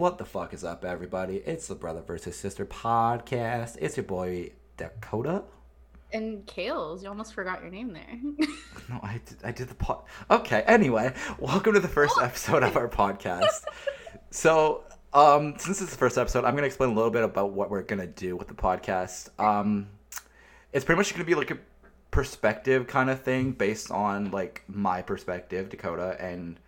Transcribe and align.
What 0.00 0.16
the 0.16 0.24
fuck 0.24 0.54
is 0.54 0.64
up, 0.64 0.82
everybody? 0.82 1.42
It's 1.44 1.66
the 1.68 1.74
Brother 1.74 2.00
versus 2.00 2.34
Sister 2.34 2.64
podcast. 2.64 3.76
It's 3.78 3.98
your 3.98 4.04
boy 4.04 4.52
Dakota. 4.78 5.42
And 6.10 6.46
Kales, 6.46 7.02
you 7.02 7.10
almost 7.10 7.34
forgot 7.34 7.60
your 7.60 7.70
name 7.70 7.92
there. 7.92 8.48
No, 8.88 8.98
I 9.02 9.20
did, 9.26 9.36
I 9.44 9.52
did 9.52 9.68
the 9.68 9.74
pod. 9.74 10.04
Okay, 10.30 10.62
anyway, 10.62 11.12
welcome 11.38 11.74
to 11.74 11.80
the 11.80 11.86
first 11.86 12.14
episode 12.18 12.62
of 12.62 12.78
our 12.78 12.88
podcast. 13.02 13.62
So, 14.30 14.84
um, 15.12 15.56
since 15.58 15.82
it's 15.82 15.90
the 15.90 15.98
first 15.98 16.16
episode, 16.16 16.46
I'm 16.46 16.54
gonna 16.54 16.66
explain 16.66 16.88
a 16.88 16.94
little 16.94 17.10
bit 17.10 17.22
about 17.22 17.52
what 17.52 17.68
we're 17.68 17.82
gonna 17.82 18.06
do 18.06 18.36
with 18.36 18.48
the 18.48 18.54
podcast. 18.54 19.28
Um, 19.38 19.86
it's 20.72 20.82
pretty 20.82 20.96
much 20.96 21.12
gonna 21.12 21.24
be 21.26 21.34
like 21.34 21.50
a 21.50 21.58
perspective 22.10 22.86
kind 22.86 23.10
of 23.10 23.20
thing 23.20 23.52
based 23.52 23.90
on 23.90 24.30
like 24.30 24.64
my 24.66 25.02
perspective, 25.02 25.68
Dakota, 25.68 26.16
and 26.18 26.58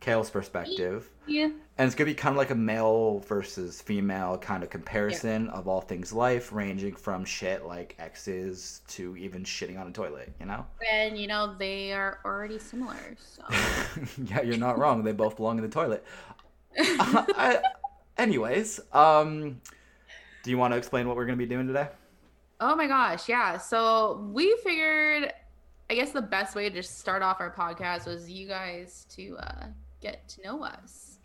Kale's 0.00 0.30
perspective. 0.30 1.10
yeah. 1.26 1.50
And 1.78 1.86
it's 1.86 1.94
gonna 1.94 2.06
be 2.06 2.14
kind 2.14 2.34
of 2.34 2.38
like 2.38 2.50
a 2.50 2.54
male 2.54 3.20
versus 3.20 3.80
female 3.80 4.38
kind 4.38 4.62
of 4.62 4.70
comparison 4.70 5.48
of 5.50 5.68
all 5.68 5.80
things 5.80 6.12
life, 6.12 6.52
ranging 6.52 6.94
from 6.94 7.24
shit 7.24 7.64
like 7.64 7.96
exes 7.98 8.80
to 8.88 9.16
even 9.16 9.44
shitting 9.44 9.78
on 9.78 9.86
a 9.86 9.92
toilet. 9.92 10.32
You 10.40 10.46
know? 10.46 10.66
And 10.90 11.18
you 11.18 11.26
know, 11.26 11.54
they 11.58 11.92
are 11.92 12.18
already 12.24 12.58
similar, 12.58 13.16
so 13.18 13.42
yeah, 14.24 14.42
you're 14.42 14.56
not 14.56 14.78
wrong. 14.78 15.04
They 15.04 15.12
both 15.12 15.36
belong 15.36 15.58
in 15.58 15.62
the 15.62 15.70
toilet. 15.70 16.04
Uh, 16.78 17.24
I, 17.36 17.58
anyways, 18.18 18.80
um, 18.92 19.60
do 20.42 20.50
you 20.50 20.58
want 20.58 20.72
to 20.72 20.78
explain 20.78 21.08
what 21.08 21.16
we're 21.16 21.26
gonna 21.26 21.36
be 21.36 21.46
doing 21.46 21.66
today? 21.66 21.88
Oh 22.60 22.74
my 22.74 22.86
gosh, 22.86 23.28
yeah. 23.28 23.58
So 23.58 24.28
we 24.32 24.56
figured 24.62 25.32
I 25.90 25.94
guess 25.94 26.12
the 26.12 26.22
best 26.22 26.54
way 26.54 26.68
to 26.68 26.74
just 26.74 27.00
start 27.00 27.20
off 27.20 27.40
our 27.40 27.52
podcast 27.52 28.06
was 28.06 28.30
you 28.30 28.46
guys 28.46 29.06
to 29.16 29.36
uh 29.38 29.66
get 30.00 30.28
to 30.30 30.42
know 30.42 30.62
us. 30.62 31.18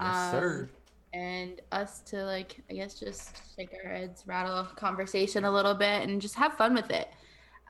Yes, 0.00 0.30
sir. 0.30 0.62
Um, 0.62 1.20
And 1.20 1.60
us 1.72 2.00
to 2.06 2.24
like 2.24 2.56
I 2.70 2.74
guess 2.74 2.98
just 2.98 3.36
shake 3.56 3.70
our 3.84 3.90
heads, 3.90 4.24
rattle 4.26 4.64
conversation 4.76 5.44
a 5.44 5.50
little 5.52 5.74
bit 5.74 6.08
and 6.08 6.20
just 6.20 6.34
have 6.36 6.54
fun 6.56 6.74
with 6.74 6.90
it. 6.90 7.08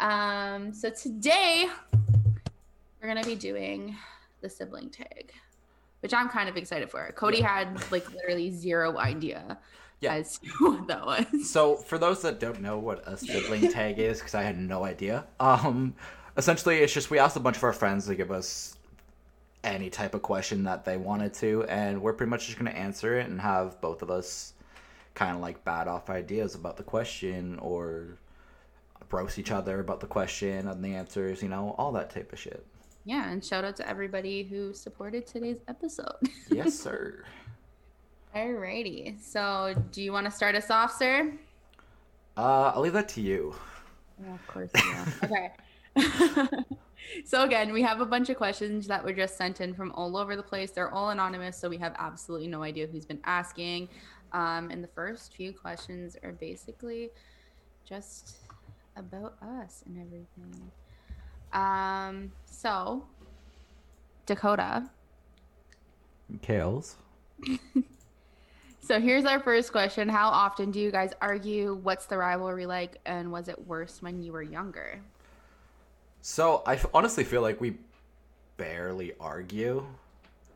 Um 0.00 0.72
so 0.72 0.90
today 0.90 1.66
we're 3.00 3.08
gonna 3.08 3.24
be 3.24 3.34
doing 3.34 3.96
the 4.40 4.48
sibling 4.48 4.90
tag. 4.90 5.32
Which 6.00 6.12
I'm 6.14 6.28
kind 6.28 6.48
of 6.48 6.56
excited 6.56 6.90
for. 6.90 7.12
Cody 7.16 7.40
had 7.40 7.74
like 7.92 8.10
literally 8.12 8.50
zero 8.50 8.98
idea 8.98 9.58
Yeah. 10.00 10.14
as 10.14 10.38
to 10.38 10.48
what 10.60 10.86
that 10.88 11.06
was. 11.06 11.48
So, 11.50 11.76
for 11.76 11.96
those 11.96 12.22
that 12.22 12.40
don't 12.40 12.60
know 12.60 12.76
what 12.78 13.06
a 13.06 13.16
sibling 13.16 13.70
tag 13.70 14.00
is, 14.00 14.18
because 14.18 14.34
I 14.34 14.42
had 14.42 14.58
no 14.58 14.82
idea, 14.84 15.26
um, 15.38 15.94
essentially 16.36 16.78
it's 16.78 16.92
just 16.92 17.08
we 17.10 17.20
asked 17.20 17.36
a 17.36 17.40
bunch 17.40 17.56
of 17.56 17.62
our 17.62 17.72
friends 17.72 18.06
to 18.08 18.16
give 18.16 18.32
us 18.32 18.76
any 19.64 19.90
type 19.90 20.14
of 20.14 20.22
question 20.22 20.64
that 20.64 20.84
they 20.84 20.96
wanted 20.96 21.34
to, 21.34 21.64
and 21.64 22.00
we're 22.00 22.12
pretty 22.12 22.30
much 22.30 22.46
just 22.46 22.58
gonna 22.58 22.70
answer 22.70 23.18
it 23.18 23.28
and 23.28 23.40
have 23.40 23.80
both 23.80 24.02
of 24.02 24.10
us 24.10 24.54
kind 25.14 25.34
of 25.34 25.42
like 25.42 25.62
bat 25.64 25.88
off 25.88 26.10
ideas 26.10 26.54
about 26.54 26.76
the 26.76 26.82
question 26.82 27.58
or 27.58 28.18
roast 29.10 29.38
each 29.38 29.50
other 29.50 29.80
about 29.80 30.00
the 30.00 30.06
question 30.06 30.66
and 30.68 30.82
the 30.82 30.94
answers, 30.94 31.42
you 31.42 31.48
know, 31.48 31.74
all 31.78 31.92
that 31.92 32.10
type 32.10 32.32
of 32.32 32.38
shit. 32.38 32.66
Yeah, 33.04 33.30
and 33.30 33.44
shout 33.44 33.64
out 33.64 33.76
to 33.76 33.88
everybody 33.88 34.42
who 34.42 34.72
supported 34.72 35.26
today's 35.26 35.58
episode. 35.68 36.16
Yes, 36.50 36.78
sir. 36.78 37.24
Alrighty. 38.34 39.20
So, 39.22 39.74
do 39.90 40.02
you 40.02 40.12
want 40.12 40.26
to 40.26 40.30
start 40.30 40.54
us 40.54 40.70
off, 40.70 40.96
sir? 40.96 41.32
Uh, 42.36 42.72
I'll 42.74 42.80
leave 42.80 42.92
that 42.92 43.08
to 43.10 43.20
you. 43.20 43.54
Yeah, 44.22 44.34
of 44.34 44.46
course. 44.46 44.70
Yeah. 44.74 45.06
okay. 45.96 46.48
so 47.24 47.44
again, 47.44 47.72
we 47.72 47.82
have 47.82 48.00
a 48.00 48.06
bunch 48.06 48.28
of 48.30 48.36
questions 48.36 48.86
that 48.86 49.04
were 49.04 49.12
just 49.12 49.36
sent 49.36 49.60
in 49.60 49.74
from 49.74 49.92
all 49.92 50.16
over 50.16 50.36
the 50.36 50.42
place. 50.42 50.70
They're 50.70 50.92
all 50.92 51.10
anonymous, 51.10 51.56
so 51.56 51.68
we 51.68 51.78
have 51.78 51.94
absolutely 51.98 52.48
no 52.48 52.62
idea 52.62 52.86
who's 52.86 53.06
been 53.06 53.20
asking. 53.24 53.88
Um, 54.32 54.70
and 54.70 54.82
the 54.82 54.88
first 54.88 55.34
few 55.34 55.52
questions 55.52 56.16
are 56.22 56.32
basically 56.32 57.10
just 57.84 58.36
about 58.96 59.36
us 59.60 59.82
and 59.86 59.98
everything. 59.98 60.70
Um, 61.52 62.32
so 62.46 63.04
Dakota. 64.26 64.88
Kales. 66.40 66.94
So 68.84 69.00
here's 69.00 69.24
our 69.24 69.38
first 69.38 69.70
question. 69.70 70.08
How 70.08 70.28
often 70.28 70.72
do 70.72 70.80
you 70.80 70.90
guys 70.90 71.12
argue? 71.20 71.78
What's 71.82 72.06
the 72.06 72.18
rivalry 72.18 72.66
like? 72.66 72.98
And 73.06 73.30
was 73.30 73.46
it 73.46 73.66
worse 73.68 74.02
when 74.02 74.20
you 74.20 74.32
were 74.32 74.42
younger? 74.42 75.00
So 76.22 76.62
I 76.64 76.74
f- 76.74 76.86
honestly 76.94 77.24
feel 77.24 77.42
like 77.42 77.60
we 77.60 77.76
barely 78.56 79.12
argue. 79.20 79.84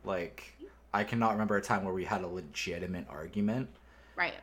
Like 0.05 0.53
I 0.93 1.03
cannot 1.03 1.33
remember 1.33 1.57
a 1.57 1.61
time 1.61 1.83
where 1.83 1.93
we 1.93 2.05
had 2.05 2.23
a 2.23 2.27
legitimate 2.27 3.05
argument. 3.09 3.69
Right. 4.15 4.33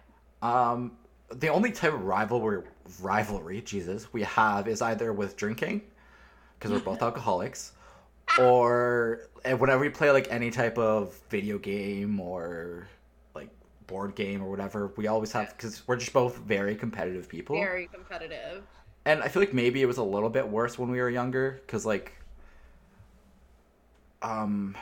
Um, 0.42 0.92
the 1.32 1.48
only 1.48 1.72
type 1.72 1.94
of 1.94 2.04
rivalry, 2.04 2.62
rivalry, 3.00 3.62
Jesus, 3.62 4.12
we 4.12 4.22
have 4.22 4.68
is 4.68 4.82
either 4.82 5.12
with 5.14 5.36
drinking, 5.36 5.80
because 6.58 6.70
we're 6.70 6.80
both 6.80 7.02
alcoholics, 7.02 7.72
or 8.38 9.22
whenever 9.44 9.78
we 9.78 9.88
play 9.88 10.10
like 10.10 10.28
any 10.30 10.50
type 10.50 10.76
of 10.76 11.18
video 11.30 11.56
game 11.58 12.20
or 12.20 12.86
like 13.34 13.48
board 13.86 14.14
game 14.14 14.42
or 14.42 14.50
whatever, 14.50 14.92
we 14.96 15.06
always 15.06 15.32
have 15.32 15.56
because 15.56 15.88
we're 15.88 15.96
just 15.96 16.12
both 16.12 16.36
very 16.36 16.76
competitive 16.76 17.28
people. 17.28 17.56
Very 17.56 17.88
competitive. 17.92 18.64
And 19.06 19.22
I 19.22 19.28
feel 19.28 19.42
like 19.42 19.52
maybe 19.52 19.82
it 19.82 19.86
was 19.86 19.98
a 19.98 20.02
little 20.02 20.30
bit 20.30 20.48
worse 20.48 20.78
when 20.78 20.90
we 20.90 21.00
were 21.00 21.10
younger, 21.10 21.60
because 21.66 21.84
like, 21.84 22.12
um, 24.22 24.76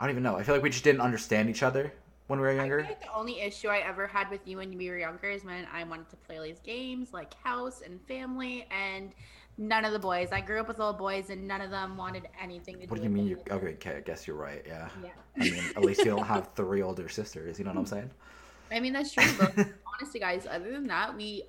I 0.00 0.04
don't 0.04 0.10
even 0.10 0.22
know. 0.24 0.36
I 0.36 0.42
feel 0.42 0.54
like 0.54 0.64
we 0.64 0.70
just 0.70 0.84
didn't 0.84 1.00
understand 1.00 1.48
each 1.48 1.62
other 1.62 1.92
when 2.26 2.40
we 2.40 2.46
were 2.46 2.52
younger. 2.52 2.80
I 2.80 2.82
feel 2.82 2.90
like 2.90 3.02
the 3.02 3.14
only 3.14 3.40
issue 3.40 3.68
I 3.68 3.78
ever 3.78 4.06
had 4.06 4.30
with 4.30 4.40
you 4.46 4.56
when 4.56 4.76
we 4.76 4.90
were 4.90 4.98
younger 4.98 5.30
is 5.30 5.44
when 5.44 5.66
I 5.72 5.84
wanted 5.84 6.08
to 6.10 6.16
play 6.16 6.40
these 6.42 6.58
games 6.60 7.12
like 7.12 7.34
House 7.42 7.82
and 7.84 8.00
Family, 8.08 8.66
and 8.70 9.12
none 9.58 9.84
of 9.84 9.92
the 9.92 9.98
boys. 9.98 10.30
I 10.32 10.40
grew 10.40 10.60
up 10.60 10.66
with 10.66 10.80
all 10.80 10.92
boys, 10.92 11.30
and 11.30 11.46
none 11.46 11.60
of 11.60 11.70
them 11.70 11.96
wanted 11.96 12.28
anything 12.42 12.80
to 12.80 12.86
What 12.86 12.96
do 12.96 13.02
What 13.02 13.02
do 13.02 13.04
you 13.04 13.10
mean? 13.10 13.26
You 13.26 13.38
okay? 13.50 13.74
okay, 13.74 13.96
I 13.96 14.00
guess 14.00 14.26
you're 14.26 14.36
right. 14.36 14.64
Yeah. 14.66 14.88
Yeah. 15.02 15.10
I 15.36 15.50
mean, 15.50 15.64
at 15.76 15.84
least 15.84 16.00
you 16.00 16.06
don't 16.06 16.26
have 16.26 16.50
three 16.56 16.82
older 16.82 17.08
sisters. 17.08 17.58
You 17.58 17.64
know 17.64 17.70
what 17.70 17.78
I'm 17.78 17.86
saying? 17.94 18.10
I 18.72 18.80
mean, 18.80 18.92
that's 18.92 19.12
true. 19.12 19.24
But 19.38 19.54
honestly, 19.86 20.18
guys, 20.18 20.46
other 20.50 20.72
than 20.72 20.86
that, 20.88 21.16
we 21.16 21.44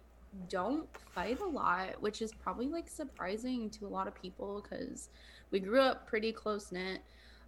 don't 0.49 0.87
fight 1.13 1.39
a 1.39 1.45
lot, 1.45 2.01
which 2.01 2.21
is 2.21 2.33
probably 2.33 2.67
like 2.67 2.89
surprising 2.89 3.69
to 3.71 3.85
a 3.85 3.89
lot 3.89 4.07
of 4.07 4.15
people 4.15 4.61
because 4.63 5.09
we 5.51 5.59
grew 5.59 5.81
up 5.81 6.07
pretty 6.07 6.31
close 6.31 6.71
knit 6.71 7.01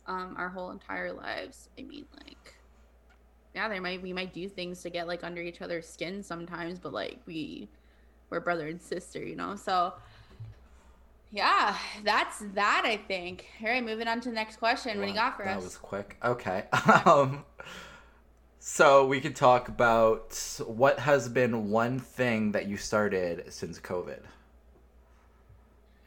um, 0.07 0.35
our 0.38 0.50
whole 0.50 0.72
entire 0.72 1.12
lives. 1.13 1.69
I 1.79 1.84
mean, 1.84 2.06
like, 2.18 2.56
yeah, 3.56 3.68
there 3.69 3.81
might 3.81 4.01
we 4.01 4.13
might 4.13 4.34
do 4.34 4.50
things 4.50 4.81
to 4.84 4.90
get 4.90 5.07
like 5.07 5.23
under 5.23 5.41
each 5.41 5.62
other's 5.62 5.88
skin 5.88 6.23
sometimes, 6.23 6.79
but 6.79 6.94
like 6.94 7.19
we 7.25 7.69
we're 8.29 8.40
brother 8.40 8.68
and 8.68 8.81
sister, 8.81 9.23
you 9.23 9.35
know. 9.35 9.56
So 9.56 9.94
yeah, 11.31 11.78
that's 12.03 12.40
that. 12.53 12.84
I 12.85 12.97
think. 12.97 13.47
All 13.62 13.67
right, 13.69 13.84
moving 13.84 14.07
on 14.07 14.22
to 14.22 14.29
the 14.29 14.35
next 14.35 14.57
question. 14.57 15.00
What 15.00 15.06
do 15.06 15.09
you 15.09 15.16
Wow, 15.16 15.16
got 15.16 15.38
for 15.38 15.44
that 15.44 15.57
us? 15.57 15.63
That 15.63 15.63
was 15.63 15.78
quick. 15.78 16.17
Okay. 16.23 16.66
Um, 17.06 17.46
so 18.68 19.06
we 19.06 19.22
could 19.22 19.36
talk 19.36 19.68
about 19.70 20.34
what 20.66 20.98
has 20.98 21.30
been 21.30 21.70
one 21.70 22.00
thing 22.00 22.52
that 22.53 22.66
you 22.66 22.78
started 22.78 23.53
since 23.53 23.80
COVID. 23.80 24.20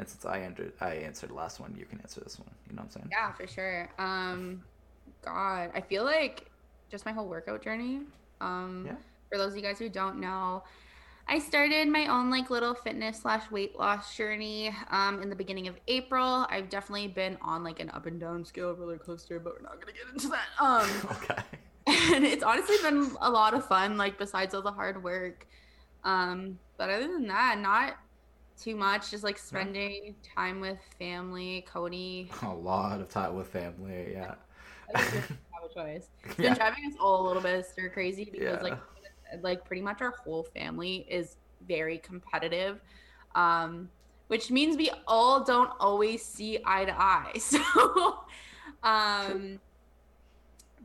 And 0.00 0.08
since 0.08 0.24
I 0.26 0.40
entered, 0.40 0.72
I 0.80 0.94
answered 0.94 1.30
the 1.30 1.34
last 1.34 1.60
one. 1.60 1.72
You 1.78 1.84
can 1.86 2.00
answer 2.00 2.20
this 2.20 2.36
one. 2.36 2.50
You 2.68 2.74
know 2.74 2.82
what 2.82 2.86
I'm 2.86 2.90
saying? 2.90 3.08
Yeah, 3.12 3.30
for 3.30 3.46
sure. 3.46 3.88
Um, 4.00 4.64
God, 5.24 5.70
I 5.72 5.80
feel 5.80 6.02
like 6.02 6.50
just 6.90 7.06
my 7.06 7.12
whole 7.12 7.28
workout 7.28 7.62
journey. 7.62 8.00
Um, 8.40 8.82
Yeah. 8.88 8.96
for 9.30 9.38
those 9.38 9.52
of 9.52 9.56
you 9.56 9.62
guys 9.62 9.78
who 9.78 9.88
don't 9.88 10.18
know, 10.18 10.64
I 11.28 11.38
started 11.38 11.86
my 11.86 12.08
own 12.08 12.28
like 12.28 12.50
little 12.50 12.74
fitness 12.74 13.20
slash 13.20 13.48
weight 13.52 13.78
loss 13.78 14.16
journey 14.16 14.74
um, 14.90 15.22
in 15.22 15.30
the 15.30 15.36
beginning 15.36 15.68
of 15.68 15.76
April. 15.86 16.44
I've 16.50 16.68
definitely 16.68 17.06
been 17.06 17.38
on 17.40 17.62
like 17.62 17.78
an 17.78 17.90
up 17.90 18.06
and 18.06 18.18
down 18.18 18.44
scale 18.44 18.72
roller 18.74 18.98
coaster, 18.98 19.38
but 19.38 19.54
we're 19.54 19.62
not 19.62 19.80
gonna 19.80 19.92
get 19.92 20.12
into 20.12 20.26
that. 20.30 20.46
Um, 20.58 20.90
Okay. 21.22 21.40
And 21.88 22.24
it's 22.24 22.42
honestly 22.44 22.76
been 22.82 23.10
a 23.20 23.30
lot 23.30 23.54
of 23.54 23.64
fun 23.66 23.96
like 23.96 24.18
besides 24.18 24.54
all 24.54 24.62
the 24.62 24.72
hard 24.72 25.02
work 25.02 25.46
um 26.04 26.58
but 26.76 26.90
other 26.90 27.08
than 27.08 27.26
that 27.26 27.58
not 27.58 27.94
too 28.56 28.76
much 28.76 29.10
just 29.10 29.24
like 29.24 29.38
spending 29.38 30.16
time 30.36 30.60
with 30.60 30.78
family 30.98 31.64
cody 31.68 32.30
A 32.42 32.48
lot 32.54 33.00
of 33.00 33.08
time 33.08 33.34
with 33.36 33.48
family. 33.48 34.12
Yeah. 34.12 34.34
I 34.88 34.92
think 34.94 35.12
have 35.52 35.70
a 35.70 35.74
choice 35.74 36.08
it's 36.24 36.38
Yeah. 36.38 36.50
been 36.50 36.54
driving 36.54 36.84
us 36.88 36.94
all 37.00 37.22
a 37.22 37.26
little 37.26 37.42
bit 37.42 37.64
stir 37.66 37.90
crazy 37.90 38.28
because 38.30 38.60
Yeah. 38.60 38.62
like 38.62 38.78
like 39.42 39.64
pretty 39.64 39.82
much 39.82 40.00
our 40.00 40.14
whole 40.24 40.44
family 40.44 41.06
is 41.10 41.36
very 41.66 41.98
competitive 41.98 42.80
um 43.34 43.90
which 44.28 44.50
means 44.50 44.76
we 44.76 44.90
all 45.06 45.44
don't 45.44 45.70
always 45.80 46.24
see 46.24 46.58
eye 46.64 46.84
to 46.84 46.94
eye 47.00 47.32
so 47.38 47.60
um 48.82 49.60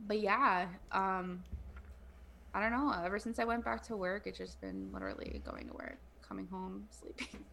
but 0.06 0.20
yeah 0.20 0.66
um 0.92 1.42
i 2.54 2.60
don't 2.60 2.70
know 2.72 2.94
ever 3.04 3.18
since 3.18 3.38
i 3.38 3.44
went 3.44 3.64
back 3.64 3.82
to 3.82 3.96
work 3.96 4.26
it's 4.26 4.38
just 4.38 4.60
been 4.60 4.88
literally 4.92 5.40
going 5.44 5.66
to 5.66 5.72
work 5.74 5.98
coming 6.26 6.46
home 6.50 6.84
sleeping 6.90 7.44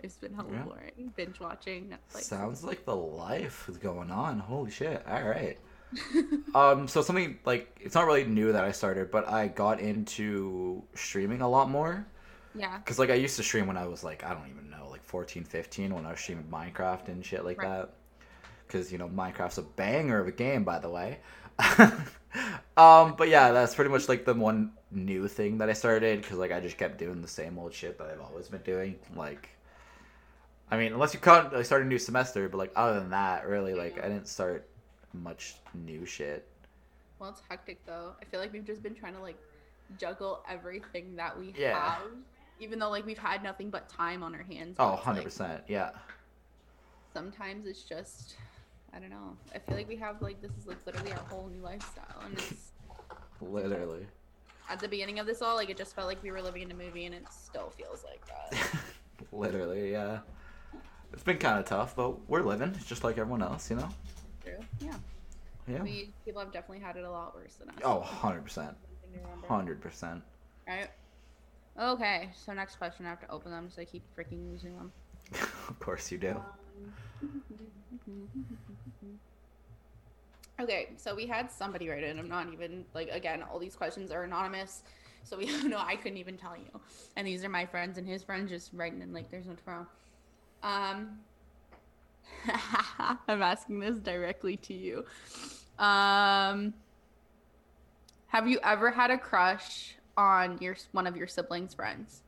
it's 0.00 0.16
been 0.16 0.34
hella 0.34 0.50
Yeah. 0.52 0.62
boring 0.64 1.12
binge 1.16 1.40
watching 1.40 1.88
netflix 1.88 2.22
Sounds 2.22 2.62
like 2.62 2.84
the 2.84 2.94
life 2.96 3.66
is 3.68 3.78
going 3.78 4.10
on. 4.10 4.38
Holy 4.38 4.70
shit. 4.70 5.02
All 5.08 5.22
right. 5.22 5.58
Um, 6.54 6.86
so 6.86 7.02
something 7.02 7.38
like 7.44 7.76
it's 7.80 7.94
not 7.96 8.06
really 8.06 8.24
new 8.24 8.52
that 8.52 8.62
I 8.64 8.70
started, 8.70 9.10
but 9.10 9.28
I 9.28 9.48
got 9.48 9.80
into 9.80 10.82
streaming 10.94 11.40
a 11.40 11.48
lot 11.48 11.68
more. 11.68 12.06
yeah. 12.54 12.78
Cause 12.84 12.98
like 12.98 13.10
I 13.10 13.14
used 13.14 13.36
to 13.36 13.42
stream 13.42 13.66
when 13.66 13.76
I 13.76 13.86
was 13.86 14.04
like 14.04 14.22
I 14.24 14.34
don't 14.34 14.48
even 14.50 14.70
know 14.70 14.88
like 14.88 15.02
14, 15.02 15.42
15 15.44 15.92
when 15.94 16.06
I 16.06 16.10
was 16.10 16.20
streaming 16.20 16.44
Minecraft 16.44 17.08
and 17.08 17.24
shit 17.24 17.44
like 17.44 17.58
Right. 17.58 17.68
that. 17.78 17.94
Cause 18.68 18.92
you 18.92 18.98
know 18.98 19.08
Minecraft's 19.08 19.58
a 19.58 19.62
banger 19.62 20.20
of 20.20 20.28
a 20.28 20.32
game 20.32 20.62
by 20.64 20.78
the 20.78 20.88
way. 20.90 21.18
um, 22.76 23.14
but 23.16 23.28
yeah, 23.28 23.52
that's 23.52 23.74
pretty 23.74 23.90
much 23.90 24.08
like 24.08 24.24
the 24.24 24.34
one 24.34 24.72
new 24.90 25.28
thing 25.28 25.58
that 25.58 25.68
I 25.68 25.72
started 25.72 26.22
because 26.22 26.38
like 26.38 26.52
I 26.52 26.60
just 26.60 26.78
kept 26.78 26.98
doing 26.98 27.22
the 27.22 27.28
same 27.28 27.58
old 27.58 27.72
shit 27.72 27.98
that 27.98 28.08
I've 28.08 28.20
always 28.20 28.48
been 28.48 28.62
doing. 28.62 28.96
Like, 29.14 29.48
I 30.70 30.76
mean, 30.76 30.92
unless 30.92 31.14
you 31.14 31.20
count, 31.20 31.54
I 31.54 31.62
started 31.62 31.86
a 31.86 31.88
new 31.88 31.98
semester, 31.98 32.48
but 32.48 32.58
like 32.58 32.72
other 32.76 33.00
than 33.00 33.10
that, 33.10 33.46
really, 33.46 33.74
like 33.74 33.98
I 33.98 34.08
didn't 34.08 34.28
start 34.28 34.66
much 35.12 35.56
new 35.74 36.04
shit. 36.04 36.46
Well, 37.18 37.30
it's 37.30 37.42
hectic 37.48 37.84
though. 37.86 38.12
I 38.20 38.24
feel 38.24 38.40
like 38.40 38.52
we've 38.52 38.66
just 38.66 38.82
been 38.82 38.94
trying 38.94 39.14
to 39.14 39.20
like 39.20 39.38
juggle 39.98 40.42
everything 40.48 41.14
that 41.16 41.38
we 41.38 41.54
Yeah. 41.56 41.78
have, 41.78 42.02
even 42.60 42.78
though 42.78 42.90
like 42.90 43.06
we've 43.06 43.18
had 43.18 43.42
nothing 43.42 43.70
but 43.70 43.88
time 43.88 44.22
on 44.22 44.34
our 44.34 44.42
hands. 44.42 44.76
Oh, 44.78 44.90
but 44.90 44.94
it's, 44.94 45.06
100 45.06 45.16
like, 45.18 45.24
percent, 45.24 45.62
yeah. 45.68 45.90
Sometimes 47.12 47.66
it's 47.66 47.82
just, 47.82 48.34
I 48.94 49.00
don't 49.00 49.10
know. 49.10 49.36
I 49.54 49.58
feel 49.58 49.76
like 49.76 49.88
we 49.88 49.96
have 49.96 50.22
like 50.22 50.40
this 50.40 50.52
is 50.52 50.66
like 50.66 50.78
literally 50.86 51.12
our 51.12 51.18
whole 51.18 51.48
new 51.48 51.60
lifestyle, 51.60 52.22
and 52.24 52.34
it's 52.34 52.72
Literally. 53.40 54.06
at 54.70 54.78
the 54.78 54.88
beginning 54.88 55.18
of 55.18 55.26
this 55.26 55.42
all 55.42 55.56
like 55.56 55.68
it 55.68 55.76
just 55.76 55.94
felt 55.94 56.06
like 56.06 56.22
we 56.22 56.30
were 56.30 56.40
living 56.40 56.62
in 56.62 56.70
a 56.70 56.74
movie, 56.74 57.06
and 57.06 57.14
it 57.14 57.24
still 57.30 57.70
feels 57.70 58.04
like 58.04 58.24
that. 58.26 58.70
Literally, 59.32 59.90
yeah. 59.90 60.20
It's 61.12 61.22
been 61.22 61.38
kind 61.38 61.58
of 61.58 61.64
tough, 61.64 61.94
but 61.94 62.28
we're 62.28 62.42
living 62.42 62.72
It's 62.74 62.86
just 62.86 63.04
like 63.04 63.18
everyone 63.18 63.42
else, 63.42 63.70
you 63.70 63.76
know? 63.76 63.88
True. 64.42 64.58
Yeah. 64.80 64.94
Yeah. 65.68 65.82
We 65.82 66.12
people 66.24 66.40
have 66.40 66.52
definitely 66.52 66.84
had 66.84 66.96
it 66.96 67.04
a 67.04 67.10
lot 67.10 67.34
worse 67.34 67.54
than 67.54 67.70
us. 67.70 67.76
Oh, 67.84 68.02
100%. 68.04 68.44
Something 68.50 68.76
to 69.12 69.18
remember. 69.48 69.80
100%. 69.88 70.22
Right. 70.68 70.88
Okay, 71.80 72.30
so 72.34 72.52
next 72.52 72.76
question 72.76 73.06
I 73.06 73.10
have 73.10 73.20
to 73.20 73.30
open 73.30 73.50
them 73.50 73.68
so 73.70 73.82
I 73.82 73.84
keep 73.84 74.04
freaking 74.16 74.50
losing 74.50 74.76
them. 74.76 74.92
of 75.68 75.78
course 75.80 76.12
you 76.12 76.18
do. 76.18 76.30
Um, 76.30 76.92
Okay, 80.60 80.90
so 80.96 81.16
we 81.16 81.26
had 81.26 81.50
somebody 81.50 81.88
write 81.88 82.04
in. 82.04 82.16
I'm 82.18 82.28
not 82.28 82.52
even 82.52 82.84
like 82.94 83.08
again, 83.10 83.42
all 83.42 83.58
these 83.58 83.74
questions 83.74 84.12
are 84.12 84.22
anonymous, 84.22 84.82
so 85.24 85.36
we 85.36 85.46
don't 85.50 85.68
know. 85.68 85.82
I 85.84 85.96
couldn't 85.96 86.18
even 86.18 86.36
tell 86.36 86.56
you. 86.56 86.80
And 87.16 87.26
these 87.26 87.44
are 87.44 87.48
my 87.48 87.66
friends 87.66 87.98
and 87.98 88.06
his 88.06 88.22
friends 88.22 88.50
just 88.50 88.70
writing 88.72 89.02
in 89.02 89.12
like 89.12 89.30
there's 89.30 89.46
no 89.46 89.54
tomorrow. 89.54 89.86
Um, 90.62 91.18
I'm 93.28 93.42
asking 93.42 93.80
this 93.80 93.98
directly 93.98 94.56
to 94.58 94.74
you. 94.74 95.04
Um, 95.78 96.72
have 98.28 98.48
you 98.48 98.60
ever 98.62 98.90
had 98.90 99.10
a 99.10 99.18
crush 99.18 99.96
on 100.16 100.58
your 100.60 100.76
one 100.92 101.06
of 101.06 101.16
your 101.16 101.26
siblings' 101.26 101.74
friends? 101.74 102.23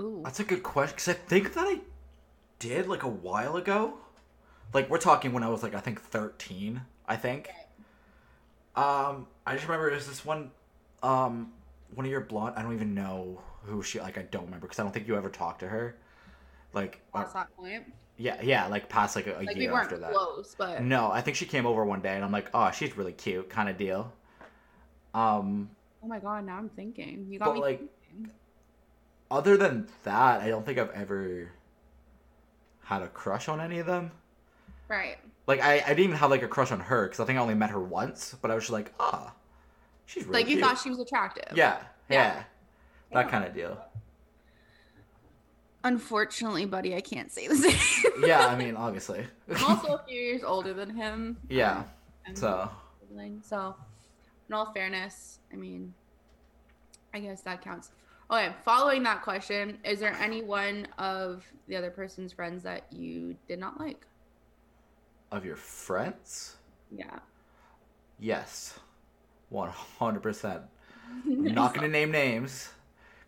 Ooh. 0.00 0.22
That's 0.24 0.40
a 0.40 0.44
good 0.44 0.62
question 0.62 0.94
because 0.96 1.08
I 1.08 1.14
think 1.14 1.54
that 1.54 1.64
I 1.66 1.80
did 2.58 2.88
like 2.88 3.02
a 3.04 3.08
while 3.08 3.56
ago. 3.56 3.94
Like 4.74 4.90
we're 4.90 4.98
talking 4.98 5.32
when 5.32 5.42
I 5.44 5.48
was 5.48 5.62
like 5.62 5.74
I 5.74 5.80
think 5.80 6.00
thirteen. 6.02 6.82
I 7.08 7.16
think. 7.16 7.50
Um, 8.76 9.26
I 9.46 9.54
just 9.54 9.66
remember 9.66 9.90
it 9.90 9.94
was 9.94 10.06
this 10.06 10.24
one, 10.24 10.50
um, 11.02 11.52
one 11.94 12.06
of 12.06 12.10
your 12.12 12.20
blonde. 12.20 12.54
I 12.56 12.62
don't 12.62 12.74
even 12.74 12.94
know 12.94 13.40
who 13.64 13.82
she. 13.82 14.00
Like 14.00 14.18
I 14.18 14.22
don't 14.22 14.44
remember 14.44 14.66
because 14.66 14.78
I 14.78 14.82
don't 14.84 14.92
think 14.92 15.08
you 15.08 15.16
ever 15.16 15.30
talked 15.30 15.60
to 15.60 15.68
her. 15.68 15.96
Like 16.72 17.00
uh, 17.14 17.24
Past 17.24 17.34
that 17.34 17.54
point. 17.56 17.92
yeah, 18.16 18.40
yeah, 18.42 18.66
like 18.68 18.88
past 18.88 19.16
like 19.16 19.26
a, 19.26 19.40
a 19.40 19.44
Like 19.44 19.58
we 19.58 19.62
year 19.62 19.72
weren't 19.72 19.92
after 19.92 19.98
that. 19.98 20.12
close, 20.12 20.54
but 20.56 20.82
No, 20.82 21.10
I 21.10 21.20
think 21.20 21.36
she 21.36 21.46
came 21.46 21.66
over 21.66 21.84
one 21.84 22.00
day 22.00 22.14
and 22.14 22.24
I'm 22.24 22.32
like, 22.32 22.50
oh, 22.54 22.70
she's 22.70 22.96
really 22.96 23.12
cute, 23.12 23.48
kind 23.50 23.68
of 23.68 23.76
deal. 23.76 24.12
Um, 25.14 25.70
oh 26.02 26.06
my 26.08 26.18
god, 26.18 26.44
now 26.46 26.56
I'm 26.58 26.68
thinking. 26.70 27.26
You 27.30 27.38
got 27.38 27.52
But, 27.52 27.54
me 27.54 27.60
like. 27.60 27.82
Other 29.30 29.56
than 29.56 29.88
that, 30.04 30.40
I 30.40 30.48
don't 30.48 30.64
think 30.64 30.78
I've 30.78 30.90
ever 30.90 31.50
had 32.84 33.02
a 33.02 33.08
crush 33.08 33.48
on 33.48 33.60
any 33.60 33.78
of 33.78 33.86
them. 33.86 34.10
right. 34.88 35.18
Like 35.46 35.62
I, 35.62 35.76
I 35.76 35.88
didn't 35.88 36.00
even 36.04 36.16
have 36.16 36.30
like 36.30 36.42
a 36.42 36.48
crush 36.48 36.70
on 36.72 36.80
her 36.80 37.04
because 37.06 37.20
I 37.20 37.24
think 37.24 37.38
I 37.38 37.42
only 37.42 37.54
met 37.54 37.70
her 37.70 37.80
once, 37.80 38.36
but 38.42 38.50
I 38.50 38.54
was 38.54 38.64
just 38.64 38.72
like, 38.72 38.92
ah, 39.00 39.32
she's 40.04 40.24
really 40.26 40.40
like 40.40 40.48
you 40.48 40.56
cute. 40.56 40.64
thought 40.64 40.78
she 40.78 40.90
was 40.90 40.98
attractive. 40.98 41.56
yeah, 41.56 41.78
yeah, 42.10 42.34
Yeah. 42.34 42.42
that 43.22 43.30
kind 43.30 43.44
of 43.44 43.54
deal. 43.54 43.78
Unfortunately, 45.84 46.66
buddy, 46.66 46.94
I 46.96 47.00
can't 47.00 47.30
say 47.30 47.46
the 47.48 47.54
same. 47.56 48.12
Yeah, 48.26 48.46
I 48.46 48.56
mean, 48.56 48.76
obviously. 48.76 49.24
I'm 49.48 49.64
also 49.64 49.94
a 49.94 50.02
few 50.06 50.20
years 50.20 50.42
older 50.42 50.74
than 50.74 50.90
him. 50.90 51.36
yeah, 51.48 51.84
Um, 52.26 52.34
so 52.36 52.70
so 53.42 53.74
in 54.48 54.54
all 54.54 54.72
fairness, 54.72 55.38
I 55.52 55.56
mean, 55.56 55.94
I 57.14 57.20
guess 57.20 57.40
that 57.42 57.62
counts. 57.62 57.90
Okay, 58.30 58.52
following 58.64 59.02
that 59.04 59.22
question, 59.22 59.78
is 59.84 60.00
there 60.00 60.12
any 60.20 60.42
one 60.42 60.86
of 60.98 61.44
the 61.66 61.76
other 61.76 61.90
person's 61.90 62.32
friends 62.32 62.62
that 62.64 62.84
you 62.92 63.36
did 63.46 63.58
not 63.58 63.78
like? 63.80 64.04
of 65.30 65.44
your 65.44 65.56
friends, 65.56 66.56
Yeah. 66.90 67.18
yes, 68.18 68.78
one 69.50 69.68
hundred 69.68 70.20
percent. 70.22 70.62
I'm 71.26 71.54
not 71.54 71.74
gonna 71.74 71.88
name 71.88 72.10
names 72.10 72.70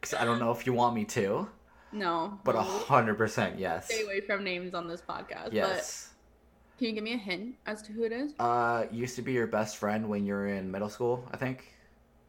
because 0.00 0.14
I 0.18 0.24
don't 0.24 0.38
know 0.38 0.50
if 0.50 0.64
you 0.66 0.72
want 0.72 0.94
me 0.94 1.04
to, 1.06 1.46
No. 1.92 2.38
but 2.42 2.54
a 2.56 2.62
hundred 2.62 3.16
percent 3.18 3.58
yes. 3.58 3.84
Stay 3.86 4.02
away 4.02 4.22
from 4.22 4.42
names 4.44 4.72
on 4.72 4.88
this 4.88 5.02
podcast. 5.02 5.52
Yes. 5.52 6.08
But 6.08 6.78
can 6.78 6.86
you 6.88 6.92
give 6.94 7.04
me 7.04 7.12
a 7.12 7.18
hint 7.18 7.56
as 7.66 7.82
to 7.82 7.92
who 7.92 8.04
it 8.04 8.12
is? 8.12 8.32
Uh, 8.38 8.86
used 8.90 9.16
to 9.16 9.22
be 9.22 9.32
your 9.32 9.46
best 9.46 9.76
friend 9.76 10.08
when 10.08 10.24
you 10.24 10.32
were 10.32 10.46
in 10.46 10.70
middle 10.70 10.88
school, 10.88 11.28
I 11.32 11.36
think. 11.36 11.70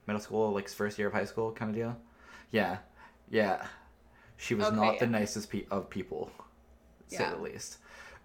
Middle 0.05 0.21
school, 0.21 0.51
like 0.51 0.67
first 0.67 0.99
year 0.99 1.07
of 1.07 1.13
high 1.13 1.23
school, 1.25 1.53
kind 1.53 1.69
of 1.69 1.75
deal. 1.75 1.97
Yeah, 2.51 2.77
yeah. 3.29 3.65
She 4.37 4.55
was 4.55 4.67
Okay, 4.67 4.75
not 4.75 4.99
the 4.99 5.05
yeah. 5.05 5.11
nicest 5.11 5.49
pe- 5.49 5.65
of 5.71 5.89
people, 5.89 6.31
to 7.09 7.15
say 7.15 7.23
Yeah. 7.23 7.31
the 7.35 7.41
least. 7.41 7.77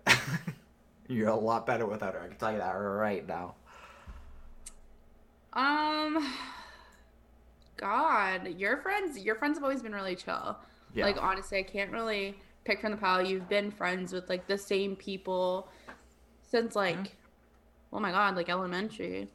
You're 1.08 1.28
a 1.28 1.34
lot 1.37 1.67
better 1.67 1.87
without 1.87 2.14
her. 2.14 2.20
I 2.23 2.28
can 2.28 2.37
tell 2.37 2.52
you 2.52 2.58
that 2.58 2.70
right 2.73 3.26
now. 3.26 3.55
Um, 5.52 6.32
God, 7.76 8.49
your 8.58 8.78
friends, 8.78 9.19
your 9.19 9.34
friends 9.37 9.56
have 9.56 9.64
always 9.64 9.82
been 9.82 9.93
really 9.94 10.17
chill. 10.17 10.56
Yeah. 10.94 11.05
Like 11.05 11.23
honestly, 11.23 11.58
I 11.58 11.62
can't 11.62 11.90
really 11.93 12.37
pick 12.64 12.81
from 12.81 12.90
the 12.93 12.96
pile. 12.96 13.25
You've 13.25 13.49
been 13.49 13.70
friends 13.70 14.12
with 14.12 14.28
like 14.28 14.46
the 14.46 14.58
same 14.58 14.96
people 14.96 15.69
since 16.43 16.75
like, 16.75 17.14
oh 17.93 18.00
my 18.00 18.11
God, 18.11 18.37
like 18.37 18.49
elementary. 18.49 19.28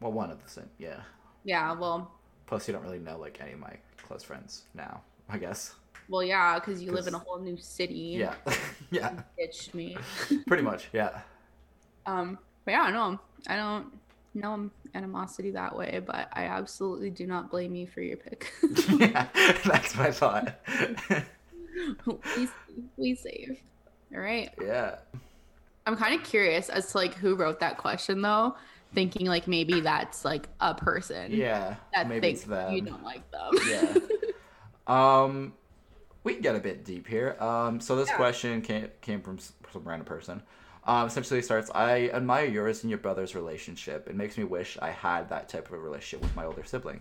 well, 0.00 0.12
one 0.12 0.30
of 0.30 0.42
the 0.42 0.50
same. 0.50 0.68
Yeah. 0.78 1.00
Yeah, 1.44 1.72
well, 1.72 2.10
Plus, 2.46 2.68
you 2.68 2.74
don't 2.74 2.82
really 2.82 2.98
know 3.00 3.18
like 3.18 3.40
any 3.40 3.52
of 3.52 3.58
my 3.60 3.72
close 4.06 4.22
friends 4.22 4.64
now. 4.74 5.02
I 5.28 5.38
guess. 5.38 5.74
well, 6.08 6.22
yeah, 6.22 6.54
because 6.58 6.82
you 6.82 6.92
live 6.92 7.08
in 7.08 7.14
a 7.14 7.18
whole 7.18 7.40
new 7.40 7.56
city. 7.56 8.16
Yeah. 8.18 8.34
yeah. 8.90 9.12
ditched 9.36 9.74
me. 9.74 9.96
Pretty 10.46 10.62
much. 10.62 10.88
Yeah. 10.92 11.20
Um, 12.06 12.38
but 12.64 12.72
yeah, 12.72 12.90
no, 12.90 13.18
I 13.48 13.56
don't 13.56 13.92
know 14.34 14.70
animosity 14.94 15.50
that 15.50 15.76
way, 15.76 16.00
but 16.04 16.28
I 16.32 16.44
absolutely 16.44 17.10
do 17.10 17.26
not 17.26 17.50
blame 17.50 17.74
you 17.74 17.86
for 17.86 18.00
your 18.00 18.16
pick. 18.16 18.52
yeah. 18.98 19.26
That's 19.64 19.96
my 19.96 20.12
thought. 20.12 20.54
we, 22.06 22.48
please 22.96 23.20
save. 23.20 23.58
All 24.14 24.20
right. 24.20 24.50
yeah. 24.62 24.96
I'm 25.86 25.96
kind 25.96 26.18
of 26.18 26.26
curious 26.26 26.68
as 26.68 26.90
to 26.92 26.98
like 26.98 27.14
who 27.14 27.34
wrote 27.34 27.60
that 27.60 27.78
question 27.78 28.22
though, 28.22 28.56
thinking 28.94 29.26
like 29.26 29.46
maybe 29.48 29.80
that's 29.80 30.24
like 30.24 30.48
a 30.60 30.74
person 30.74 31.32
Yeah. 31.32 31.76
that 31.94 32.08
Maybe 32.08 32.28
it's 32.28 32.44
them. 32.44 32.72
you 32.74 32.80
don't 32.82 33.02
like 33.04 33.28
them. 33.30 33.52
Yeah. 33.68 33.94
Um, 34.86 35.52
we 36.22 36.34
can 36.34 36.42
get 36.42 36.54
a 36.54 36.60
bit 36.60 36.84
deep 36.84 37.08
here. 37.08 37.36
Um, 37.40 37.80
so 37.80 37.96
this 37.96 38.08
Yeah. 38.08 38.16
question 38.16 38.62
came 38.62 38.88
came 39.00 39.20
from 39.20 39.38
some 39.38 39.82
random 39.82 40.06
person. 40.06 40.42
Um, 40.84 41.08
essentially 41.08 41.42
starts. 41.42 41.70
I 41.74 42.08
admire 42.10 42.46
yours 42.46 42.84
and 42.84 42.90
your 42.90 42.98
brother's 43.00 43.34
relationship. 43.34 44.08
It 44.08 44.14
makes 44.14 44.38
me 44.38 44.44
wish 44.44 44.78
I 44.80 44.90
had 44.90 45.28
that 45.30 45.48
type 45.48 45.66
of 45.66 45.72
a 45.74 45.78
relationship 45.78 46.22
with 46.22 46.36
my 46.36 46.44
older 46.44 46.62
sibling. 46.62 47.00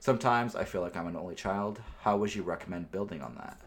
Sometimes 0.00 0.56
I 0.56 0.64
feel 0.64 0.80
like 0.80 0.96
I'm 0.96 1.06
an 1.06 1.14
only 1.14 1.36
child. 1.36 1.80
How 2.00 2.16
would 2.16 2.34
you 2.34 2.42
recommend 2.42 2.90
building 2.90 3.22
on 3.22 3.36
that? 3.36 3.60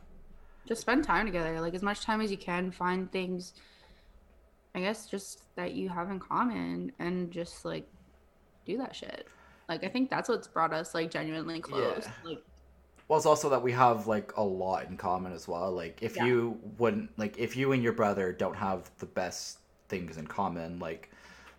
just 0.65 0.79
spend 0.81 1.03
time 1.03 1.25
together, 1.25 1.59
like 1.61 1.73
as 1.73 1.81
much 1.83 2.01
time 2.01 2.19
as 2.21 2.31
you 2.31 2.37
can. 2.37 2.71
Find 2.71 3.09
things, 3.11 3.53
I 4.75 4.79
guess, 4.81 5.05
just 5.07 5.55
that 5.55 5.73
you 5.73 5.89
have 5.89 6.09
in 6.09 6.19
common, 6.19 6.91
and 6.99 7.31
just 7.31 7.63
like 7.65 7.87
do 8.65 8.77
that 8.77 8.95
shit. 8.95 9.27
Like 9.69 9.83
I 9.83 9.87
think 9.87 10.09
that's 10.09 10.29
what's 10.29 10.47
brought 10.47 10.73
us 10.73 10.93
like 10.93 11.11
genuinely 11.11 11.59
close. 11.59 12.05
Yeah. 12.05 12.11
Like 12.29 12.43
Well, 13.07 13.17
it's 13.17 13.25
also 13.25 13.49
that 13.49 13.61
we 13.61 13.71
have 13.73 14.07
like 14.07 14.35
a 14.37 14.43
lot 14.43 14.87
in 14.87 14.97
common 14.97 15.33
as 15.33 15.47
well. 15.47 15.71
Like 15.71 16.01
if 16.01 16.15
Yeah. 16.15 16.25
you 16.25 16.59
wouldn't 16.77 17.17
like 17.17 17.37
if 17.37 17.55
you 17.55 17.71
and 17.71 17.83
your 17.83 17.93
brother 17.93 18.31
don't 18.33 18.55
have 18.55 18.89
the 18.97 19.05
best 19.05 19.59
things 19.89 20.17
in 20.17 20.27
common, 20.27 20.79
like 20.79 21.11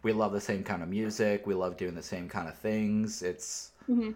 we 0.02 0.12
love 0.12 0.33
the 0.33 0.40
same 0.40 0.64
kind 0.64 0.83
of 0.83 0.88
music, 0.88 1.47
we 1.47 1.54
love 1.54 1.76
doing 1.76 1.94
the 1.94 2.02
same 2.02 2.28
kind 2.28 2.49
of 2.49 2.56
things. 2.59 3.23
It's 3.23 3.73
Mhm. 3.88 4.14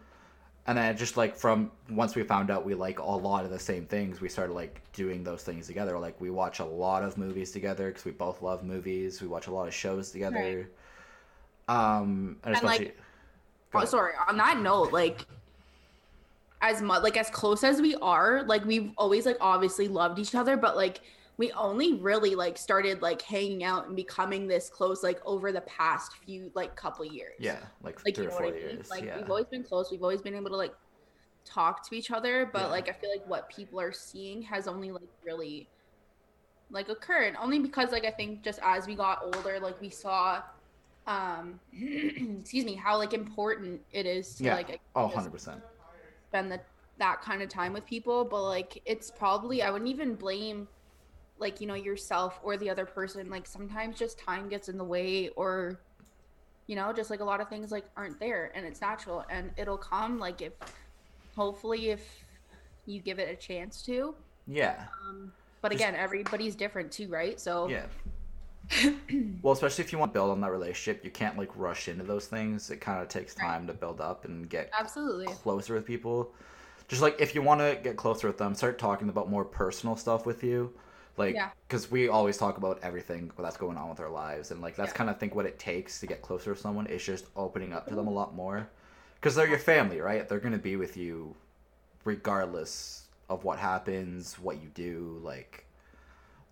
And 0.68 0.76
then 0.76 0.94
just 0.98 1.16
like 1.16 1.34
from 1.34 1.70
once 1.88 2.14
we 2.14 2.22
found 2.22 2.50
out 2.50 2.62
we 2.62 2.74
like 2.74 2.98
a 2.98 3.02
lot 3.02 3.46
of 3.46 3.50
the 3.50 3.58
same 3.58 3.86
things, 3.86 4.20
we 4.20 4.28
started 4.28 4.52
like 4.52 4.82
doing 4.92 5.24
those 5.24 5.42
things 5.42 5.66
together. 5.66 5.98
Like 5.98 6.20
we 6.20 6.28
watch 6.28 6.58
a 6.58 6.64
lot 6.64 7.02
of 7.02 7.16
movies 7.16 7.52
together 7.52 7.88
because 7.88 8.04
we 8.04 8.10
both 8.10 8.42
love 8.42 8.62
movies. 8.62 9.22
We 9.22 9.28
watch 9.28 9.46
a 9.46 9.50
lot 9.50 9.66
of 9.66 9.72
shows 9.72 10.10
together. 10.10 10.68
Um, 11.68 12.36
and 12.44 12.54
And, 12.54 12.64
like, 12.64 12.96
Oh, 13.72 13.84
sorry. 13.86 14.12
On 14.28 14.36
that 14.36 14.60
note, 14.60 14.92
like 14.92 15.26
as 16.60 16.82
much 16.82 17.02
like 17.02 17.16
as 17.16 17.30
close 17.30 17.64
as 17.64 17.80
we 17.80 17.94
are, 17.96 18.42
like 18.42 18.66
we've 18.66 18.90
always 18.98 19.24
like 19.24 19.38
obviously 19.40 19.88
loved 19.88 20.18
each 20.18 20.34
other, 20.34 20.58
but 20.58 20.76
like 20.76 21.00
we 21.38 21.52
only 21.52 21.94
really 21.94 22.34
like 22.34 22.58
started 22.58 23.00
like 23.00 23.22
hanging 23.22 23.62
out 23.64 23.86
and 23.86 23.94
becoming 23.96 24.46
this 24.48 24.68
close 24.68 25.02
like 25.04 25.20
over 25.24 25.52
the 25.52 25.60
past 25.62 26.12
few 26.26 26.50
like 26.54 26.74
couple 26.76 27.04
years. 27.04 27.34
yeah, 27.38 27.58
like, 27.82 28.04
Like 28.04 28.14
three 28.16 28.24
you 28.24 28.28
or 28.30 28.32
four 28.32 28.46
what 28.46 28.54
I 28.54 28.58
mean? 28.58 28.68
years. 28.70 28.90
Like 28.90 29.04
yeah. 29.04 29.16
we've 29.18 29.30
always 29.30 29.46
been 29.46 29.62
close. 29.62 29.90
We've 29.90 30.02
always 30.02 30.20
been 30.20 30.34
able 30.34 30.50
to 30.50 30.56
like 30.56 30.74
talk 31.44 31.88
to 31.88 31.94
each 31.96 32.10
other, 32.10 32.50
but 32.52 32.62
Yeah. 32.62 32.66
like 32.66 32.88
I 32.88 32.92
feel 32.92 33.08
like 33.10 33.26
what 33.26 33.48
people 33.48 33.80
are 33.80 33.92
seeing 33.92 34.42
has 34.42 34.66
only 34.66 34.90
like 34.90 35.08
really 35.24 35.68
like 36.70 36.88
occurred 36.88 37.34
only 37.40 37.60
because 37.60 37.92
like 37.92 38.04
I 38.04 38.10
think 38.10 38.42
just 38.42 38.58
as 38.62 38.86
we 38.88 38.94
got 38.96 39.20
older, 39.22 39.58
like 39.60 39.80
we 39.80 39.90
saw 39.90 40.42
um 41.06 41.58
excuse 41.72 42.64
me 42.64 42.74
how 42.74 42.98
like 42.98 43.14
important 43.14 43.80
it 43.92 44.06
is 44.06 44.34
to 44.34 44.44
Yeah. 44.44 44.54
like 44.56 44.80
oh, 44.96 45.04
100 45.04 45.30
percent. 45.32 45.62
spend 46.28 46.52
the, 46.52 46.60
that 46.98 47.22
kind 47.22 47.40
of 47.42 47.48
time 47.48 47.72
with 47.72 47.86
people 47.86 48.24
but 48.26 48.42
like 48.42 48.82
it's 48.84 49.10
probably 49.10 49.62
i 49.62 49.70
wouldn't 49.70 49.88
even 49.88 50.14
blame 50.16 50.68
like 51.38 51.60
you 51.60 51.66
know 51.66 51.74
yourself 51.74 52.40
or 52.42 52.56
the 52.56 52.68
other 52.68 52.84
person 52.84 53.28
like 53.30 53.46
sometimes 53.46 53.98
just 53.98 54.18
time 54.18 54.48
gets 54.48 54.68
in 54.68 54.76
the 54.78 54.84
way 54.84 55.28
or 55.30 55.78
you 56.66 56.76
know 56.76 56.92
just 56.92 57.10
like 57.10 57.20
a 57.20 57.24
lot 57.24 57.40
of 57.40 57.48
things 57.48 57.70
like 57.70 57.84
aren't 57.96 58.18
there 58.20 58.50
and 58.54 58.66
it's 58.66 58.80
natural 58.80 59.24
and 59.30 59.50
it'll 59.56 59.78
come 59.78 60.18
like 60.18 60.40
if 60.42 60.52
hopefully 61.36 61.90
if 61.90 62.02
you 62.86 63.00
give 63.00 63.18
it 63.18 63.28
a 63.28 63.36
chance 63.36 63.82
to 63.82 64.14
Yeah. 64.46 64.84
um 65.08 65.32
but 65.62 65.70
Just- 65.72 65.82
again 65.82 65.94
everybody's 65.94 66.54
different 66.54 66.90
too 66.92 67.08
right 67.08 67.40
so 67.40 67.68
Yeah. 67.68 67.86
well, 69.42 69.54
especially 69.54 69.82
if 69.82 69.92
you 69.92 69.98
want 69.98 70.12
to 70.12 70.14
build 70.14 70.30
on 70.30 70.42
that 70.42 70.50
relationship, 70.50 71.02
you 71.02 71.10
can't 71.10 71.38
like 71.38 71.48
rush 71.56 71.88
into 71.88 72.04
those 72.04 72.26
things. 72.26 72.70
It 72.70 72.82
kind 72.82 73.00
of 73.00 73.08
takes 73.08 73.34
Right. 73.38 73.46
time 73.46 73.66
to 73.66 73.72
build 73.72 73.98
up 73.98 74.26
and 74.26 74.46
get 74.48 74.70
absolutely 74.78 75.26
closer 75.42 75.72
with 75.74 75.86
people. 75.86 76.32
Just 76.86 77.00
like 77.00 77.18
if 77.18 77.34
you 77.34 77.40
want 77.40 77.60
to 77.60 77.78
get 77.82 77.96
closer 77.96 78.26
with 78.26 78.36
them, 78.36 78.54
start 78.54 78.78
talking 78.78 79.08
about 79.08 79.30
more 79.30 79.44
personal 79.44 79.96
stuff 79.96 80.26
with 80.26 80.44
you. 80.44 80.70
Like, 81.18 81.34
Yeah. 81.34 81.50
because 81.66 81.90
we 81.90 82.08
always 82.08 82.36
talk 82.36 82.56
about 82.56 82.78
everything 82.82 83.30
that's 83.38 83.56
going 83.56 83.76
on 83.76 83.88
with 83.88 84.00
our 84.00 84.10
lives, 84.10 84.50
and 84.50 84.60
like 84.60 84.76
that's 84.76 84.92
Yeah. 84.92 84.96
kind 84.96 85.10
of 85.10 85.18
think 85.18 85.34
what 85.34 85.46
it 85.46 85.58
takes 85.58 86.00
to 86.00 86.06
get 86.06 86.22
closer 86.22 86.50
with 86.50 86.60
someone 86.60 86.86
is 86.86 87.04
just 87.04 87.26
opening 87.36 87.72
up 87.72 87.86
to 87.88 87.94
them 87.94 88.06
a 88.06 88.10
mm-hmm. 88.10 88.16
lot 88.16 88.34
more, 88.34 88.68
because 89.14 89.34
they're 89.34 89.48
your 89.48 89.58
family, 89.58 90.00
right? 90.00 90.28
They're 90.28 90.40
gonna 90.40 90.58
be 90.58 90.76
with 90.76 90.96
you, 90.96 91.34
regardless 92.04 93.06
of 93.28 93.44
what 93.44 93.58
happens, 93.58 94.38
what 94.38 94.62
you 94.62 94.68
do. 94.70 95.20
Like, 95.22 95.66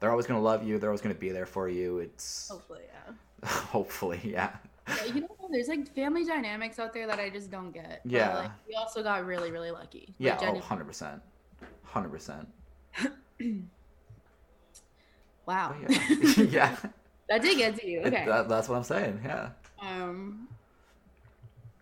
they're 0.01 0.11
always 0.11 0.27
gonna 0.27 0.41
love 0.43 0.63
you. 0.63 0.79
They're 0.79 0.91
always 0.91 1.01
gonna 1.01 1.15
be 1.15 1.31
there 1.31 1.47
for 1.47 1.69
you. 1.69 1.99
It's 1.99 2.49
hopefully 2.49 2.83
yeah 2.87 3.15
hopefully, 3.45 4.21
yeah. 4.25 4.57
Yeah, 4.89 5.05
you 5.05 5.21
know, 5.23 5.37
there's 5.51 5.69
like 5.69 5.93
family 5.95 6.25
dynamics 6.25 6.79
out 6.79 6.93
there 6.93 7.07
that 7.07 7.19
I 7.19 7.29
just 7.29 7.51
don't 7.51 7.73
get. 7.73 8.03
But, 8.05 8.13
Yeah. 8.13 8.39
like, 8.39 8.51
we 8.69 8.75
also 8.75 9.03
got 9.03 9.27
really, 9.27 9.51
really 9.51 9.71
lucky. 9.71 10.15
Like, 10.21 10.41
Yeah, 10.41 10.51
oh, 10.51 10.61
100%. 10.61 11.21
100%. 11.93 12.47
Wow. 15.47 15.75
Oh, 15.75 15.87
yeah. 15.89 16.43
yeah. 16.51 16.77
that 17.29 17.43
did 17.43 17.57
get 17.59 17.77
to 17.81 17.89
you. 17.89 18.01
It- 18.01 18.07
Okay. 18.09 18.27
that, 18.27 18.49
that's 18.49 18.69
what 18.69 18.77
I'm 18.77 18.85
saying. 18.85 19.21
Yeah. 19.25 19.51
Um. 19.81 20.49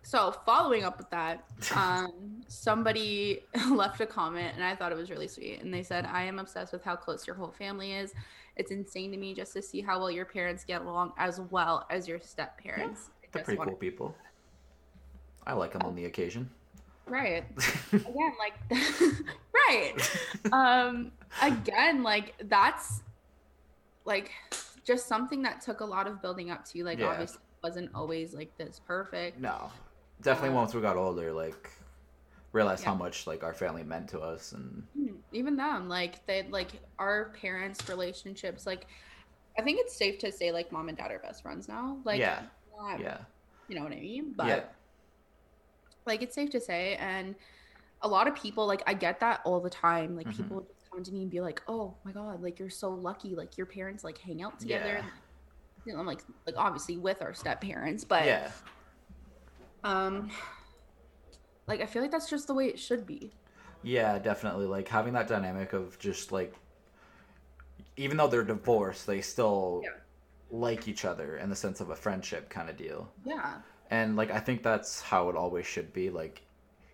So 0.03 0.31
following 0.45 0.83
up 0.83 0.99
with 0.99 1.09
that, 1.09 1.43
um, 1.75 2.43
somebody 2.47 3.41
left 3.71 3.99
a 4.01 4.05
comment 4.05 4.53
and 4.53 4.63
I 4.63 4.75
thought 4.75 4.91
it 4.91 4.95
was 4.97 5.09
really 5.09 5.27
sweet. 5.27 5.61
And 5.61 5.73
they 5.73 5.81
said, 5.83 6.05
"I 6.05 6.23
am 6.23 6.37
obsessed 6.39 6.71
with 6.71 6.83
how 6.83 6.95
close 6.95 7.25
your 7.25 7.35
whole 7.35 7.51
family 7.51 7.93
is. 7.93 8.13
It's 8.55 8.71
insane 8.71 9.11
to 9.11 9.17
me 9.17 9.33
just 9.33 9.51
to 9.53 9.61
see 9.61 9.81
how 9.81 9.97
well 9.99 10.11
your 10.11 10.25
parents 10.25 10.63
get 10.63 10.81
along 10.81 11.13
as 11.17 11.39
well 11.41 11.85
as 11.89 12.07
your 12.07 12.19
step 12.19 12.61
parents." 12.61 13.09
They're 13.31 13.43
pretty 13.43 13.61
cool 13.61 13.73
people. 13.75 14.15
I 15.45 15.53
like 15.53 15.73
them 15.73 15.81
on 15.83 15.95
the 15.95 16.05
occasion. 16.05 16.49
Right. 17.07 17.43
again 17.93 18.33
like 18.39 18.53
right 19.69 19.93
um 20.51 21.11
again 21.41 22.01
like 22.01 22.33
that's 22.45 23.01
like 24.05 24.31
just 24.85 25.07
something 25.07 25.41
that 25.41 25.61
took 25.61 25.79
a 25.81 25.85
lot 25.85 26.07
of 26.07 26.21
building 26.21 26.51
up 26.51 26.63
to 26.65 26.83
like 26.83 26.99
Yeah. 26.99 27.07
obviously 27.07 27.39
wasn't 27.63 27.89
always 27.95 28.33
like 28.33 28.55
this 28.57 28.79
perfect 28.85 29.39
no. 29.39 29.71
Definitely 30.21 30.51
Uh, 30.55 30.61
once 30.61 30.73
we 30.73 30.79
got 30.81 30.95
older, 30.95 31.33
like, 31.33 31.69
realized 32.53 32.85
how 32.85 32.95
much, 32.95 33.27
like, 33.27 33.43
our 33.43 33.53
family 33.53 33.83
meant 33.83 34.07
to 34.09 34.21
us. 34.21 34.53
And 34.53 34.87
Hmm, 34.95 35.15
even 35.33 35.57
them 35.57 35.89
like 35.89 36.25
they 36.25 36.47
like 36.49 36.71
our 36.99 37.33
parents 37.41 37.89
relationships 37.89 38.65
like 38.65 38.87
i 39.57 39.61
think 39.61 39.79
it's 39.81 39.97
safe 39.97 40.17
to 40.19 40.31
say 40.31 40.51
like 40.53 40.71
mom 40.71 40.87
and 40.89 40.97
dad 40.97 41.11
are 41.11 41.19
best 41.19 41.41
friends 41.41 41.67
now 41.67 41.97
like 42.05 42.19
Yeah. 42.19 42.43
not- 42.77 42.99
yeah. 43.01 43.17
you 43.67 43.75
know 43.75 43.83
what 43.83 43.91
i 43.91 43.99
mean 43.99 44.33
but 44.37 44.47
yeah. 44.47 44.63
like 46.05 46.21
it's 46.21 46.35
safe 46.35 46.49
to 46.51 46.61
say 46.61 46.95
and 46.95 47.35
a 48.01 48.07
lot 48.07 48.27
of 48.27 48.35
people 48.35 48.65
like 48.67 48.83
i 48.87 48.93
get 48.93 49.19
that 49.21 49.41
all 49.45 49.59
the 49.59 49.69
time 49.69 50.15
like 50.15 50.27
Mhm. 50.27 50.37
people 50.37 50.67
to 51.03 51.11
me 51.11 51.21
and 51.21 51.31
be 51.31 51.41
like 51.41 51.61
oh 51.67 51.95
my 52.03 52.11
god 52.11 52.41
like 52.41 52.59
you're 52.59 52.69
so 52.69 52.89
lucky 52.89 53.35
like 53.35 53.57
your 53.57 53.65
parents 53.67 54.03
like 54.03 54.17
hang 54.19 54.41
out 54.41 54.59
together 54.59 54.85
Yeah. 55.03 55.05
you 55.85 55.93
know, 55.93 55.99
I'm 55.99 56.05
like 56.05 56.21
like 56.45 56.55
obviously 56.57 56.97
with 56.97 57.21
our 57.21 57.33
step 57.33 57.61
parents 57.61 58.03
but 58.03 58.25
Yeah. 58.25 58.51
um 59.83 60.29
like 61.67 61.81
i 61.81 61.85
feel 61.85 62.01
like 62.01 62.11
that's 62.11 62.29
just 62.29 62.47
the 62.47 62.53
way 62.53 62.65
it 62.67 62.79
should 62.79 63.05
be 63.05 63.31
Yeah, 63.83 64.17
definitely. 64.17 64.65
Like, 64.65 64.87
having 64.87 65.13
that 65.13 65.27
dynamic 65.27 65.73
of 65.73 65.99
just, 65.99 66.31
like, 66.31 66.55
even 67.97 68.17
though 68.17 68.25
they're 68.27 68.43
divorced, 68.43 69.05
they 69.05 69.21
still 69.21 69.81
Yeah. 69.83 69.91
like 70.49 70.87
each 70.87 71.05
other 71.05 71.37
in 71.37 71.49
the 71.51 71.55
sense 71.55 71.81
of 71.81 71.91
a 71.91 71.95
friendship 71.95 72.49
kind 72.49 72.67
of 72.69 72.77
deal. 72.77 73.07
yeah 73.23 73.61
And 73.91 74.15
like 74.15 74.31
I 74.31 74.39
think 74.39 74.63
that's 74.63 75.01
how 75.03 75.29
it 75.29 75.35
always 75.35 75.67
should 75.67 75.93
be. 75.93 76.09
Like 76.09 76.41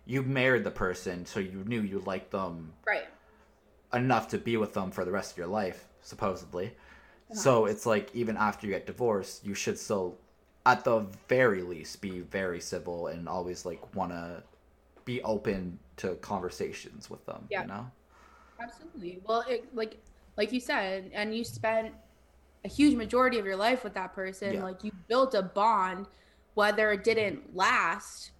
you 0.04 0.22
married 0.22 0.64
the 0.64 0.70
person 0.70 1.24
so 1.24 1.40
you 1.40 1.64
knew 1.64 1.80
you 1.80 2.00
liked 2.00 2.30
them 2.30 2.74
right 2.86 3.06
enough 3.94 4.28
to 4.28 4.38
be 4.38 4.56
with 4.56 4.74
them 4.74 4.90
for 4.90 5.04
the 5.04 5.10
rest 5.10 5.32
of 5.32 5.38
your 5.38 5.46
life, 5.46 5.86
supposedly. 6.02 6.74
So 7.32 7.64
it's 7.64 7.86
like 7.86 8.14
even 8.14 8.36
after 8.36 8.66
you 8.66 8.72
get 8.72 8.86
divorced, 8.86 9.46
you 9.46 9.54
should 9.54 9.78
still 9.78 10.18
at 10.66 10.84
the 10.84 11.06
very 11.28 11.62
least 11.62 12.00
be 12.00 12.20
very 12.20 12.60
civil 12.60 13.06
and 13.06 13.28
always 13.28 13.64
like 13.64 13.94
want 13.96 14.12
to 14.12 14.42
be 15.04 15.22
open 15.22 15.78
to 15.96 16.14
conversations 16.16 17.10
with 17.10 17.24
them, 17.26 17.46
Yeah. 17.50 17.62
you 17.62 17.68
know? 17.68 17.90
Absolutely. 18.60 19.20
Well, 19.26 19.44
it, 19.48 19.74
like 19.74 19.96
like 20.36 20.52
you 20.52 20.60
said, 20.60 21.10
and 21.14 21.34
you 21.36 21.44
spent 21.44 21.92
a 22.64 22.68
huge 22.68 22.94
majority 22.94 23.38
of 23.38 23.44
your 23.44 23.56
life 23.56 23.82
with 23.82 23.94
that 23.94 24.14
person. 24.14 24.54
Yeah. 24.54 24.62
Like 24.62 24.84
you 24.84 24.92
built 25.08 25.34
a 25.34 25.42
bond, 25.42 26.06
whether 26.54 26.92
it 26.92 27.02
didn't 27.04 27.56
last, 27.56 28.30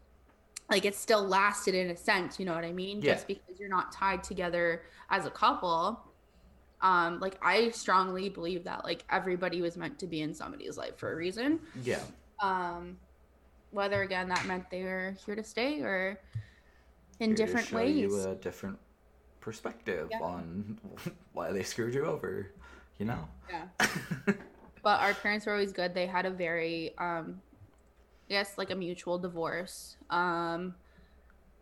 like 0.72 0.84
it 0.86 0.96
still 0.96 1.22
lasted 1.22 1.74
in 1.74 1.90
a 1.90 1.96
sense. 1.96 2.40
You 2.40 2.46
know 2.46 2.54
what 2.54 2.64
I 2.64 2.72
mean? 2.72 3.00
Yeah. 3.02 3.12
Just 3.14 3.28
because 3.28 3.60
you're 3.60 3.68
not 3.68 3.92
tied 3.92 4.24
together 4.24 4.82
as 5.10 5.26
a 5.26 5.30
couple. 5.30 6.00
Um, 6.80 7.20
like 7.20 7.38
I 7.42 7.70
strongly 7.70 8.28
believe 8.28 8.64
that 8.64 8.82
like 8.84 9.04
everybody 9.10 9.60
was 9.60 9.76
meant 9.76 9.98
to 10.00 10.06
be 10.06 10.22
in 10.22 10.34
somebody's 10.34 10.76
life 10.76 10.96
for 10.98 11.12
a 11.12 11.16
reason. 11.16 11.60
Yeah. 11.84 12.00
Um, 12.40 12.96
whether 13.70 14.02
again 14.02 14.28
that 14.28 14.46
meant 14.46 14.68
they 14.70 14.82
were 14.82 15.14
here 15.24 15.36
to 15.36 15.44
stay 15.44 15.80
or 15.80 16.18
in 17.20 17.30
Here 17.30 17.36
to 17.36 17.42
different 17.44 17.66
show 17.68 17.76
ways. 17.76 17.96
you 17.96 18.28
a 18.28 18.34
different 18.34 18.78
perspective 19.40 20.08
Yeah. 20.10 20.20
on 20.20 20.78
why 21.34 21.52
they 21.52 21.62
screwed 21.62 21.94
you 21.94 22.04
over, 22.06 22.50
you 22.98 23.04
know? 23.06 23.28
Yeah. 23.48 23.66
but 24.82 25.00
our 25.00 25.14
parents 25.14 25.46
were 25.46 25.52
always 25.52 25.72
good. 25.72 25.94
They 25.94 26.06
had 26.06 26.26
a 26.26 26.30
very, 26.30 26.96
um, 26.98 27.40
Guess, 28.28 28.56
like 28.58 28.70
a 28.70 28.74
mutual 28.76 29.18
divorce. 29.18 29.96
Um, 30.10 30.74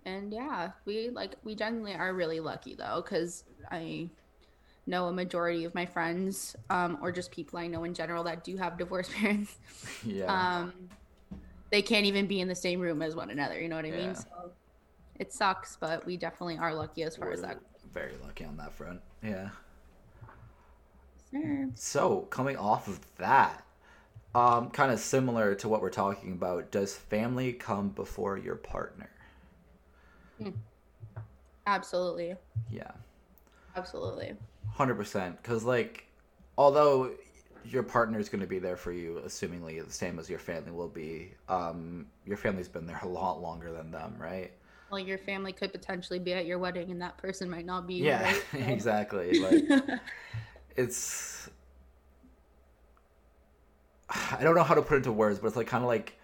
and 0.04 0.32
yeah, 0.32 0.72
we 0.86 1.10
like 1.10 1.36
we 1.44 1.54
genuinely 1.54 1.94
are 1.94 2.14
really 2.14 2.40
lucky 2.40 2.74
though, 2.74 3.02
because 3.04 3.44
I 3.70 4.08
know 4.86 5.06
a 5.08 5.12
majority 5.12 5.64
of 5.64 5.74
my 5.74 5.86
friends, 5.86 6.56
um, 6.70 6.98
or 7.02 7.12
just 7.12 7.30
people 7.32 7.58
I 7.58 7.66
know 7.66 7.84
in 7.84 7.94
general 7.94 8.24
that 8.24 8.44
do 8.44 8.56
have 8.56 8.78
divorced 8.78 9.12
parents, 9.14 9.58
yeah. 10.06 10.28
um, 10.28 10.72
they 11.70 11.82
can't 11.82 12.06
even 12.06 12.26
be 12.26 12.40
in 12.40 12.48
the 12.48 12.54
same 12.54 12.80
room 12.80 13.02
as 13.02 13.14
one 13.14 13.30
another. 13.30 13.60
You 13.60 13.68
know 13.68 13.76
what 13.76 13.86
I 13.86 13.90
Yeah. 13.90 13.96
mean? 13.96 14.14
So 14.14 14.52
it 15.18 15.32
sucks, 15.32 15.76
but 15.80 16.06
we 16.06 16.16
definitely 16.16 16.58
are 16.58 16.74
lucky 16.74 17.02
as 17.02 17.16
far 17.16 17.32
as 17.32 17.40
We're 17.40 17.48
that. 17.48 17.60
very 17.92 18.12
lucky 18.24 18.44
on 18.44 18.56
that 18.58 18.72
front. 18.72 19.00
Yeah. 19.22 19.50
Sure. 21.30 21.70
So, 21.74 22.22
coming 22.30 22.56
off 22.56 22.88
of 22.88 23.00
that, 23.16 23.64
um, 24.34 24.70
kind 24.70 24.92
of 24.92 25.00
similar 25.00 25.54
to 25.56 25.68
what 25.68 25.82
we're 25.82 25.90
talking 25.90 26.32
about, 26.32 26.70
does 26.70 26.94
family 26.94 27.52
come 27.52 27.88
before 27.90 28.38
your 28.38 28.56
partner? 28.56 29.10
Absolutely. 31.66 32.34
Yeah, 32.70 32.90
Absolutely. 33.76 34.34
hundred 34.68 34.94
percent. 34.94 35.40
Because 35.42 35.64
like, 35.64 36.06
although 36.56 37.12
your 37.64 37.82
partner 37.82 38.18
is 38.18 38.28
going 38.28 38.40
to 38.40 38.46
be 38.46 38.58
there 38.58 38.76
for 38.76 38.92
you, 38.92 39.20
assumingly 39.26 39.84
the 39.84 39.92
same 39.92 40.18
as 40.18 40.30
your 40.30 40.38
family 40.38 40.72
will 40.72 40.88
be, 40.88 41.34
um, 41.48 42.06
your 42.24 42.36
family's 42.36 42.68
been 42.68 42.86
there 42.86 43.00
a 43.02 43.08
lot 43.08 43.42
longer 43.42 43.72
than 43.72 43.90
them, 43.90 44.14
right? 44.18 44.52
like 44.90 45.06
your 45.06 45.18
family 45.18 45.52
could 45.52 45.72
potentially 45.72 46.18
be 46.18 46.32
at 46.32 46.46
your 46.46 46.58
wedding 46.58 46.90
and 46.90 47.00
that 47.00 47.16
person 47.16 47.48
might 47.48 47.64
not 47.64 47.86
be. 47.86 47.94
Yeah, 47.94 48.22
right? 48.22 48.44
Exactly. 48.68 49.38
Like 49.38 49.64
it's 50.76 51.48
I 54.10 54.42
don't 54.42 54.54
know 54.54 54.62
how 54.64 54.74
to 54.74 54.82
put 54.82 54.94
it 54.94 54.96
into 54.98 55.12
words, 55.12 55.38
but 55.38 55.48
it's 55.48 55.56
like 55.56 55.66
kind 55.66 55.84
of 55.84 55.88
like 55.88 56.18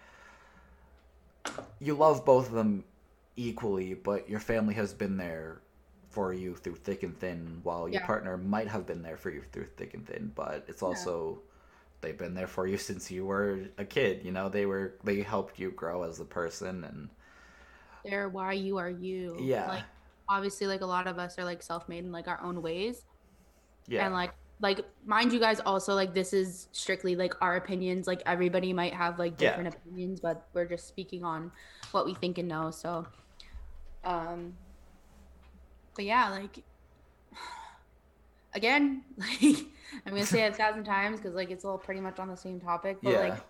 you 1.79 1.93
love 1.95 2.25
both 2.25 2.47
of 2.47 2.53
them 2.53 2.83
equally, 3.35 3.93
but 3.93 4.29
your 4.29 4.39
family 4.39 4.73
has 4.75 4.93
been 4.93 5.17
there 5.17 5.61
for 6.09 6.33
you 6.33 6.55
through 6.55 6.75
thick 6.75 7.03
and 7.03 7.17
thin, 7.17 7.59
while 7.63 7.87
your 7.87 7.99
Yeah. 7.99 8.05
partner 8.05 8.37
might 8.37 8.67
have 8.67 8.85
been 8.85 9.03
there 9.03 9.17
for 9.17 9.29
you 9.29 9.41
through 9.51 9.67
thick 9.77 9.93
and 9.93 10.05
thin. 10.07 10.31
But 10.35 10.65
it's 10.67 10.81
also 10.81 11.41
they've 12.01 12.17
been 12.17 12.33
there 12.35 12.47
for 12.47 12.67
you 12.67 12.77
since 12.89 13.11
you 13.11 13.25
were 13.25 13.59
a 13.77 13.85
kid. 13.85 14.23
You 14.25 14.31
know, 14.31 14.49
they 14.49 14.65
were 14.65 14.95
they 15.03 15.21
helped 15.21 15.59
you 15.59 15.71
grow 15.71 16.03
as 16.03 16.19
a 16.19 16.25
person, 16.25 16.83
and 16.83 17.09
They're 18.03 18.29
why 18.29 18.53
you 18.53 18.77
are 18.77 18.89
you. 18.89 19.37
Yeah. 19.37 19.67
Like 19.67 19.85
obviously 20.29 20.67
like 20.67 20.81
a 20.81 20.85
lot 20.85 21.07
of 21.07 21.19
us 21.19 21.37
are 21.37 21.45
like 21.45 21.61
self-made 21.63 22.05
in 22.05 22.11
like 22.11 22.27
our 22.27 22.41
own 22.41 22.61
ways. 22.61 23.05
yeah, 23.87 24.05
And 24.05 24.13
like 24.13 24.33
like 24.59 24.79
mind 25.05 25.31
you 25.33 25.39
guys 25.39 25.59
also 25.59 25.93
like 25.93 26.13
this 26.13 26.33
is 26.33 26.67
strictly 26.71 27.15
like 27.15 27.33
our 27.41 27.55
opinions. 27.57 28.07
Like 28.07 28.21
everybody 28.25 28.73
might 28.73 28.93
have 28.93 29.19
like 29.19 29.33
Yeah. 29.39 29.49
different 29.49 29.75
opinions, 29.75 30.19
but 30.19 30.47
we're 30.53 30.65
just 30.65 30.87
speaking 30.87 31.23
on 31.23 31.51
what 31.91 32.05
we 32.05 32.13
think 32.15 32.37
and 32.37 32.47
know. 32.47 32.71
So 32.71 33.05
um 34.03 34.53
but 35.95 36.05
yeah, 36.05 36.29
like 36.29 36.63
again, 38.53 39.03
like 39.17 39.65
I'm 40.05 40.13
gonna 40.13 40.25
say 40.25 40.43
it 40.45 40.53
a 40.53 40.55
thousand 40.57 40.85
times 40.85 41.19
because 41.19 41.35
like 41.35 41.51
it's 41.51 41.65
all 41.65 41.77
pretty 41.77 42.01
much 42.01 42.19
on 42.19 42.27
the 42.27 42.37
same 42.37 42.59
topic. 42.59 42.97
But 43.03 43.11
yeah, 43.11 43.19
like 43.29 43.43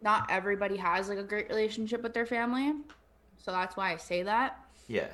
not 0.00 0.30
everybody 0.30 0.76
has 0.76 1.08
like 1.08 1.18
a 1.18 1.24
great 1.24 1.48
relationship 1.48 2.02
with 2.02 2.14
their 2.14 2.26
family. 2.26 2.72
So 3.38 3.50
that's 3.50 3.76
why 3.76 3.92
I 3.92 3.96
say 3.96 4.22
that. 4.24 4.58
yeah, 4.86 5.08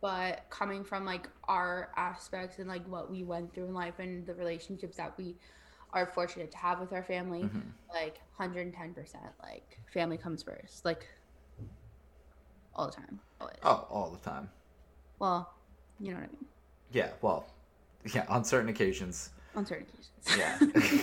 But 0.00 0.46
coming 0.48 0.82
from 0.84 1.04
like 1.04 1.28
our 1.46 1.90
aspects 1.96 2.58
and 2.58 2.68
like 2.68 2.86
what 2.88 3.10
we 3.10 3.22
went 3.22 3.52
through 3.54 3.66
in 3.66 3.74
life 3.74 3.98
and 3.98 4.26
the 4.26 4.34
relationships 4.34 4.96
that 4.96 5.16
we 5.18 5.36
are 5.92 6.06
fortunate 6.06 6.50
to 6.52 6.56
have 6.58 6.80
with 6.80 6.92
our 6.92 7.02
family, 7.02 7.42
Mhm. 7.42 7.72
like 7.92 8.20
110%, 8.38 9.32
like 9.42 9.78
family 9.92 10.16
comes 10.16 10.42
first, 10.42 10.84
like 10.84 11.06
all 12.74 12.86
the 12.86 12.92
time. 12.92 13.20
Always. 13.40 13.56
oh, 13.62 13.86
all 13.90 14.10
the 14.10 14.18
time. 14.30 14.50
Well, 15.18 15.52
you 15.98 16.12
know 16.12 16.20
what 16.20 16.28
I 16.28 16.32
mean. 16.32 16.46
Yeah, 16.92 17.10
well, 17.20 17.44
yeah, 18.14 18.24
on 18.28 18.44
certain 18.44 18.68
occasions. 18.70 19.30
On 19.54 19.66
certain 19.66 19.86
occasions. 19.86 20.96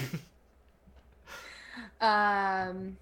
Yeah. 2.01 2.67
um, 2.69 2.97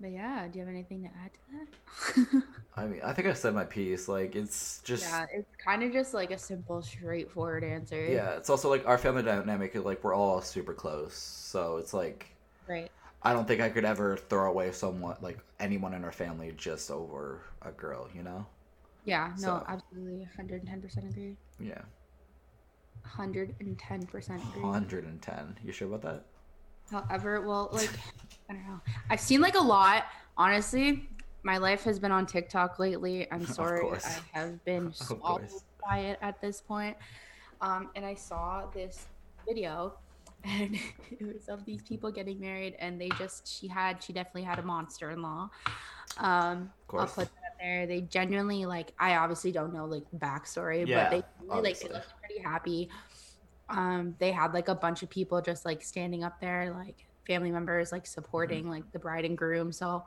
but 0.00 0.10
yeah, 0.10 0.46
do 0.48 0.58
you 0.58 0.64
have 0.64 0.72
anything 0.74 1.02
to 1.02 1.08
add 1.08 1.30
to 1.32 2.32
that? 2.32 2.42
I 2.76 2.86
mean, 2.86 3.00
I 3.04 3.12
think 3.12 3.28
I 3.28 3.32
said 3.34 3.54
my 3.54 3.64
piece. 3.64 4.08
Like, 4.08 4.34
it's 4.34 4.80
just 4.84 5.04
yeah, 5.04 5.26
it's 5.32 5.54
kind 5.62 5.82
of 5.82 5.92
just 5.92 6.14
like 6.14 6.30
a 6.30 6.38
simple, 6.38 6.82
straightforward 6.82 7.64
answer. 7.64 8.04
Yeah, 8.06 8.30
it's 8.36 8.48
also 8.50 8.70
like 8.70 8.86
our 8.86 8.98
family 8.98 9.22
dynamic. 9.22 9.74
is, 9.74 9.84
Like, 9.84 10.02
we're 10.02 10.14
all 10.14 10.40
super 10.40 10.72
close, 10.74 11.14
so 11.14 11.76
it's 11.76 11.92
like 11.92 12.30
Right. 12.68 12.90
I 13.22 13.32
don't 13.34 13.46
think 13.46 13.60
I 13.60 13.68
could 13.68 13.84
ever 13.84 14.16
throw 14.16 14.48
away 14.50 14.72
someone 14.72 15.16
like 15.20 15.38
anyone 15.58 15.92
in 15.94 16.04
our 16.04 16.12
family 16.12 16.54
just 16.56 16.90
over 16.90 17.42
a 17.62 17.70
girl. 17.72 18.08
You 18.14 18.22
know? 18.22 18.46
Yeah. 19.04 19.32
No, 19.38 19.42
So- 19.42 19.64
absolutely. 19.68 20.26
110% 20.38 21.10
agree. 21.10 21.36
Yeah. 21.58 21.82
110% 23.04 24.40
Hundred 24.62 25.04
and 25.04 25.20
ten. 25.22 25.56
You 25.64 25.72
sure 25.72 25.88
about 25.88 26.02
that? 26.02 26.24
However, 26.90 27.40
well, 27.46 27.68
like, 27.72 27.90
I 28.50 28.54
don't 28.54 28.66
know. 28.66 28.80
I've 29.08 29.20
seen 29.20 29.40
like 29.40 29.54
a 29.54 29.62
lot. 29.62 30.06
Honestly, 30.36 31.08
my 31.42 31.58
life 31.58 31.84
has 31.84 31.98
been 31.98 32.12
on 32.12 32.26
TikTok 32.26 32.78
lately. 32.78 33.30
I'm 33.30 33.46
sorry. 33.58 33.86
I 33.88 34.38
have 34.38 34.64
been 34.64 34.92
swallowed 34.92 35.48
by 35.88 35.98
it 35.98 36.18
at 36.20 36.40
this 36.40 36.60
point. 36.60 36.96
Um, 37.60 37.90
and 37.94 38.04
I 38.04 38.14
saw 38.14 38.66
this 38.74 39.06
video 39.46 39.94
and 40.44 40.74
it 41.10 41.22
was 41.22 41.48
of 41.48 41.64
these 41.66 41.82
people 41.82 42.10
getting 42.10 42.40
married 42.40 42.74
and 42.78 42.98
they 42.98 43.10
just 43.18 43.46
she 43.46 43.68
had 43.68 44.02
she 44.02 44.12
definitely 44.12 44.42
had 44.42 44.58
a 44.58 44.62
monster 44.62 45.10
in 45.10 45.20
law. 45.20 45.50
Um 46.16 46.70
I'll 46.92 47.06
put 47.06 47.28
that 47.28 47.56
there. 47.60 47.86
They 47.86 48.00
genuinely 48.02 48.64
like 48.64 48.94
I 48.98 49.16
obviously 49.16 49.52
don't 49.52 49.74
know 49.74 49.84
like 49.84 50.04
backstory, 50.18 50.86
Yeah, 50.86 51.04
but 51.04 51.10
they 51.10 51.46
really, 51.46 51.62
like 51.62 51.80
they 51.80 51.88
looked 51.88 52.14
pretty 52.20 52.40
happy. 52.42 52.88
Um, 53.70 54.14
they 54.18 54.32
had 54.32 54.52
like 54.52 54.68
a 54.68 54.74
bunch 54.74 55.02
of 55.02 55.10
people 55.10 55.40
just 55.40 55.64
like 55.64 55.82
standing 55.82 56.24
up 56.24 56.40
there, 56.40 56.72
like 56.76 57.06
family 57.26 57.50
members 57.50 57.92
like 57.92 58.06
supporting 58.06 58.62
Mm-hmm. 58.64 58.70
like 58.70 58.92
the 58.92 58.98
bride 58.98 59.24
and 59.24 59.36
groom. 59.38 59.72
So 59.72 60.04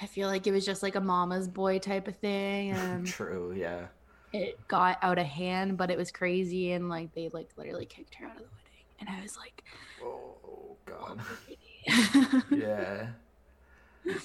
I 0.00 0.06
feel 0.06 0.28
like 0.28 0.46
it 0.46 0.52
was 0.52 0.64
just 0.64 0.82
like 0.82 0.94
a 0.94 1.00
mama's 1.00 1.48
boy 1.48 1.78
type 1.78 2.08
of 2.08 2.16
thing. 2.16 2.72
And 2.72 3.06
True. 3.18 3.52
Yeah. 3.56 3.86
it 4.32 4.58
got 4.68 4.98
out 5.02 5.18
of 5.18 5.26
hand, 5.26 5.76
but 5.76 5.90
it 5.90 5.98
was 5.98 6.10
crazy 6.10 6.72
and 6.72 6.88
like 6.88 7.14
they 7.14 7.28
like 7.32 7.48
literally 7.56 7.86
kicked 7.86 8.14
her 8.16 8.26
out 8.26 8.32
of 8.32 8.38
the 8.38 8.44
wedding. 8.44 8.84
And 9.00 9.08
I 9.10 9.20
was 9.22 9.36
like, 9.36 9.62
Oh 10.02 10.76
God. 10.86 11.20
Yeah. 12.50 13.08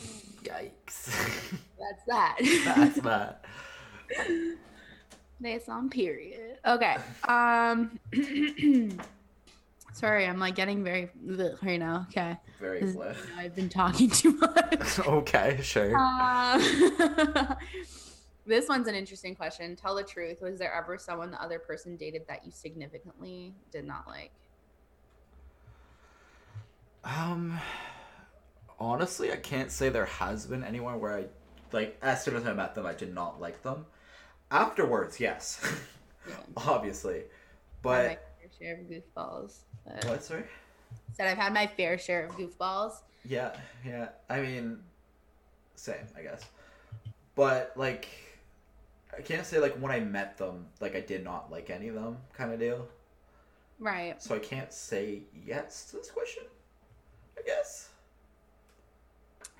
Yikes. 0.44 1.52
That's 1.80 2.04
that. 2.08 2.38
That's 2.66 3.00
that. 3.02 3.46
That's 5.42 5.68
on 5.68 5.90
period. 5.90 6.58
Okay. 6.66 6.96
Um 7.28 8.00
sorry, 9.94 10.26
I'm 10.26 10.40
like 10.40 10.56
getting 10.56 10.84
very 10.84 11.10
ugh 11.30 11.58
right 11.62 11.80
now. 11.80 12.08
Okay. 12.10 12.38
Very 12.60 12.92
flat. 12.94 13.16
I've 13.38 13.56
been 13.56 13.70
talking 13.70 14.10
too 14.10 14.34
much. 14.34 15.00
okay, 15.08 15.60
sure. 15.64 15.94
Uh, 15.98 16.60
this 18.46 18.70
one's 18.70 18.88
an 18.88 18.96
interesting 18.96 19.36
question. 19.36 19.76
Tell 19.76 19.96
the 19.96 20.04
truth. 20.04 20.42
Was 20.42 20.60
there 20.60 20.74
ever 20.74 20.98
someone 20.98 21.32
the 21.32 21.42
other 21.42 21.58
person 21.58 21.98
dated 21.98 22.24
that 22.28 22.46
you 22.46 22.52
significantly 22.52 23.54
did 23.72 23.86
not 23.86 24.08
like? 24.08 24.32
Um, 27.04 27.60
honestly, 28.80 29.32
I 29.32 29.38
can't 29.38 29.72
say 29.72 29.90
there 29.90 30.06
has 30.06 30.46
been 30.46 30.64
anyone 30.64 31.00
where 31.00 31.18
I, 31.18 31.26
like, 31.72 31.98
as 32.04 32.24
soon 32.24 32.36
as 32.36 32.46
I 32.46 32.54
met 32.54 32.76
them, 32.76 32.86
I 32.86 32.94
did 32.94 33.14
not 33.14 33.42
like 33.42 33.64
them. 33.64 33.88
Afterwards, 34.52 35.20
yes, 35.20 35.62
Yeah. 36.28 36.36
obviously, 36.58 37.20
Had 37.20 37.26
but 37.82 38.04
my 38.06 38.18
fair 38.18 38.50
share 38.60 38.76
of 38.76 38.82
goofballs. 38.88 39.58
but- 39.86 40.06
what? 40.06 40.24
Sorry. 40.24 40.44
Said 41.14 41.28
I've 41.28 41.38
had 41.38 41.54
my 41.54 41.68
fair 41.68 41.98
share 41.98 42.26
of 42.26 42.32
goofballs. 42.36 42.94
Yeah, 43.26 43.56
yeah. 43.86 44.10
I 44.30 44.42
mean, 44.42 44.80
same, 45.76 45.96
I 46.18 46.22
guess. 46.22 46.44
But 47.36 47.72
like, 47.76 48.08
I 49.18 49.22
can't 49.22 49.46
say 49.46 49.60
like 49.60 49.74
when 49.76 49.92
I 49.92 50.00
met 50.02 50.38
them, 50.38 50.68
like 50.82 50.96
I 50.96 51.02
did 51.02 51.24
not 51.24 51.52
like 51.52 51.70
any 51.70 51.88
of 51.90 51.96
them, 51.96 52.18
kind 52.34 52.52
of 52.54 52.60
deal. 52.60 52.88
Right. 53.80 54.22
So 54.22 54.36
I 54.36 54.40
can't 54.40 54.72
say 54.74 55.22
yes 55.46 55.86
to 55.92 55.98
this 55.98 56.12
question. 56.12 56.44
I 57.38 57.42
guess. 57.44 57.90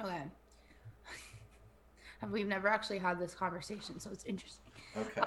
Okay. 0.02 0.22
We've 2.32 2.48
never 2.48 2.68
actually 2.68 3.00
had 3.00 3.20
this 3.20 3.34
conversation, 3.34 4.00
so 4.00 4.10
it's 4.12 4.26
interesting. 4.26 4.71
Okay. 4.98 5.22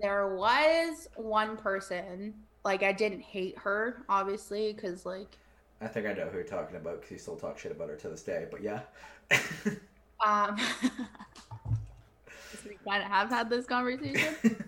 There 0.00 0.34
was 0.34 1.08
one 1.16 1.56
person, 1.56 2.34
like 2.64 2.82
I 2.82 2.92
didn't 2.92 3.20
hate 3.20 3.58
her, 3.58 4.02
obviously, 4.08 4.72
because 4.72 5.04
like 5.06 5.36
I 5.80 5.86
think 5.88 6.06
I 6.06 6.12
know 6.12 6.26
who 6.26 6.36
you're 6.38 6.44
talking 6.44 6.76
about 6.76 7.00
because 7.00 7.10
you 7.12 7.18
still 7.18 7.36
talk 7.36 7.58
shit 7.58 7.72
about 7.72 7.88
her 7.88 7.96
to 7.96 8.08
this 8.08 8.22
day. 8.22 8.46
But 8.50 8.62
yeah. 8.62 8.80
um 10.26 10.56
we 12.66 12.76
kind 12.88 13.02
of 13.02 13.08
have 13.08 13.30
had 13.30 13.48
this 13.50 13.66
conversation. 13.66 14.34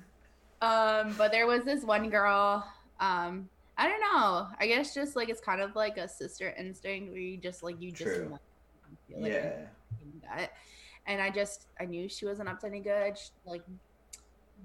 Um, 0.63 1.15
but 1.19 1.33
there 1.33 1.49
was 1.49 1.65
this 1.65 1.83
one 1.83 2.09
girl. 2.09 2.65
Um, 3.01 3.49
I 3.77 3.89
don't 3.89 4.01
know. 4.01 4.47
I 4.61 4.69
guess 4.69 4.95
just 4.95 5.17
like 5.17 5.29
it's 5.29 5.41
kind 5.41 5.61
of 5.61 5.75
like 5.75 5.97
a 5.97 6.07
sister 6.07 6.55
instinct 6.57 7.11
where 7.11 7.19
you 7.19 7.37
just 7.37 7.65
like 7.65 7.83
you 7.83 7.91
just 7.91 8.15
True. 8.15 8.29
know- 8.29 8.39
like 9.19 9.33
yeah. 9.33 10.47
And 11.07 11.21
I 11.21 11.31
just 11.31 11.67
I 11.81 11.85
knew 11.85 12.09
she 12.09 12.27
wasn't 12.27 12.49
up 12.49 12.61
to 12.61 12.67
any 12.67 12.81
good. 12.81 13.19
Sh- 13.19 13.31
Like 13.45 13.63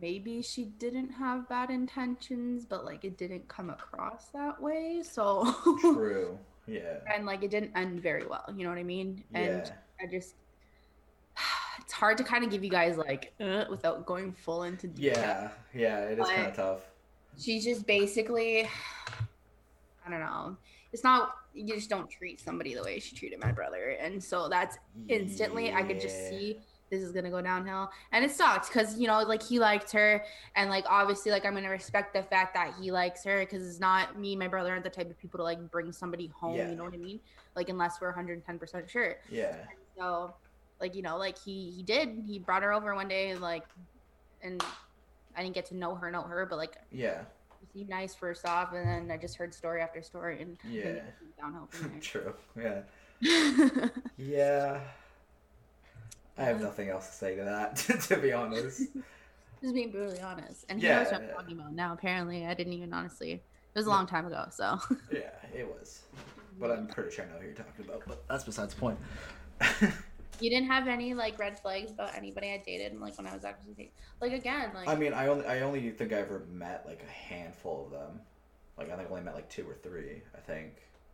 maybe 0.01 0.41
she 0.41 0.65
didn't 0.65 1.09
have 1.09 1.49
bad 1.49 1.69
intentions, 1.71 2.65
but 2.65 2.85
like 2.85 3.03
it 3.03 3.17
didn't 3.17 3.47
come 3.47 3.69
across 3.69 4.27
that 4.29 4.61
way. 4.61 5.01
So 5.03 5.55
True. 5.81 6.37
Yeah. 6.67 6.97
and 7.13 7.25
like 7.25 7.43
it 7.43 7.49
didn't 7.51 7.71
end 7.75 8.01
very 8.01 8.25
well. 8.25 8.45
You 8.55 8.63
know 8.63 8.69
what 8.69 8.77
I 8.79 8.83
mean? 8.83 9.23
And 9.33 9.63
Yeah. 9.65 9.71
I 10.01 10.05
just 10.11 10.35
it's 11.79 11.93
hard 11.93 12.17
to 12.19 12.23
kind 12.23 12.43
of 12.43 12.51
give 12.51 12.63
you 12.63 12.69
guys 12.69 12.97
like 12.97 13.33
uh, 13.41 13.65
without 13.69 14.05
going 14.05 14.33
full 14.33 14.63
into 14.63 14.87
detail. 14.87 15.13
Yeah. 15.23 15.49
Yeah. 15.73 15.99
It 16.09 16.19
is 16.19 16.27
kind 16.27 16.47
of 16.47 16.55
tough. 16.55 16.81
She's 17.39 17.63
just 17.63 17.87
basically 17.87 18.69
I 20.05 20.09
don't 20.11 20.19
know. 20.19 20.55
It's 20.93 21.03
not 21.03 21.36
you 21.57 21.75
just 21.75 21.89
don't 21.89 22.09
treat 22.09 22.39
somebody 22.39 22.73
the 22.75 22.83
way 22.83 22.99
she 22.99 23.15
treated 23.15 23.39
my 23.39 23.51
brother. 23.51 23.97
And 23.99 24.23
so 24.23 24.47
that's 24.47 24.77
instantly 25.07 25.73
I 25.73 25.83
could 25.83 25.99
just 25.99 26.29
see 26.29 26.59
this 26.89 27.01
is 27.01 27.11
gonna 27.11 27.29
go 27.29 27.41
downhill. 27.41 27.89
And 28.11 28.23
it 28.23 28.31
sucks 28.31 28.69
because 28.69 28.97
you 28.97 29.07
know, 29.07 29.21
like 29.23 29.43
he 29.43 29.59
liked 29.59 29.91
her 29.91 30.23
and 30.55 30.69
like 30.69 30.85
obviously 30.87 31.31
like 31.31 31.45
I'm 31.45 31.53
gonna 31.53 31.69
respect 31.69 32.13
the 32.13 32.23
fact 32.23 32.53
that 32.53 32.73
he 32.79 32.91
likes 32.91 33.23
her 33.25 33.39
because 33.39 33.67
it's 33.67 33.79
not 33.79 34.17
me, 34.19 34.33
and 34.33 34.39
my 34.39 34.47
brother 34.47 34.71
aren't 34.71 34.83
the 34.83 34.89
type 34.89 35.09
of 35.09 35.17
people 35.19 35.37
to 35.39 35.43
like 35.43 35.71
bring 35.71 35.91
somebody 35.91 36.27
home, 36.27 36.55
Yeah. 36.55 36.69
you 36.69 36.75
know 36.75 36.83
what 36.85 36.93
I 36.93 36.97
mean? 36.97 37.19
Like 37.55 37.69
unless 37.69 37.99
we're 37.99 38.07
110 38.09 38.57
percent 38.59 38.89
sure. 38.89 39.17
Yeah. 39.29 39.55
So 39.97 40.33
like 40.79 40.95
you 40.95 41.01
know, 41.01 41.17
like 41.17 41.37
he 41.37 41.71
he 41.71 41.83
did. 41.83 42.23
He 42.25 42.39
brought 42.39 42.61
her 42.63 42.71
over 42.71 42.93
one 42.95 43.07
day, 43.07 43.35
like, 43.35 43.63
and 44.41 44.63
I 45.35 45.41
didn't 45.43 45.55
get 45.55 45.65
to 45.67 45.75
know 45.75 45.95
her, 45.95 46.09
know 46.11 46.21
her, 46.21 46.45
but 46.45 46.57
like 46.57 46.77
Yeah. 46.91 47.21
Seemed 47.73 47.89
nice 47.89 48.15
first 48.15 48.45
off, 48.45 48.73
and 48.73 48.87
then 48.87 49.11
I 49.11 49.19
just 49.19 49.37
heard 49.37 49.53
story 49.53 49.81
after 49.81 50.01
story, 50.01 50.41
and 50.41 50.57
Yeah. 50.71 50.93
downhill 51.39 51.67
from 51.69 51.99
True. 52.01 52.33
Yeah. 52.59 52.81
Yeah. 54.17 54.79
I 56.37 56.43
have 56.43 56.57
um, 56.57 56.63
nothing 56.63 56.89
else 56.89 57.07
to 57.07 57.13
say 57.13 57.35
to 57.35 57.43
that, 57.43 57.75
to 58.09 58.17
be 58.17 58.31
honest. 58.31 58.81
Just 59.61 59.73
being 59.73 59.91
brutally 59.91 60.21
honest, 60.21 60.65
and 60.69 60.79
he 60.79 60.85
Yeah, 60.85 60.99
knows 60.99 61.11
what 61.11 61.21
I'm 61.21 61.27
yeah. 61.27 61.33
talking 61.33 61.59
about 61.59 61.73
now. 61.73 61.93
Apparently, 61.93 62.45
I 62.45 62.53
didn't 62.53 62.73
even 62.73 62.93
honestly. 62.93 63.31
It 63.31 63.43
was 63.75 63.87
a 63.87 63.89
long 63.89 64.05
time 64.05 64.25
ago, 64.27 64.45
so. 64.51 64.79
Yeah, 65.11 65.29
it 65.55 65.67
was. 65.67 66.01
But 66.59 66.71
I'm 66.71 66.87
pretty 66.87 67.11
sure 67.11 67.25
I 67.25 67.27
know 67.29 67.39
who 67.39 67.45
you're 67.47 67.55
talking 67.55 67.85
about. 67.85 68.03
But 68.07 68.27
that's 68.27 68.43
besides 68.43 68.73
the 68.73 68.79
point. 68.79 68.99
You 70.39 70.49
didn't 70.49 70.67
have 70.67 70.87
any 70.87 71.13
like 71.13 71.37
red 71.39 71.59
flags 71.59 71.91
about 71.91 72.15
anybody 72.15 72.51
I 72.51 72.61
dated, 72.65 72.91
and 72.91 73.01
like 73.01 73.17
when 73.17 73.27
I 73.27 73.33
was 73.33 73.43
actually 73.45 73.73
dating. 73.73 73.91
Like 74.21 74.33
again, 74.33 74.71
like 74.73 74.87
I 74.87 74.95
mean, 74.95 75.13
I 75.13 75.27
only 75.27 75.45
I 75.45 75.61
only 75.61 75.89
think 75.91 76.13
I 76.13 76.17
ever 76.17 76.45
met 76.51 76.85
like 76.85 77.03
a 77.03 77.11
handful 77.11 77.85
of 77.85 77.91
them. 77.91 78.21
Like 78.77 78.91
I 78.91 78.95
think 78.95 79.07
I 79.07 79.11
only 79.11 79.23
met 79.23 79.35
like 79.35 79.49
two 79.49 79.67
or 79.67 79.75
three. 79.75 80.21
I 80.35 80.39
think. 80.39 80.73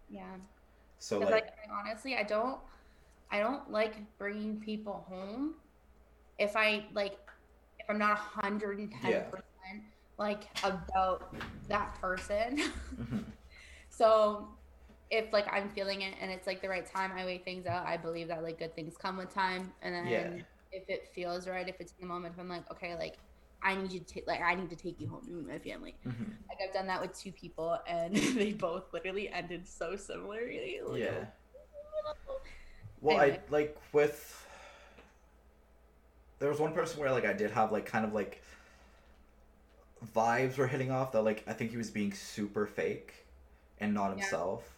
yeah. 0.10 0.36
so 1.00 1.20
like, 1.20 1.32
like, 1.32 1.48
honestly, 1.72 2.16
I 2.16 2.24
don't, 2.24 2.60
I 3.32 3.40
don't 3.40 3.70
like 3.72 3.96
bringing 4.18 4.60
people 4.60 5.06
home. 5.10 5.56
If 6.38 6.56
I 6.56 6.86
like, 6.94 7.18
if 7.80 7.90
I'm 7.90 7.98
not 7.98 8.18
hundred 8.18 8.80
and 8.80 8.92
ten 9.02 9.24
percent 9.30 9.84
like 10.18 10.44
about 10.64 11.34
that 11.68 11.96
person. 12.00 12.62
mhm. 13.02 13.24
so, 13.90 14.48
if 15.14 15.32
like 15.32 15.46
I'm 15.52 15.70
feeling 15.70 16.02
it 16.02 16.16
and 16.20 16.32
it's 16.32 16.48
like 16.48 16.62
the 16.62 16.70
right 16.70 16.86
time, 16.86 17.12
I 17.16 17.24
weigh 17.24 17.38
things 17.38 17.66
out. 17.68 17.86
I 17.86 17.98
believe 17.98 18.28
that 18.30 18.42
like 18.44 18.58
good 18.60 18.76
things 18.76 18.96
come 18.98 19.18
with 19.18 19.34
time, 19.34 19.72
and 19.82 19.94
then 19.94 20.08
Yeah. 20.08 20.44
if 20.72 20.84
it 20.90 21.10
feels 21.14 21.48
right, 21.48 21.68
if 21.70 21.76
it's 21.80 21.94
in 22.00 22.08
the 22.08 22.14
moment, 22.14 22.34
if 22.34 22.40
I'm 22.40 22.50
like, 22.50 22.70
okay, 22.72 22.96
like 22.96 23.20
I 23.62 23.76
need 23.76 23.92
you 23.92 24.00
to 24.00 24.06
take, 24.06 24.28
like 24.28 24.42
I 24.42 24.56
need 24.56 24.70
to 24.72 24.76
take 24.76 25.00
you 25.00 25.08
home 25.08 25.24
to 25.26 25.32
meet 25.32 25.48
my 25.48 25.60
family. 25.60 25.96
Mhm. 26.06 26.36
Like 26.50 26.58
I've 26.68 26.74
done 26.74 26.88
that 26.88 27.00
with 27.02 27.18
two 27.18 27.32
people, 27.32 27.78
and 27.88 28.16
they 28.36 28.54
both 28.54 28.92
literally 28.92 29.30
ended 29.30 29.68
so 29.68 29.96
similarly. 29.96 30.80
Like, 30.86 31.02
yeah. 31.02 31.26
Well, 33.02 33.18
I 33.20 33.40
like 33.50 33.78
with. 33.94 34.40
There 36.40 36.50
was 36.50 36.60
one 36.60 36.74
person 36.74 37.00
where 37.00 37.12
like 37.12 37.26
I 37.26 37.34
did 37.34 37.52
have 37.52 37.72
like 37.72 37.86
kind 37.86 38.06
of 38.06 38.14
like 38.14 38.42
vibes 40.14 40.58
were 40.58 40.68
hitting 40.68 40.92
off 40.92 41.12
that 41.14 41.22
like 41.24 41.44
I 41.48 41.54
think 41.54 41.72
he 41.72 41.78
was 41.78 41.90
being 41.90 42.14
super 42.14 42.66
fake 42.68 43.14
and 43.80 43.94
not 43.94 44.12
himself. 44.12 44.73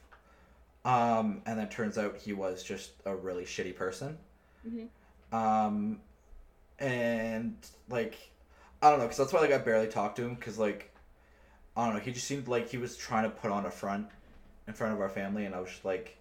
Um, 0.86 1.42
and 1.48 1.58
then 1.60 1.68
turns 1.70 1.98
out 1.98 2.16
he 2.16 2.32
was 2.34 2.64
just 2.64 2.92
a 3.06 3.16
really 3.16 3.44
shitty 3.44 3.76
person. 3.76 4.18
Mhm. 4.66 4.88
Um, 5.34 6.00
and 6.80 7.56
like 7.90 8.16
I 8.82 8.90
don't 8.92 9.00
know, 9.00 9.06
because 9.06 9.18
that's 9.18 9.34
why 9.34 9.40
like 9.42 9.52
I 9.52 9.58
barely 9.58 9.88
talked 9.88 10.18
to 10.18 10.24
him, 10.24 10.36
because 10.36 10.58
like 10.60 10.94
I 11.76 11.86
don't 11.86 11.96
know, 11.96 12.00
he 12.00 12.12
just 12.12 12.28
seemed 12.28 12.48
like 12.48 12.70
he 12.70 12.78
was 12.78 12.96
trying 12.96 13.24
to 13.24 13.30
put 13.30 13.52
on 13.52 13.66
a 13.66 13.72
front 13.72 14.08
in 14.68 14.74
front 14.74 14.94
of 14.94 15.02
our 15.02 15.10
family, 15.10 15.46
and 15.46 15.54
I 15.56 15.60
was 15.60 15.70
just 15.72 15.86
like, 15.86 16.16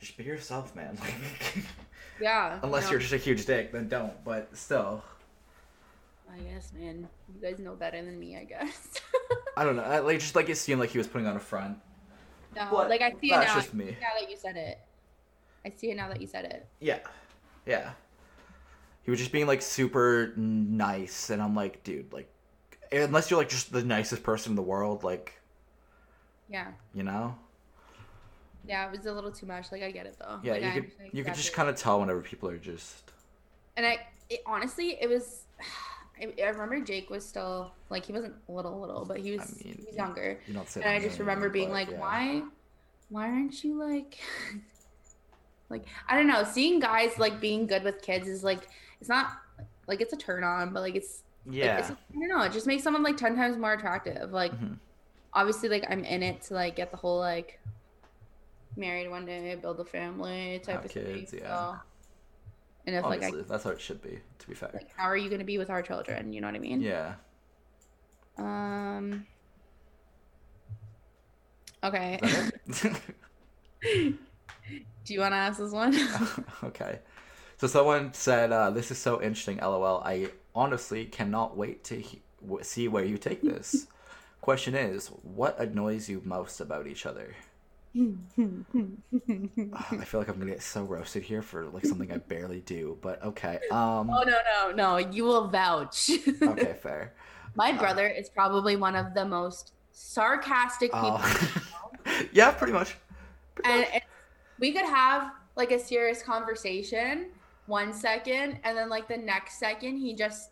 just 0.00 0.16
be 0.16 0.24
yourself, 0.24 0.74
man. 0.74 0.98
Like, 1.00 1.64
Yeah. 2.20 2.58
unless 2.62 2.84
no, 2.84 2.90
you're 2.92 3.00
just 3.00 3.12
a 3.12 3.16
huge 3.18 3.46
dick, 3.46 3.72
then 3.72 3.88
don't. 3.88 4.22
But 4.24 4.56
still, 4.56 5.02
I 6.30 6.38
guess, 6.38 6.72
man. 6.72 7.08
You 7.34 7.40
guys 7.40 7.58
know 7.58 7.74
better 7.74 8.02
than 8.04 8.18
me, 8.18 8.36
I 8.36 8.44
guess. 8.44 9.00
I 9.56 9.64
don't 9.64 9.76
know. 9.76 9.82
I, 9.82 10.00
like 10.00 10.18
just 10.18 10.34
like 10.34 10.48
it 10.48 10.56
seemed 10.56 10.80
like 10.80 10.90
he 10.90 10.98
was 10.98 11.06
putting 11.06 11.26
on 11.26 11.36
a 11.36 11.40
front. 11.40 11.78
No, 12.54 12.68
But 12.70 12.88
like 12.90 13.00
I 13.02 13.10
see 13.20 13.32
it 13.32 13.38
now. 13.38 13.54
just 13.54 13.74
me. 13.74 13.96
Now 14.00 14.08
that 14.18 14.30
you 14.30 14.36
said 14.36 14.56
it, 14.56 14.78
I 15.64 15.72
see 15.76 15.90
it 15.90 15.96
now 15.96 16.08
that 16.08 16.20
you 16.20 16.26
said 16.26 16.44
it. 16.44 16.66
Yeah, 16.80 16.98
yeah. 17.66 17.92
He 19.04 19.10
was 19.10 19.18
just 19.18 19.32
being 19.32 19.46
like 19.46 19.62
super 19.62 20.32
nice, 20.36 21.30
and 21.30 21.42
I'm 21.42 21.54
like, 21.56 21.82
dude, 21.82 22.12
like, 22.12 22.28
unless 22.92 23.30
you're 23.30 23.38
like 23.40 23.48
just 23.48 23.72
the 23.72 23.82
nicest 23.84 24.22
person 24.22 24.52
in 24.52 24.56
the 24.56 24.62
world, 24.62 25.02
like, 25.04 25.40
Yeah. 26.48 26.68
you 26.94 27.02
know. 27.02 27.36
Yeah, 28.64 28.86
it 28.86 28.96
was 28.96 29.06
a 29.06 29.12
little 29.12 29.32
too 29.32 29.46
much. 29.46 29.72
Like 29.72 29.82
I 29.82 29.90
get 29.90 30.06
it 30.06 30.16
though. 30.20 30.38
Yeah, 30.44 30.52
Like, 30.52 30.62
you 30.62 30.68
I 30.68 30.72
could 30.72 30.90
you 31.12 31.24
could 31.24 31.34
just 31.34 31.52
kind 31.52 31.68
of 31.68 31.74
tell 31.76 31.98
whenever 31.98 32.20
people 32.20 32.48
are 32.48 32.58
just 32.58 33.10
And 33.76 33.84
I 33.84 34.06
it, 34.30 34.42
honestly, 34.46 34.96
it 35.00 35.08
was. 35.08 35.44
I, 36.22 36.32
I 36.42 36.48
remember 36.50 36.80
Jake 36.80 37.10
was 37.10 37.26
still 37.26 37.72
like 37.90 38.06
he 38.06 38.12
wasn't 38.12 38.34
little 38.48 38.80
little, 38.80 39.04
but 39.04 39.18
he 39.18 39.32
was, 39.32 39.40
I 39.40 39.64
mean, 39.64 39.76
he 39.78 39.84
was 39.86 39.96
younger. 39.96 40.38
you 40.46 40.54
don't 40.54 40.68
say. 40.68 40.80
And 40.82 40.90
I 40.90 41.00
just 41.00 41.18
remember 41.18 41.48
being 41.48 41.68
but 41.68 41.74
like, 41.74 41.90
yeah. 41.90 41.98
why, 42.00 42.42
why 43.08 43.24
aren't 43.26 43.62
you 43.64 43.78
like, 43.78 44.18
like 45.68 45.84
I 46.08 46.16
don't 46.16 46.26
know. 46.28 46.44
Seeing 46.44 46.80
guys 46.80 47.18
like 47.18 47.40
being 47.40 47.66
good 47.66 47.82
with 47.82 48.02
kids 48.02 48.28
is 48.28 48.44
like 48.44 48.68
it's 49.00 49.08
not 49.08 49.32
like 49.86 50.00
it's 50.00 50.12
a 50.12 50.16
turn 50.16 50.44
on, 50.44 50.72
but 50.72 50.80
like 50.80 50.94
it's 50.94 51.22
like, 51.46 51.56
Yeah. 51.56 51.78
it's, 51.78 51.90
I 51.90 51.94
don't 52.14 52.28
know. 52.28 52.42
It 52.42 52.52
just 52.52 52.66
makes 52.66 52.82
someone 52.82 53.02
like 53.02 53.16
ten 53.16 53.34
times 53.36 53.56
more 53.56 53.72
attractive. 53.72 54.32
Like 54.32 54.52
Mhm. 54.52 54.78
obviously, 55.34 55.68
like 55.68 55.84
I'm 55.88 56.04
in 56.04 56.22
it 56.22 56.42
to 56.42 56.54
like 56.54 56.76
get 56.76 56.90
the 56.90 56.96
whole 56.96 57.18
like 57.18 57.58
married 58.76 59.10
one 59.10 59.26
day, 59.26 59.54
build 59.60 59.80
a 59.80 59.84
family 59.84 60.60
type 60.62 60.76
Have 60.76 60.84
of 60.86 60.90
kids, 60.92 61.30
thing. 61.32 61.40
yeah. 61.42 61.56
So, 61.72 61.76
and 62.86 62.96
if 62.96 63.04
like 63.04 63.22
I 63.22 63.30
that's 63.30 63.64
how 63.64 63.70
it 63.70 63.80
should 63.80 64.02
be. 64.02 64.18
To 64.38 64.48
be 64.48 64.54
fair. 64.54 64.70
like, 64.74 64.90
how 64.96 65.04
are 65.04 65.16
you 65.16 65.30
gonna 65.30 65.44
be 65.44 65.58
with 65.58 65.70
our 65.70 65.82
children? 65.82 66.32
You 66.32 66.40
know 66.40 66.48
what 66.48 66.56
I 66.56 66.60
mean? 66.60 66.80
yeah. 66.80 67.14
Um. 68.38 69.26
Okay. 71.84 72.18
Is 72.22 72.80
that 72.80 73.00
it? 73.82 74.14
Do 75.04 75.14
you 75.14 75.20
want 75.20 75.32
to 75.32 75.36
ask 75.36 75.58
this 75.58 75.72
one? 75.72 75.96
okay. 76.64 77.00
So 77.58 77.66
someone 77.66 78.12
said, 78.14 78.52
uh, 78.52 78.70
"This 78.70 78.90
is 78.90 78.98
so 78.98 79.20
interesting." 79.20 79.58
LOL. 79.58 80.02
I 80.04 80.30
honestly 80.54 81.04
cannot 81.04 81.56
wait 81.56 81.84
to 81.84 82.00
he- 82.00 82.22
w- 82.40 82.62
see 82.64 82.88
where 82.88 83.04
you 83.04 83.18
take 83.18 83.42
this. 83.42 83.86
Question 84.40 84.74
is, 84.74 85.08
what 85.22 85.58
annoys 85.60 86.08
you 86.08 86.20
most 86.24 86.60
about 86.60 86.86
each 86.86 87.06
other? 87.06 87.34
I 87.94 88.04
feel 90.04 90.20
like 90.20 90.28
I'm 90.28 90.38
gonna 90.38 90.50
get 90.50 90.62
so 90.62 90.82
roasted 90.82 91.22
here 91.22 91.42
for 91.42 91.66
like 91.66 91.84
something 91.84 92.10
I 92.10 92.18
barely 92.18 92.60
do, 92.60 92.98
but 93.02 93.22
okay. 93.22 93.58
Um. 93.70 94.08
Oh 94.10 94.22
no 94.24 94.38
no 94.66 94.72
no! 94.74 94.96
You 94.96 95.24
will 95.24 95.48
vouch. 95.48 96.10
Okay, 96.42 96.74
fair. 96.82 97.14
My 97.54 97.72
brother 97.72 98.08
is 98.08 98.30
probably 98.30 98.76
one 98.76 98.96
of 98.96 99.12
the 99.12 99.24
most 99.26 99.72
sarcastic 99.90 100.90
people, 100.92 101.20
Oh. 101.22 102.22
yeah, 102.32 102.50
pretty 102.50 102.72
much. 102.72 102.96
Pretty 103.54 103.70
and 103.70 103.80
much. 103.92 104.02
we 104.58 104.72
could 104.72 104.86
have 104.86 105.32
like 105.56 105.70
a 105.70 105.78
serious 105.78 106.22
conversation 106.22 107.26
one 107.66 107.92
second, 107.92 108.58
and 108.64 108.76
then 108.76 108.88
like 108.88 109.06
the 109.06 109.18
next 109.18 109.58
second 109.58 109.98
he 109.98 110.14
just 110.14 110.50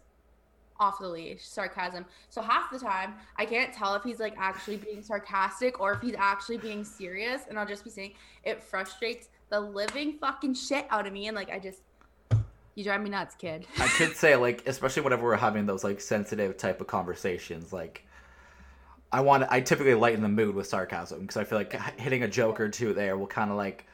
off 0.80 0.98
the 0.98 1.06
leash 1.06 1.46
sarcasm. 1.46 2.06
So 2.30 2.40
half 2.40 2.72
the 2.72 2.78
time 2.78 3.14
I 3.36 3.44
can't 3.44 3.72
tell 3.72 3.94
if 3.94 4.02
he's 4.02 4.18
like 4.18 4.34
actually 4.38 4.78
being 4.78 5.02
sarcastic 5.02 5.78
or 5.78 5.92
if 5.92 6.00
he's 6.00 6.16
actually 6.18 6.58
being 6.58 6.82
serious, 6.82 7.42
and 7.48 7.58
I'll 7.58 7.66
just 7.66 7.84
be 7.84 7.90
saying 7.90 8.14
it 8.42 8.62
frustrates 8.62 9.28
the 9.50 9.60
living 9.60 10.14
fucking 10.18 10.54
shit 10.54 10.86
out 10.90 11.06
of 11.06 11.12
me, 11.12 11.28
and 11.28 11.36
like 11.36 11.50
I 11.50 11.58
just 11.58 11.82
you 12.74 12.82
drive 12.82 13.02
me 13.02 13.10
nuts, 13.10 13.34
kid. 13.34 13.66
I 13.78 13.86
could 13.96 14.16
say 14.16 14.34
like, 14.34 14.66
especially 14.66 15.02
whenever 15.02 15.24
we're 15.24 15.36
having 15.36 15.66
those 15.66 15.84
like 15.84 16.00
sensitive 16.00 16.56
type 16.56 16.80
of 16.80 16.88
conversations, 16.88 17.72
like. 17.72 18.06
I 19.12 19.22
want 19.22 19.42
to, 19.42 19.52
I 19.52 19.60
typically 19.60 19.94
lighten 19.94 20.22
the 20.22 20.28
mood 20.28 20.54
with 20.54 20.68
sarcasm 20.68 21.22
because 21.22 21.36
I 21.36 21.42
feel 21.42 21.58
like 21.58 21.72
hitting 21.98 22.22
a 22.22 22.28
joke 22.28 22.60
or 22.60 22.68
two 22.68 22.94
there 22.94 23.18
will 23.18 23.26
kind 23.26 23.50
of 23.50 23.56
like 23.56 23.84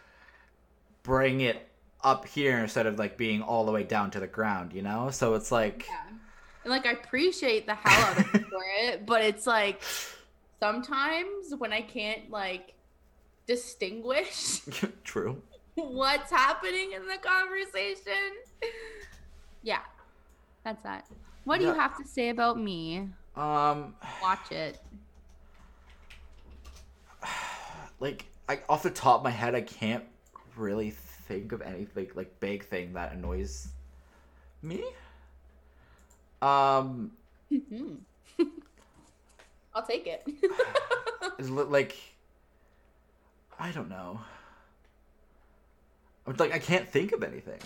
bring 1.03 1.40
it 1.40 1.66
up 2.05 2.27
here 2.27 2.59
instead 2.59 2.87
of 2.87 2.99
like 2.99 3.16
being 3.16 3.40
all 3.40 3.64
the 3.64 3.72
way 3.72 3.83
down 3.83 4.11
to 4.11 4.20
the 4.20 4.27
ground, 4.27 4.75
you 4.75 4.83
know? 4.83 5.09
So 5.11 5.33
it's 5.33 5.51
like 5.51 5.87
Yeah. 5.88 6.16
And 6.66 6.72
like 6.72 6.85
I 6.85 6.90
appreciate 6.90 7.64
the 7.64 7.76
hell 7.76 8.11
out 8.11 8.18
of 8.18 8.26
for 8.26 8.64
it, 8.81 9.07
but 9.07 9.22
it's 9.22 9.46
like 9.46 9.81
sometimes 10.59 11.55
when 11.59 11.72
I 11.72 11.81
can't 11.81 12.29
like 12.29 12.74
distinguish 13.46 14.62
true. 15.05 15.40
what's 15.76 16.29
happening 16.29 16.90
in 16.90 17.07
the 17.07 17.18
conversation. 17.18 18.33
Yeah. 19.62 19.79
That's 20.64 20.83
that. 20.83 21.07
What 21.44 21.61
do 21.61 21.66
you 21.66 21.72
have 21.72 21.96
to 21.98 22.05
say 22.05 22.31
about 22.31 22.59
me? 22.59 23.11
Um 23.37 23.94
Watch 24.20 24.50
it. 24.50 24.81
like 28.00 28.26
I 28.48 28.59
off 28.68 28.83
the 28.83 28.90
top 28.90 29.18
of 29.18 29.22
my 29.22 29.31
head 29.31 29.55
I 29.55 29.61
can't 29.61 30.02
really 30.57 30.90
think 30.90 31.52
of 31.52 31.62
anything 31.62 32.09
like 32.16 32.40
big 32.40 32.64
thing 32.64 32.94
that 32.94 33.12
annoys 33.12 33.68
me. 34.62 34.83
Um. 36.42 37.12
I'll 39.75 39.83
take 39.87 40.07
it. 40.07 40.22
it. 40.27 40.51
is 41.38 41.51
li- 41.51 41.64
like 41.64 41.96
I 43.59 43.70
don't 43.72 43.88
know. 43.90 44.20
I'm 46.27 46.35
like 46.37 46.53
I 46.55 46.59
can't 46.59 46.88
think 46.88 47.12
of 47.12 47.22
anything. 47.22 47.61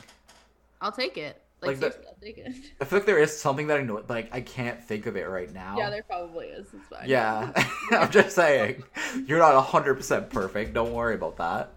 I'll 0.81 0.93
take 0.93 1.17
it. 1.17 1.41
Like, 1.61 1.81
Like 1.81 1.93
the- 1.93 2.09
I'll 2.09 2.17
take 2.23 2.39
it. 2.39 2.53
I 2.81 2.85
feel 2.85 2.99
like 3.01 3.07
there 3.07 3.19
is 3.19 3.39
something 3.39 3.67
that 3.69 3.79
I 3.79 3.83
know, 3.83 3.95
but 3.95 4.09
like 4.11 4.29
I 4.35 4.41
can't 4.41 4.83
think 4.83 5.07
of 5.07 5.17
it 5.17 5.29
right 5.29 5.53
now. 5.53 5.77
Yeah, 5.79 5.91
there 5.91 6.03
probably 6.03 6.47
is. 6.47 6.67
It's 6.73 6.87
fine. 6.89 7.09
Yeah, 7.09 7.53
I'm 7.93 8.11
just 8.11 8.35
saying, 8.35 8.83
you're 9.27 9.39
not 9.39 9.61
hundred 9.63 9.95
percent 9.97 10.31
perfect. 10.31 10.73
Don't 10.75 10.93
worry 10.93 11.15
about 11.15 11.37
that. 11.37 11.73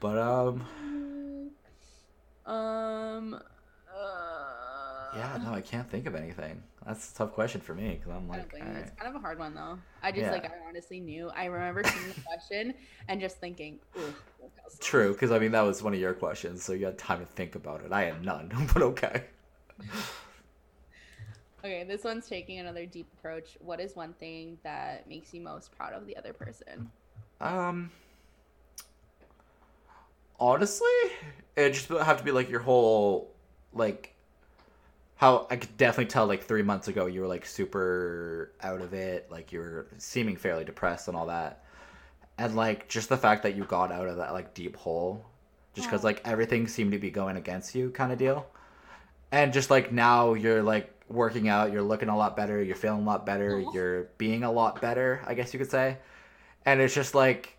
But 0.00 0.18
um, 0.18 0.66
Um. 2.46 3.40
Yeah, 5.14 5.38
no, 5.44 5.52
I 5.52 5.60
can't 5.60 5.88
think 5.88 6.06
of 6.06 6.14
anything. 6.14 6.62
That's 6.86 7.12
a 7.12 7.14
tough 7.14 7.32
question 7.32 7.60
for 7.60 7.74
me 7.74 7.90
because 7.90 8.10
I'm 8.12 8.28
like, 8.28 8.40
don't 8.40 8.50
blame 8.50 8.62
all 8.62 8.68
you. 8.70 8.74
right. 8.74 8.86
It's 8.86 9.00
kind 9.00 9.14
of 9.14 9.20
a 9.20 9.22
hard 9.22 9.38
one 9.38 9.54
though. 9.54 9.78
I 10.02 10.10
just 10.10 10.22
Yeah. 10.22 10.32
like 10.32 10.44
I 10.44 10.50
honestly 10.68 11.00
knew. 11.00 11.28
I 11.30 11.44
remember 11.46 11.84
seeing 11.84 12.08
the 12.08 12.20
question 12.26 12.74
and 13.08 13.20
just 13.20 13.38
thinking, 13.38 13.78
"Ooh, 13.96 14.00
look 14.40 14.52
how 14.56 14.68
slow." 14.68 14.78
True, 14.80 15.12
because 15.12 15.30
I 15.30 15.38
mean 15.38 15.52
that 15.52 15.60
was 15.62 15.82
one 15.82 15.94
of 15.94 16.00
your 16.00 16.14
questions, 16.14 16.64
so 16.64 16.72
you 16.72 16.86
had 16.86 16.98
time 16.98 17.20
to 17.20 17.26
think 17.26 17.54
about 17.54 17.84
it. 17.84 17.92
I 17.92 18.04
had 18.04 18.24
none, 18.24 18.50
but 18.74 18.82
okay. 18.82 19.24
Okay, 21.64 21.84
this 21.84 22.02
one's 22.02 22.28
taking 22.28 22.58
another 22.58 22.86
deep 22.86 23.12
approach. 23.12 23.56
What 23.60 23.80
is 23.80 23.94
one 23.94 24.14
thing 24.14 24.58
that 24.64 25.08
makes 25.08 25.32
you 25.32 25.40
most 25.40 25.70
proud 25.76 25.92
of 25.92 26.06
the 26.06 26.16
other 26.16 26.32
person? 26.32 26.90
Um, 27.40 27.90
honestly, 30.40 30.88
it 31.56 31.70
just 31.70 31.88
have 31.88 32.18
to 32.18 32.24
be 32.24 32.32
like 32.32 32.50
your 32.50 32.60
whole 32.60 33.30
like 33.72 34.11
how 35.22 35.46
I 35.50 35.54
could 35.54 35.76
definitely 35.76 36.10
tell 36.10 36.26
like 36.26 36.42
three 36.42 36.62
months 36.62 36.88
ago 36.88 37.06
you 37.06 37.20
were 37.20 37.28
like 37.28 37.46
super 37.46 38.50
out 38.60 38.80
of 38.80 38.92
it, 38.92 39.30
like 39.30 39.52
you 39.52 39.60
were 39.60 39.86
seeming 39.96 40.34
fairly 40.34 40.64
depressed 40.64 41.06
and 41.06 41.16
all 41.16 41.26
that, 41.26 41.62
and 42.38 42.56
like 42.56 42.88
just 42.88 43.08
the 43.08 43.16
fact 43.16 43.44
that 43.44 43.54
you 43.54 43.62
got 43.62 43.92
out 43.92 44.08
of 44.08 44.16
that 44.16 44.32
like 44.32 44.52
deep 44.52 44.74
hole, 44.74 45.24
just 45.74 45.86
because 45.86 46.02
Aw. 46.02 46.08
like 46.08 46.22
everything 46.24 46.66
seemed 46.66 46.90
to 46.90 46.98
be 46.98 47.08
going 47.08 47.36
against 47.36 47.72
you, 47.72 47.90
kind 47.90 48.10
of 48.10 48.18
deal, 48.18 48.48
and 49.30 49.52
just 49.52 49.70
like 49.70 49.92
now 49.92 50.34
you're 50.34 50.60
like 50.60 50.92
working 51.08 51.48
out, 51.48 51.70
you're 51.70 51.82
looking 51.82 52.08
a 52.08 52.16
lot 52.16 52.36
better, 52.36 52.60
you're 52.60 52.74
feeling 52.74 53.02
a 53.02 53.06
lot 53.06 53.24
better, 53.24 53.64
you're 53.72 54.08
being 54.18 54.42
a 54.42 54.50
lot 54.50 54.80
better, 54.80 55.22
I 55.24 55.34
guess 55.34 55.54
you 55.54 55.60
could 55.60 55.70
say. 55.70 55.98
And 56.66 56.80
it's 56.80 56.96
just 56.96 57.14
like 57.14 57.56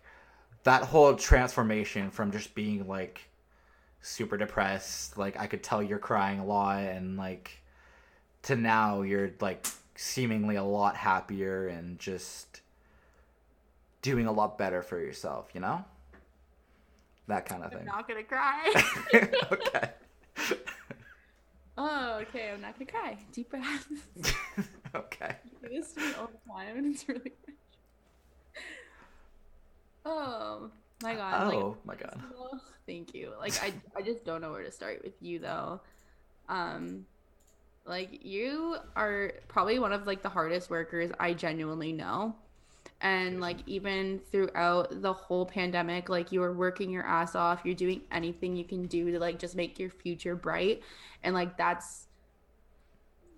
that 0.64 0.82
whole 0.82 1.14
transformation 1.14 2.10
from 2.10 2.30
just 2.30 2.54
being 2.54 2.86
like 2.86 3.22
super 4.04 4.36
depressed 4.36 5.16
like 5.16 5.38
i 5.38 5.46
could 5.46 5.62
tell 5.62 5.82
you're 5.82 5.98
crying 5.98 6.38
a 6.38 6.44
lot 6.44 6.78
and 6.78 7.16
like 7.16 7.62
to 8.42 8.54
now 8.54 9.02
you're 9.02 9.30
like 9.40 9.66
seemingly 9.96 10.56
a 10.56 10.62
lot 10.62 10.96
happier 10.96 11.68
and 11.68 11.98
just 11.98 12.60
doing 14.02 14.26
a 14.26 14.32
lot 14.32 14.58
better 14.58 14.82
for 14.82 15.00
yourself 15.00 15.48
you 15.54 15.60
know 15.60 15.84
that 17.26 17.46
kind 17.46 17.64
of 17.64 17.72
thing. 17.72 17.80
I'm 17.80 17.86
thing 17.86 17.86
not 17.86 18.06
gonna 18.06 18.22
cry. 18.22 18.72
okay 19.52 19.90
oh, 21.78 22.18
okay. 22.22 22.50
I'm 22.52 22.60
not 22.60 22.78
gonna 22.78 22.90
cry. 22.90 23.16
Deep 23.32 23.50
breaths. 23.50 23.86
okay 24.94 25.36
this 25.70 25.92
to 25.92 26.00
me 26.00 26.12
all 26.18 26.28
the 26.28 26.52
time, 26.52 26.76
and 26.76 26.94
it's 26.94 27.08
really. 27.08 27.32
oh 30.04 30.70
my 31.02 31.14
god! 31.14 31.48
like, 31.48 31.56
oh 31.56 31.76
my 31.84 31.94
god 31.96 32.20
Oh, 32.38 32.58
thank 32.86 33.14
you. 33.14 33.32
Like 33.38 33.62
I 33.62 33.72
I 33.96 34.02
just 34.02 34.24
don't 34.24 34.40
know 34.40 34.52
where 34.52 34.62
to 34.64 34.70
start 34.72 35.02
with 35.04 35.14
you 35.20 35.38
though. 35.38 35.80
Um 36.48 37.06
like 37.86 38.24
you 38.24 38.76
are 38.96 39.32
probably 39.48 39.78
one 39.78 39.92
of 39.92 40.06
like 40.06 40.22
the 40.22 40.28
hardest 40.28 40.70
workers 40.70 41.10
I 41.20 41.34
genuinely 41.34 41.92
know. 41.92 42.34
And 43.00 43.40
like 43.40 43.58
even 43.66 44.20
throughout 44.30 45.02
the 45.02 45.12
whole 45.12 45.44
pandemic, 45.44 46.08
like 46.08 46.32
you 46.32 46.42
are 46.42 46.52
working 46.54 46.90
your 46.90 47.04
ass 47.04 47.34
off, 47.34 47.60
you're 47.64 47.74
doing 47.74 48.02
anything 48.10 48.56
you 48.56 48.64
can 48.64 48.86
do 48.86 49.10
to 49.10 49.18
like 49.18 49.38
just 49.38 49.54
make 49.56 49.78
your 49.78 49.90
future 49.90 50.34
bright. 50.36 50.82
And 51.22 51.34
like 51.34 51.58
that's 51.58 52.06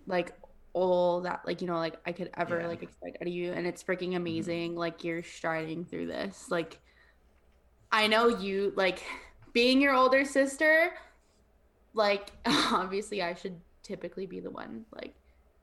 like 0.06 0.32
all 0.72 1.22
that 1.22 1.40
like 1.46 1.60
you 1.60 1.66
know 1.66 1.78
like 1.78 1.96
I 2.06 2.12
could 2.12 2.30
ever 2.36 2.60
Yeah. 2.60 2.66
like 2.68 2.82
expect 2.82 3.16
out 3.20 3.26
of 3.26 3.32
you 3.32 3.52
and 3.52 3.66
it's 3.66 3.82
freaking 3.82 4.14
amazing 4.14 4.76
like 4.76 5.02
you're 5.04 5.22
striding 5.22 5.84
through 5.84 6.06
this. 6.08 6.46
Like 6.50 6.80
I 7.92 8.06
know 8.06 8.28
you 8.28 8.72
like 8.76 9.02
being 9.52 9.80
your 9.80 9.94
older 9.94 10.24
sister, 10.24 10.92
like 11.94 12.32
obviously 12.46 13.22
I 13.22 13.34
should 13.34 13.60
typically 13.82 14.26
be 14.26 14.40
the 14.40 14.50
one 14.50 14.84
like 14.92 15.14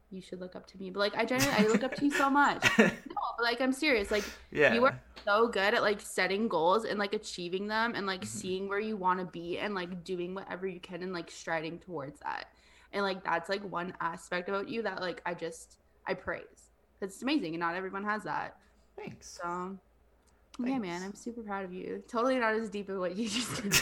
you 0.09 0.21
should 0.21 0.39
look 0.39 0.55
up 0.55 0.67
to 0.67 0.77
me. 0.77 0.89
But 0.89 0.99
like 0.99 1.15
I 1.15 1.25
genuinely 1.25 1.63
I 1.63 1.67
look 1.67 1.83
up 1.83 1.95
to 1.95 2.05
you 2.05 2.11
so 2.11 2.29
much. 2.29 2.65
No, 3.05 3.15
but 3.37 3.43
like 3.43 3.61
I'm 3.61 3.73
serious. 3.73 4.11
Like 4.11 4.31
yeah 4.51 4.73
you 4.73 4.85
are 4.85 4.93
so 5.27 5.47
good 5.47 5.73
at 5.73 5.81
like 5.81 6.01
setting 6.01 6.47
goals 6.47 6.85
and 6.85 6.99
like 6.99 7.13
achieving 7.13 7.67
them 7.67 7.95
and 7.95 8.05
like 8.07 8.21
Mhm. 8.21 8.27
seeing 8.27 8.67
where 8.69 8.79
you 8.79 8.97
want 8.97 9.19
to 9.19 9.25
be 9.25 9.59
and 9.59 9.73
like 9.75 10.03
doing 10.03 10.33
whatever 10.35 10.67
you 10.67 10.79
can 10.79 11.03
and 11.03 11.13
like 11.13 11.31
striding 11.31 11.79
towards 11.79 12.19
that. 12.21 12.45
And 12.91 13.03
like 13.03 13.23
that's 13.23 13.49
like 13.49 13.63
one 13.63 13.93
aspect 14.01 14.49
about 14.49 14.69
you 14.69 14.83
that 14.83 15.01
like 15.01 15.21
I 15.25 15.33
just 15.33 15.77
I 16.07 16.13
praise. 16.13 16.71
Because 16.99 17.13
it's 17.15 17.23
amazing 17.23 17.53
and 17.55 17.59
not 17.59 17.75
everyone 17.75 18.03
has 18.05 18.23
that. 18.23 18.55
thanks 18.97 19.41
So 19.41 19.77
yeah, 20.59 20.77
man, 20.77 21.01
I'm 21.03 21.15
super 21.15 21.41
proud 21.41 21.65
of 21.65 21.73
you. 21.73 22.03
Totally 22.07 22.37
not 22.37 22.53
as 22.53 22.69
deep 22.69 22.89
as 22.89 22.97
what 22.97 23.15
you 23.15 23.27
just 23.27 23.61
did. 23.63 23.73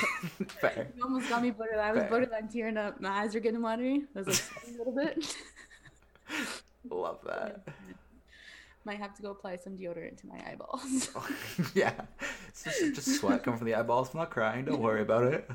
fair 0.52 0.88
you 0.96 1.04
almost 1.04 1.30
got 1.30 1.42
me 1.42 1.52
borderline. 1.52 1.86
I 1.86 1.92
was 1.92 2.02
Fair. 2.02 2.10
borderline 2.10 2.48
tearing 2.48 2.78
up. 2.78 3.02
My 3.02 3.10
eyes 3.10 3.36
are 3.36 3.40
getting 3.40 3.62
watery. 3.62 4.04
I 4.16 4.20
was 4.22 4.28
like 4.28 4.76
a 4.76 4.78
little 4.78 4.94
bit. 4.96 5.36
love 6.90 7.20
that 7.26 7.62
Might 8.86 8.98
have 9.00 9.14
to 9.16 9.22
go 9.22 9.32
apply 9.32 9.58
some 9.58 9.78
deodorant 9.78 10.18
to 10.22 10.28
my 10.28 10.42
eyeballs. 10.50 11.10
yeah, 11.76 11.94
it's 12.48 12.64
just, 12.64 12.96
just 12.96 13.20
sweat 13.20 13.44
coming 13.44 13.58
from 13.58 13.68
the 13.68 13.76
eyeballs. 13.76 14.14
I'm 14.14 14.20
not 14.20 14.30
crying. 14.32 14.66
Don't 14.66 14.82
worry 14.82 15.02
about 15.02 15.26
it. 15.26 15.50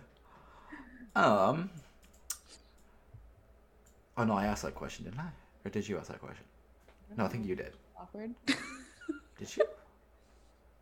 Um. 1.15 1.71
Oh 4.19 4.25
no, 4.25 4.35
I 4.35 4.47
asked 4.47 4.63
that 4.63 4.75
question, 4.75 5.05
didn't 5.07 5.21
I? 5.21 5.29
Or 5.65 5.71
did 5.71 5.89
you 5.89 5.99
ask 5.99 6.09
that 6.09 6.21
question? 6.21 6.45
No, 7.17 7.25
I 7.25 7.29
think 7.29 7.47
you 7.47 7.57
did. 7.57 7.73
Awkward. 7.99 8.35
Did 9.39 9.57
you? 9.57 9.65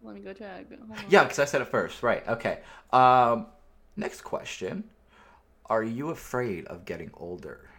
Let 0.05 0.15
me 0.15 0.21
go 0.21 0.33
check. 0.33 0.67
Yeah, 1.09 1.25
because 1.25 1.39
I 1.41 1.47
said 1.47 1.61
it 1.63 1.69
first. 1.69 2.03
Right. 2.03 2.27
Okay. 2.29 2.61
Um. 2.93 3.47
Next 3.97 4.21
question: 4.23 4.85
Are 5.67 5.83
you 5.83 6.11
afraid 6.11 6.67
of 6.67 6.85
getting 6.85 7.11
older? 7.15 7.71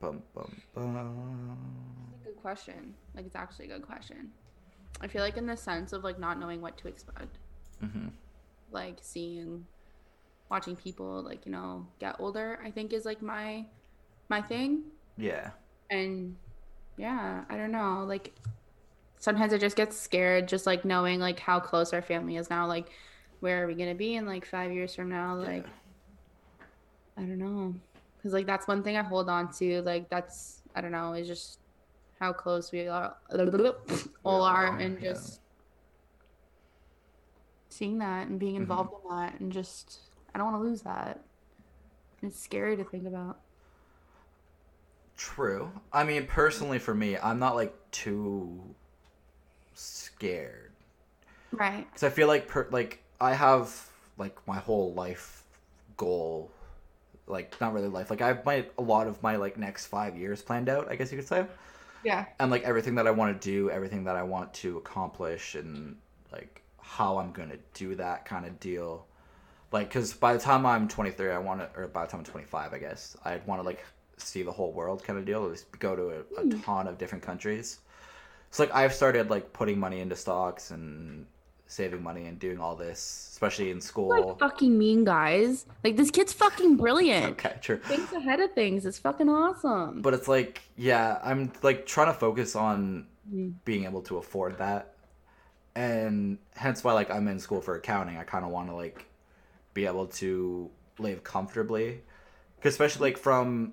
Bum 0.00 0.22
bum 0.34 0.60
bum. 0.74 1.56
Good 2.24 2.36
question. 2.42 2.94
Like 3.14 3.26
it's 3.26 3.36
actually 3.36 3.66
a 3.66 3.68
good 3.68 3.86
question. 3.86 4.30
I 5.00 5.06
feel 5.06 5.22
like 5.22 5.36
in 5.36 5.46
the 5.46 5.56
sense 5.56 5.92
of 5.92 6.04
like 6.04 6.18
not 6.18 6.38
knowing 6.38 6.60
what 6.60 6.76
to 6.78 6.88
expect, 6.88 7.38
Mm-hmm. 7.82 8.08
like 8.70 8.98
seeing, 9.00 9.66
watching 10.50 10.76
people 10.76 11.22
like 11.22 11.46
you 11.46 11.52
know 11.52 11.86
get 11.98 12.16
older. 12.18 12.58
I 12.64 12.70
think 12.70 12.92
is 12.92 13.04
like 13.04 13.22
my, 13.22 13.64
my 14.28 14.40
thing. 14.42 14.84
Yeah. 15.16 15.50
and 15.90 16.36
yeah 16.96 17.42
i 17.50 17.56
don't 17.56 17.70
know 17.72 18.04
like 18.06 18.32
sometimes 19.24 19.54
i 19.54 19.58
just 19.58 19.74
get 19.74 19.90
scared 19.90 20.46
just 20.46 20.66
like 20.66 20.84
knowing 20.84 21.18
like 21.18 21.40
how 21.40 21.58
close 21.58 21.94
our 21.94 22.02
family 22.02 22.36
is 22.36 22.50
now 22.50 22.66
like 22.66 22.90
where 23.40 23.64
are 23.64 23.66
we 23.66 23.74
gonna 23.74 23.94
be 23.94 24.16
in 24.16 24.26
like 24.26 24.44
five 24.44 24.70
years 24.70 24.94
from 24.94 25.08
now 25.08 25.34
like 25.34 25.64
i 27.16 27.22
don't 27.22 27.38
know 27.38 27.74
because 28.18 28.34
like 28.34 28.46
that's 28.46 28.68
one 28.68 28.82
thing 28.82 28.98
i 28.98 29.02
hold 29.02 29.30
on 29.30 29.50
to 29.50 29.80
like 29.80 30.10
that's 30.10 30.60
i 30.74 30.82
don't 30.82 30.92
know 30.92 31.14
is 31.14 31.26
just 31.26 31.58
how 32.20 32.34
close 32.34 32.70
we 32.70 32.86
are 32.86 33.16
all 34.24 34.42
are 34.42 34.78
and 34.78 34.98
yeah. 35.02 35.14
just 35.14 35.40
seeing 37.70 37.98
that 37.98 38.28
and 38.28 38.38
being 38.38 38.56
Mhm. 38.56 38.60
involved 38.60 38.92
in 38.92 39.16
that 39.16 39.40
and 39.40 39.50
just 39.50 40.00
i 40.34 40.38
don't 40.38 40.52
want 40.52 40.62
to 40.62 40.68
lose 40.68 40.82
that 40.82 41.18
it's 42.22 42.38
scary 42.38 42.76
to 42.76 42.84
think 42.84 43.06
about 43.06 43.38
True. 45.16 45.70
I 45.92 46.04
mean, 46.04 46.26
personally, 46.26 46.78
for 46.78 46.92
me, 46.94 47.16
I'm 47.16 47.38
not 47.38 47.54
like 47.54 47.72
too 47.92 48.74
scared 49.74 50.72
right 51.52 51.86
because 51.88 52.02
I 52.02 52.10
feel 52.10 52.28
like 52.28 52.48
per 52.48 52.66
like 52.70 53.02
I 53.20 53.34
have 53.34 53.88
like 54.18 54.36
my 54.46 54.58
whole 54.58 54.92
life 54.92 55.44
goal, 55.96 56.50
like 57.26 57.58
not 57.60 57.72
really 57.72 57.88
life. 57.88 58.10
Like 58.10 58.22
I 58.22 58.28
have 58.28 58.44
my 58.44 58.66
a 58.78 58.82
lot 58.82 59.06
of 59.06 59.22
my 59.22 59.36
like 59.36 59.56
next 59.56 59.86
five 59.86 60.16
years 60.16 60.42
planned 60.42 60.68
out. 60.68 60.90
I 60.90 60.96
guess 60.96 61.10
you 61.10 61.18
could 61.18 61.28
say, 61.28 61.46
yeah 62.04 62.26
and 62.38 62.50
like 62.50 62.62
everything 62.64 62.94
that 62.96 63.06
I 63.06 63.10
want 63.10 63.40
to 63.40 63.50
do, 63.50 63.70
everything 63.70 64.04
that 64.04 64.16
I 64.16 64.22
want 64.22 64.52
to 64.54 64.76
accomplish, 64.78 65.54
and 65.54 65.96
like 66.32 66.62
how 66.80 67.18
I'm 67.18 67.32
gonna 67.32 67.58
do 67.72 67.94
that 67.96 68.24
kind 68.24 68.46
of 68.46 68.58
deal. 68.60 69.06
Like, 69.72 69.90
cause 69.90 70.12
by 70.12 70.34
the 70.34 70.38
time 70.38 70.66
I'm 70.66 70.86
23, 70.86 71.32
I 71.32 71.38
want 71.38 71.58
to, 71.60 71.68
or 71.76 71.88
by 71.88 72.04
the 72.04 72.10
time 72.12 72.20
I'm 72.20 72.26
25, 72.26 72.72
I 72.72 72.78
guess 72.78 73.16
I'd 73.24 73.44
want 73.44 73.60
to 73.60 73.66
like 73.66 73.84
see 74.18 74.44
the 74.44 74.52
whole 74.52 74.72
world 74.72 75.02
kind 75.02 75.18
of 75.18 75.24
deal. 75.24 75.44
At 75.44 75.50
least 75.50 75.78
go 75.80 75.96
to 75.96 76.10
a, 76.10 76.40
a 76.40 76.42
hmm. 76.42 76.60
ton 76.60 76.86
of 76.86 76.96
different 76.96 77.24
countries. 77.24 77.78
So 78.54 78.62
like 78.62 78.72
I've 78.72 78.94
started 78.94 79.30
like 79.30 79.52
putting 79.52 79.80
money 79.80 79.98
into 79.98 80.14
stocks 80.14 80.70
and 80.70 81.26
saving 81.66 82.04
money 82.04 82.26
and 82.26 82.38
doing 82.38 82.60
all 82.60 82.76
this, 82.76 83.30
especially 83.32 83.72
in 83.72 83.80
school. 83.80 84.10
like 84.10 84.38
fucking 84.38 84.78
mean 84.78 85.02
guys. 85.02 85.66
Like 85.82 85.96
this 85.96 86.12
kid's 86.12 86.32
fucking 86.32 86.76
brilliant. 86.76 87.32
okay, 87.44 87.56
true. 87.60 87.78
Thinks 87.78 88.12
ahead 88.12 88.38
of 88.38 88.52
things. 88.52 88.86
It's 88.86 88.96
fucking 89.00 89.28
awesome. 89.28 90.02
But 90.02 90.14
it's 90.14 90.28
like, 90.28 90.62
yeah, 90.76 91.18
I'm 91.24 91.50
like 91.64 91.84
trying 91.84 92.06
to 92.06 92.12
focus 92.14 92.54
on 92.54 93.08
Mhm. 93.28 93.54
being 93.64 93.86
able 93.86 94.02
to 94.02 94.18
afford 94.18 94.58
that. 94.58 94.94
And 95.74 96.38
hence 96.54 96.84
why 96.84 96.92
like 96.92 97.10
I'm 97.10 97.26
in 97.26 97.40
school 97.40 97.60
for 97.60 97.74
accounting. 97.74 98.18
I 98.18 98.22
kind 98.22 98.44
of 98.44 98.52
want 98.52 98.68
to 98.68 98.76
like 98.76 99.06
be 99.72 99.84
able 99.86 100.06
to 100.22 100.70
live 101.00 101.24
comfortably. 101.24 102.02
Cause 102.62 102.70
especially 102.74 103.10
like 103.10 103.18
from 103.18 103.72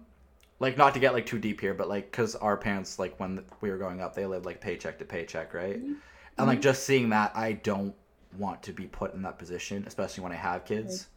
like 0.61 0.77
not 0.77 0.93
to 0.93 0.99
get 0.99 1.13
like 1.13 1.25
too 1.25 1.39
deep 1.39 1.59
here, 1.59 1.73
but 1.73 1.89
like 1.89 2.11
cuz 2.11 2.35
our 2.35 2.55
parents 2.55 2.99
like 2.99 3.19
when 3.19 3.43
we 3.61 3.71
were 3.71 3.77
growing 3.77 3.99
up, 3.99 4.13
they 4.13 4.27
lived 4.27 4.45
like 4.45 4.61
paycheck 4.61 4.99
to 4.99 5.05
paycheck, 5.05 5.53
right? 5.55 5.79
Mm-hmm. 5.79 5.93
And 6.37 6.47
like 6.47 6.59
mm-hmm. 6.59 6.61
just 6.61 6.83
seeing 6.83 7.09
that 7.09 7.31
I 7.35 7.53
don't 7.53 7.95
want 8.37 8.61
to 8.63 8.71
be 8.71 8.85
put 8.85 9.13
in 9.15 9.23
that 9.23 9.39
position, 9.39 9.83
especially 9.87 10.23
when 10.23 10.31
I 10.31 10.35
have 10.35 10.63
kids. 10.63 11.07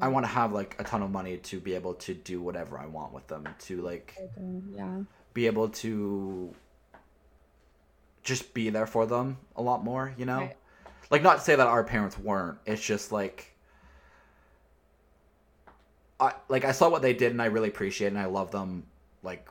I 0.00 0.06
want 0.06 0.24
to 0.24 0.30
have 0.30 0.52
like 0.52 0.76
a 0.78 0.84
ton 0.84 1.02
of 1.02 1.10
money 1.10 1.38
to 1.38 1.58
be 1.58 1.74
able 1.74 1.94
to 1.94 2.14
do 2.14 2.40
whatever 2.40 2.78
I 2.78 2.86
want 2.86 3.12
with 3.12 3.26
them, 3.26 3.48
to 3.60 3.82
like 3.82 4.16
Yeah. 4.76 5.00
be 5.32 5.46
able 5.46 5.70
to 5.70 6.54
just 8.22 8.54
be 8.54 8.70
there 8.70 8.86
for 8.86 9.06
them 9.06 9.38
a 9.56 9.62
lot 9.62 9.82
more, 9.82 10.14
you 10.16 10.26
know? 10.26 10.40
Right. 10.40 10.56
Like 11.10 11.22
not 11.22 11.38
to 11.38 11.40
say 11.42 11.56
that 11.56 11.66
our 11.66 11.82
parents 11.82 12.16
weren't. 12.16 12.58
It's 12.66 12.82
just 12.82 13.10
like 13.10 13.56
I 16.20 16.34
like 16.48 16.64
I 16.64 16.72
saw 16.72 16.88
what 16.88 17.02
they 17.02 17.14
did 17.14 17.32
and 17.32 17.42
I 17.42 17.46
really 17.46 17.68
appreciate 17.68 18.08
it 18.08 18.10
and 18.10 18.18
I 18.18 18.26
love 18.26 18.52
them 18.52 18.84
like 19.22 19.48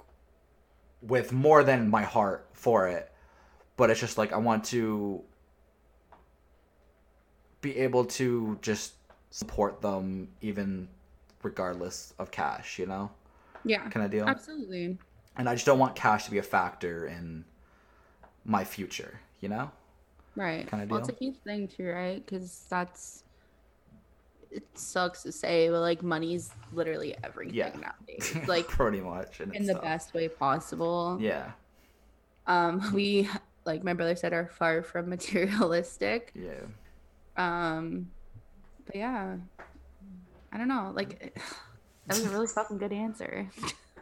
with 1.01 1.32
more 1.32 1.63
than 1.63 1.89
my 1.89 2.03
heart 2.03 2.47
for 2.53 2.88
it. 2.88 3.12
But 3.77 3.89
it's 3.89 3.99
just 3.99 4.17
like 4.17 4.34
I 4.34 4.38
want 4.38 4.65
to 4.65 5.23
be 7.62 7.77
able 7.77 8.05
to 8.05 8.58
just 8.62 8.93
support 9.32 9.82
them 9.82 10.29
even 10.41 10.88
regardless 11.43 12.13
of 12.19 12.32
cash, 12.32 12.79
you 12.79 12.86
know? 12.86 13.12
Yeah. 13.63 13.88
Kind 13.89 14.05
of 14.05 14.12
deal 14.12 14.27
Absolutely. 14.27 14.97
and 15.38 15.49
I 15.49 15.53
just 15.53 15.65
don't 15.65 15.79
want 15.79 15.95
cash 15.95 16.25
to 16.25 16.32
be 16.32 16.38
a 16.38 16.43
factor 16.43 17.05
in 17.08 17.45
my 18.45 18.63
future, 18.63 19.19
you 19.39 19.49
know? 19.49 19.71
Right. 20.36 20.69
Kinda 20.69 20.88
well, 20.89 20.99
it's 20.99 21.10
a 21.10 21.13
huge 21.13 21.38
thing 21.38 21.67
too, 21.67 21.88
right? 21.88 22.25
Because 22.25 22.65
that's 22.69 23.23
it 24.51 24.63
sucks 24.73 25.23
to 25.23 25.31
say, 25.31 25.69
but 25.69 25.79
like 25.81 26.01
money's 26.03 26.51
literally 26.73 27.15
everything 27.23 27.55
Yeah. 27.55 27.71
nowadays. 27.75 28.35
Like 28.47 28.67
pretty 28.67 29.01
much 29.01 29.39
and 29.41 29.55
in 29.55 29.65
the 29.65 29.75
best 29.75 30.13
way 30.13 30.27
possible. 30.27 31.17
Yeah, 31.21 31.51
Um, 32.47 32.91
we 32.93 33.29
like 33.65 33.83
my 33.83 33.93
brother 33.93 34.15
said 34.15 34.33
are 34.33 34.47
far 34.47 34.81
from 34.81 35.09
materialistic. 35.15 36.31
yeah, 36.33 36.62
Um, 37.38 38.09
but 38.85 38.95
yeah, 38.95 39.38
I 40.51 40.57
don't 40.57 40.67
know. 40.67 40.91
Like 40.95 41.19
that 42.07 42.17
was 42.17 42.25
a 42.25 42.29
really 42.29 42.47
fucking 42.47 42.77
good 42.79 42.93
answer. 42.93 43.47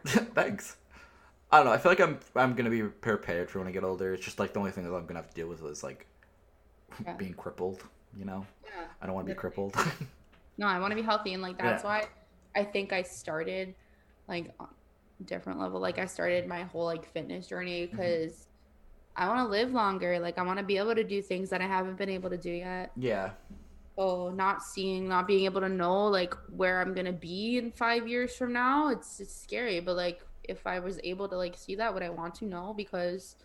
thanks. 0.04 0.76
I 1.50 1.56
don't 1.58 1.66
know. 1.66 1.72
I 1.72 1.78
feel 1.78 1.92
like 1.92 2.00
I'm 2.00 2.18
I'm 2.36 2.54
gonna 2.54 2.70
be 2.70 2.82
prepared 2.82 3.50
for 3.50 3.58
when 3.58 3.68
I 3.68 3.70
get 3.70 3.84
older. 3.84 4.14
It's 4.14 4.24
just 4.24 4.38
like 4.38 4.52
the 4.54 4.58
only 4.60 4.70
thing 4.70 4.84
that 4.84 4.94
I'm 4.94 5.06
gonna 5.06 5.20
have 5.20 5.28
to 5.28 5.34
deal 5.34 5.48
with 5.48 5.62
is 5.64 5.82
like 5.82 6.06
Yeah. 7.04 7.14
being 7.14 7.34
crippled. 7.34 7.82
You 8.16 8.24
know, 8.24 8.46
Yeah. 8.64 8.84
I 9.02 9.06
don't 9.06 9.14
want 9.14 9.26
to 9.28 9.34
be 9.34 9.38
crippled. 9.38 9.76
No, 10.58 10.66
I 10.66 10.80
want 10.80 10.92
to 10.92 10.96
be 10.96 11.02
healthy, 11.02 11.34
and 11.34 11.42
like 11.42 11.58
that's 11.58 11.84
Yeah. 11.84 11.84
why 11.84 12.08
I 12.56 12.64
think 12.64 12.92
I 12.92 13.02
started 13.02 13.76
like 14.28 14.52
on 14.60 14.68
a 15.20 15.24
different 15.24 15.60
level. 15.60 15.80
Like 15.80 15.98
I 15.98 16.06
started 16.06 16.46
my 16.48 16.64
whole 16.64 16.86
like 16.86 17.06
fitness 17.06 17.48
journey 17.48 17.86
Mm-hmm. 17.92 17.96
because 17.96 18.48
I 19.16 19.28
want 19.28 19.40
to 19.40 19.50
live 19.50 19.72
longer. 19.72 20.18
Like 20.20 20.38
I 20.38 20.42
want 20.42 20.58
to 20.58 20.64
be 20.64 20.78
able 20.78 20.94
to 20.96 21.04
do 21.04 21.22
things 21.22 21.50
that 21.50 21.62
I 21.62 21.66
haven't 21.68 21.98
been 21.98 22.10
able 22.10 22.30
to 22.30 22.38
do 22.38 22.50
yet. 22.52 22.92
yeah, 22.96 23.30
So 23.98 24.30
not 24.30 24.62
seeing, 24.62 25.08
not 25.08 25.26
being 25.26 25.44
able 25.44 25.60
to 25.60 25.68
know 25.68 26.06
like 26.06 26.34
where 26.48 26.80
I'm 26.80 26.94
gonna 26.94 27.12
be 27.12 27.58
in 27.58 27.72
five 27.72 28.06
years 28.06 28.36
from 28.36 28.52
now, 28.52 28.88
it's 28.90 29.18
it's 29.20 29.34
scary. 29.34 29.80
But 29.80 29.96
like 29.96 30.20
if 30.44 30.66
I 30.66 30.78
was 30.80 31.00
able 31.04 31.28
to 31.28 31.36
like 31.36 31.56
see 31.56 31.74
that, 31.76 31.94
would 31.94 32.02
I 32.02 32.10
want 32.10 32.36
to 32.36 32.46
know? 32.46 32.74
Because 32.76 33.36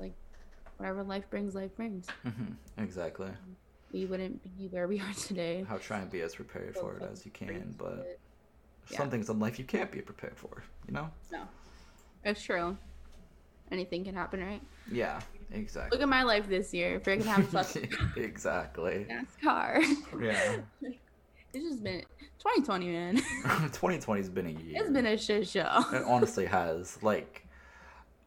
like 0.00 0.14
whatever 0.76 1.04
life 1.04 1.28
brings, 1.30 1.54
life 1.54 1.74
brings. 1.76 2.14
hmm 2.22 2.54
exactly. 2.78 3.30
We 3.92 4.04
wouldn't 4.04 4.42
be 4.42 4.68
where 4.68 4.86
we 4.86 5.00
are 5.00 5.12
today. 5.14 5.64
How 5.68 5.78
try 5.78 5.98
and 5.98 6.10
be 6.10 6.20
as 6.20 6.34
prepared 6.34 6.74
So 6.74 6.82
for 6.82 6.96
it 6.96 7.08
as 7.10 7.24
you 7.24 7.30
can, 7.30 7.74
but 7.78 8.18
yeah. 8.90 8.98
some 8.98 9.10
things 9.10 9.28
in 9.30 9.38
life 9.38 9.58
you 9.58 9.64
can't 9.64 9.90
be 9.90 10.00
prepared 10.00 10.36
for. 10.36 10.62
You 10.86 10.94
know? 10.94 11.10
no, 11.32 11.42
it's 12.24 12.42
true. 12.42 12.76
Anything 13.70 14.04
can 14.04 14.14
happen, 14.14 14.40
right? 14.40 14.62
Yeah, 14.90 15.20
exactly. 15.52 15.96
Look 15.96 16.02
at 16.02 16.08
my 16.08 16.22
life 16.22 16.48
this 16.48 16.72
year. 16.72 17.00
Freaking 17.00 17.24
have 17.26 17.48
fucking 17.48 17.90
exactly. 18.16 19.06
NASCAR. 19.44 19.84
Yeah. 20.20 20.56
It's 21.54 21.64
just 21.64 21.82
been 21.82 22.02
2020, 22.40 22.88
man. 22.88 23.16
2020 23.16 24.20
has 24.20 24.28
been 24.28 24.46
a 24.46 24.50
year. 24.50 24.82
It's 24.82 24.90
been 24.90 25.06
a 25.06 25.16
shit 25.16 25.48
show. 25.48 25.82
It 25.92 26.02
honestly 26.06 26.44
has. 26.44 27.02
Like, 27.02 27.46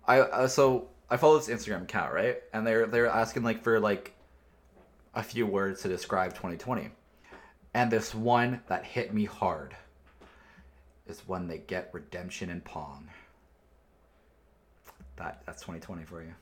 I 0.08 0.21
uh, 0.21 0.47
so 0.47 0.89
I 1.08 1.17
follow 1.17 1.38
this 1.38 1.47
Instagram 1.47 1.84
account 1.84 2.13
right, 2.13 2.38
and 2.52 2.65
they're 2.65 2.88
they're 2.88 3.08
asking 3.08 3.43
like 3.43 3.62
for 3.63 3.80
like 3.80 4.15
a 5.13 5.24
few 5.24 5.45
words 5.45 5.82
to 5.82 5.88
describe 5.89 6.32
2020, 6.34 6.89
and 7.74 7.91
this 7.91 8.13
one 8.15 8.62
that 8.67 8.86
hit 8.86 9.13
me 9.13 9.26
hard 9.26 9.76
is 11.08 11.21
when 11.28 11.47
they 11.47 11.58
get 11.60 11.89
redemption 11.93 12.50
in 12.50 12.62
Pong. 12.62 13.08
That 15.17 15.41
that's 15.45 15.62
2020 15.62 16.04
for 16.06 16.21
you. 16.24 16.34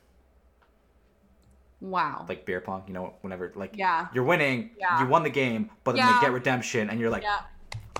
Wow. 1.80 2.26
Like 2.28 2.44
beer 2.44 2.60
pong, 2.60 2.84
you 2.86 2.92
know, 2.92 3.14
whenever 3.22 3.52
like 3.54 3.74
Yeah. 3.74 4.08
you're 4.12 4.24
winning, 4.24 4.70
Yeah. 4.78 5.00
you 5.00 5.06
won 5.06 5.22
the 5.22 5.30
game, 5.30 5.70
but 5.82 5.92
then 5.96 6.06
Yeah. 6.06 6.14
they 6.14 6.26
get 6.26 6.32
redemption, 6.32 6.90
and 6.90 7.00
you're 7.00 7.10
like, 7.10 7.22
yeah. 7.22 7.40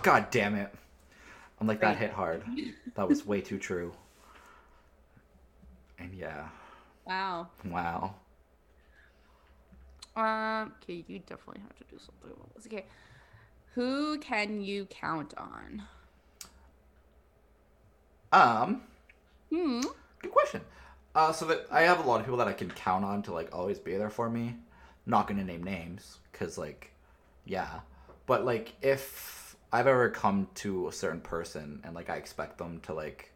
God 0.03 0.31
damn 0.31 0.55
it. 0.55 0.73
I'm 1.61 1.67
like, 1.67 1.81
that 1.81 1.97
hit 1.97 2.13
hard. 2.13 2.43
That 2.95 3.09
was 3.09 3.25
way 3.27 3.41
too 3.41 3.59
true. 3.59 3.93
And 5.99 6.13
yeah, 6.15 6.49
Wow. 7.07 7.49
wow. 7.65 8.15
Um. 10.17 10.73
Okay, 10.83 11.05
you 11.07 11.21
definitely 11.21 11.63
have 11.63 11.77
to 11.77 11.85
do 11.91 11.99
something 11.99 12.31
about 12.31 12.55
this. 12.55 12.67
Okay. 12.67 12.87
Who 13.75 14.19
can 14.19 14.61
you 14.61 14.87
count 14.87 15.33
on? 15.39 15.85
Um, 18.33 18.83
Hmm. 19.51 19.81
good 20.21 20.31
question. 20.31 20.61
Uh, 21.15 21.33
so 21.33 21.45
that 21.47 21.67
I 21.71 21.83
have 21.83 22.05
a 22.05 22.09
lot 22.09 22.21
of 22.21 22.27
people 22.27 22.39
that 22.39 22.49
I 22.49 22.53
can 22.53 22.71
count 22.71 23.05
on 23.05 23.23
to 23.25 23.33
like 23.33 23.55
always 23.55 23.79
be 23.79 23.97
there 23.97 24.11
for 24.11 24.31
me. 24.31 24.57
Not 25.07 25.27
gonna 25.27 25.45
name 25.45 25.65
names, 25.65 26.19
cause 26.33 26.57
like, 26.59 26.93
yeah. 27.45 27.81
But 28.27 28.45
like, 28.45 28.75
if 28.83 29.57
I've 29.73 29.87
ever 29.87 30.11
come 30.11 30.49
to 30.57 30.89
a 30.89 30.93
certain 30.93 31.21
person 31.21 31.81
and 31.85 31.95
like 31.95 32.11
I 32.11 32.17
expect 32.17 32.59
them 32.59 32.81
to 32.83 32.95
like 32.95 33.33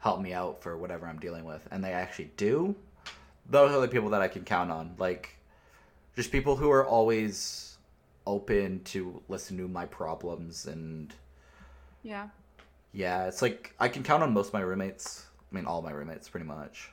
help 0.00 0.20
me 0.20 0.32
out 0.32 0.62
for 0.62 0.76
whatever 0.76 1.06
I'm 1.06 1.18
dealing 1.18 1.44
with, 1.44 1.66
and 1.70 1.82
they 1.82 1.92
actually 1.92 2.30
do, 2.36 2.76
those 3.48 3.72
are 3.72 3.80
the 3.80 3.88
people 3.88 4.10
that 4.10 4.22
I 4.22 4.28
can 4.28 4.44
count 4.44 4.70
on. 4.70 4.94
Like, 4.98 5.35
just 6.16 6.32
people 6.32 6.56
who 6.56 6.70
are 6.70 6.84
always 6.84 7.76
open 8.26 8.82
to 8.84 9.22
listen 9.28 9.56
to 9.58 9.68
my 9.68 9.86
problems 9.86 10.66
and 10.66 11.14
Yeah. 12.02 12.28
yeah, 12.92 13.26
it's 13.26 13.42
like 13.42 13.74
I 13.78 13.88
can 13.88 14.02
count 14.02 14.22
on 14.22 14.32
most 14.32 14.48
of 14.48 14.54
my 14.54 14.60
roommates. 14.60 15.26
I 15.52 15.54
mean, 15.54 15.66
all 15.66 15.80
my 15.82 15.92
roommates, 15.92 16.28
pretty 16.28 16.46
much. 16.46 16.90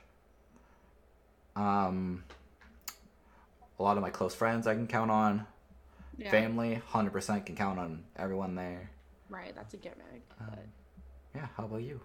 Um, 1.56 2.24
a 3.78 3.82
lot 3.82 3.96
of 3.96 4.02
my 4.02 4.10
close 4.10 4.34
friends 4.34 4.66
I 4.66 4.74
can 4.74 4.86
count 4.86 5.10
on. 5.10 5.46
Yeah. 6.16 6.30
Family, 6.30 6.80
hundred 6.86 7.12
percent 7.12 7.46
can 7.46 7.56
count 7.56 7.78
on 7.80 8.04
everyone 8.16 8.54
there. 8.54 8.90
Right. 9.28 9.52
That's 9.56 9.74
a 9.74 9.78
given. 9.78 9.98
Um, 10.40 10.48
Yeah, 11.34 11.46
how 11.56 11.64
about 11.64 11.82
you? 11.82 12.00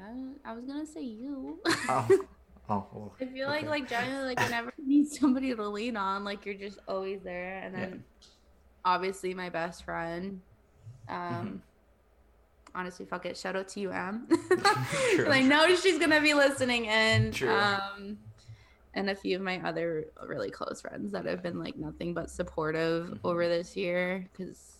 I, 0.00 0.50
I 0.50 0.54
was 0.54 0.64
gonna 0.64 0.86
say 0.86 1.02
you. 1.02 1.60
Oh, 1.66 2.08
oh, 2.68 2.86
well, 2.92 3.14
I 3.20 3.26
feel 3.26 3.46
like 3.48 3.60
okay. 3.62 3.68
like 3.68 3.88
generally 3.88 4.34
like 4.34 4.40
whenever 4.44 4.72
you 4.78 4.86
need 4.86 5.08
somebody 5.08 5.54
to 5.54 5.68
lean 5.68 5.96
on, 5.96 6.24
like 6.24 6.44
you're 6.46 6.54
just 6.54 6.78
always 6.88 7.22
there. 7.22 7.58
And 7.62 7.74
then 7.74 7.90
Yeah. 8.20 8.26
obviously 8.84 9.34
my 9.34 9.48
best 9.50 9.84
friend. 9.84 10.40
Um 11.08 11.16
Mm-hmm. 11.16 11.56
honestly 12.74 13.06
fuck 13.06 13.26
it. 13.26 13.36
Shout 13.36 13.56
out 13.56 13.68
to 13.68 13.80
you, 13.80 13.90
Em. 13.92 14.26
I 15.28 15.42
know 15.46 15.74
she's 15.76 15.98
gonna 15.98 16.20
be 16.20 16.34
listening 16.34 16.88
and 16.88 17.32
True. 17.32 17.50
Um 17.54 18.18
and 18.96 19.10
a 19.10 19.14
few 19.14 19.34
of 19.36 19.42
my 19.42 19.60
other 19.66 20.04
really 20.26 20.50
close 20.50 20.80
friends 20.80 21.10
that 21.12 21.24
have 21.26 21.42
been 21.42 21.58
like 21.58 21.76
nothing 21.76 22.14
but 22.14 22.30
supportive 22.30 23.08
Mhm. 23.08 23.18
over 23.24 23.48
this 23.48 23.76
year 23.76 24.28
because 24.32 24.78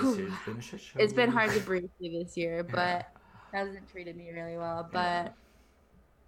This 0.00 0.16
year's 0.18 0.32
been 0.46 0.56
a 0.56 0.60
shit 0.62 0.80
show. 0.80 0.98
it's 1.00 1.12
been 1.12 1.30
hard 1.30 1.50
to 1.50 1.60
breathe 1.60 1.90
through 1.98 2.10
this 2.22 2.36
year, 2.36 2.64
Yeah. 2.68 2.74
but 2.74 3.12
hasn't 3.52 3.90
treated 3.90 4.16
me 4.16 4.30
really 4.30 4.56
well. 4.56 4.88
Yeah. 4.92 5.28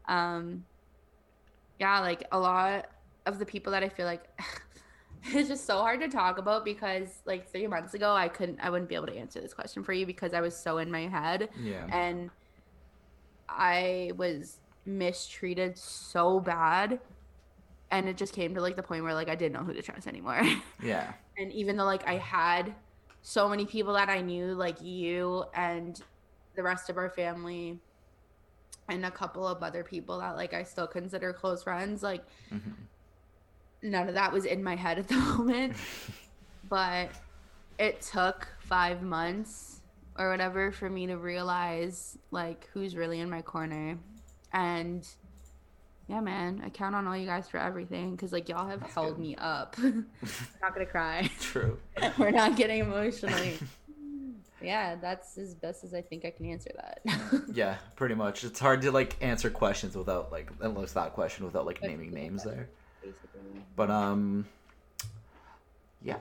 Um 0.08 0.64
yeah, 1.78 2.00
like 2.00 2.24
a 2.32 2.38
lot 2.38 2.86
of 3.26 3.38
the 3.38 3.46
people 3.46 3.72
that 3.72 3.82
I 3.82 3.88
feel 3.88 4.06
like 4.06 4.24
it's 5.24 5.48
just 5.48 5.64
so 5.66 5.78
hard 5.78 6.00
to 6.00 6.08
talk 6.08 6.38
about 6.38 6.64
because 6.64 7.22
like 7.24 7.50
three 7.50 7.66
months 7.66 7.94
ago 7.94 8.12
I 8.14 8.28
couldn't 8.28 8.60
I 8.60 8.70
wouldn't 8.70 8.88
be 8.88 8.94
able 8.94 9.06
to 9.06 9.16
answer 9.16 9.40
this 9.40 9.54
question 9.54 9.82
for 9.84 9.92
you 9.92 10.06
because 10.06 10.34
I 10.34 10.40
was 10.40 10.56
so 10.56 10.78
in 10.78 10.90
my 10.90 11.06
head 11.08 11.48
Yeah. 11.60 11.86
and 11.92 12.30
I 13.48 14.12
was 14.16 14.58
mistreated 14.84 15.78
so 15.78 16.40
bad 16.40 17.00
and 17.90 18.08
it 18.08 18.16
just 18.16 18.32
came 18.32 18.54
to 18.54 18.60
like 18.60 18.76
the 18.76 18.82
point 18.82 19.04
where 19.04 19.14
like 19.14 19.28
I 19.28 19.34
didn't 19.34 19.52
know 19.54 19.64
who 19.64 19.74
to 19.74 19.82
trust 19.82 20.06
anymore. 20.06 20.42
Yeah. 20.82 21.12
and 21.38 21.52
even 21.52 21.76
though 21.76 21.84
like 21.84 22.06
I 22.08 22.16
had 22.16 22.74
so 23.22 23.48
many 23.48 23.66
people 23.66 23.92
that 23.94 24.08
I 24.08 24.20
knew, 24.20 24.54
like 24.54 24.82
you 24.82 25.44
and 25.54 26.00
the 26.56 26.62
rest 26.62 26.90
of 26.90 26.96
our 26.96 27.10
family, 27.10 27.78
and 28.88 29.04
a 29.06 29.10
couple 29.10 29.46
of 29.46 29.62
other 29.62 29.84
people 29.84 30.18
that 30.20 30.36
like 30.36 30.52
I 30.54 30.62
still 30.64 30.86
consider 30.86 31.32
close 31.32 31.62
friends, 31.62 32.02
like 32.02 32.22
Mhm. 32.52 32.74
none 33.82 34.08
of 34.08 34.14
that 34.14 34.32
was 34.32 34.44
in 34.44 34.62
my 34.62 34.76
head 34.76 34.98
at 34.98 35.08
the 35.08 35.14
moment. 35.38 35.76
but 36.68 37.10
it 37.78 38.00
took 38.00 38.48
five 38.60 39.02
months 39.02 39.80
or 40.18 40.30
whatever 40.30 40.70
for 40.72 40.88
me 40.90 41.06
to 41.06 41.16
realize 41.16 42.16
like 42.30 42.68
who's 42.72 42.94
really 42.96 43.20
in 43.20 43.28
my 43.30 43.42
corner 43.42 43.98
and 44.52 45.06
yeah, 46.08 46.20
man, 46.20 46.60
I 46.64 46.68
count 46.68 46.94
on 46.94 47.06
all 47.06 47.16
you 47.16 47.26
guys 47.26 47.48
for 47.48 47.58
everything 47.58 48.10
because 48.10 48.32
like 48.32 48.48
y'all 48.48 48.66
have 48.68 48.80
That's 48.80 48.92
held 48.94 49.14
good. 49.16 49.18
me 49.18 49.36
up. 49.36 49.76
not 50.60 50.74
gonna 50.74 50.84
cry. 50.90 51.30
True. 51.40 51.78
We're 52.18 52.32
not 52.32 52.56
getting 52.56 52.80
emotionally. 52.80 53.58
Yeah, 54.64 54.96
that's 54.96 55.38
as 55.38 55.54
best 55.54 55.84
as 55.84 55.94
I 55.94 56.00
think 56.02 56.24
I 56.24 56.30
can 56.30 56.46
answer 56.46 56.70
that. 56.76 57.00
Yeah, 57.54 57.76
pretty 57.96 58.14
much. 58.14 58.44
It's 58.44 58.58
hard 58.60 58.82
to 58.82 58.92
like 58.92 59.16
answer 59.20 59.50
questions 59.50 59.96
without 59.96 60.32
like 60.32 60.50
unless 60.60 60.92
that 60.92 61.12
question 61.12 61.44
without 61.44 61.66
like 61.66 61.82
naming 61.82 62.10
Basically, 62.10 62.20
names 62.20 62.44
there. 62.44 62.68
Basically. 63.02 63.62
But 63.76 63.90
um, 63.90 64.46
yeah. 66.02 66.16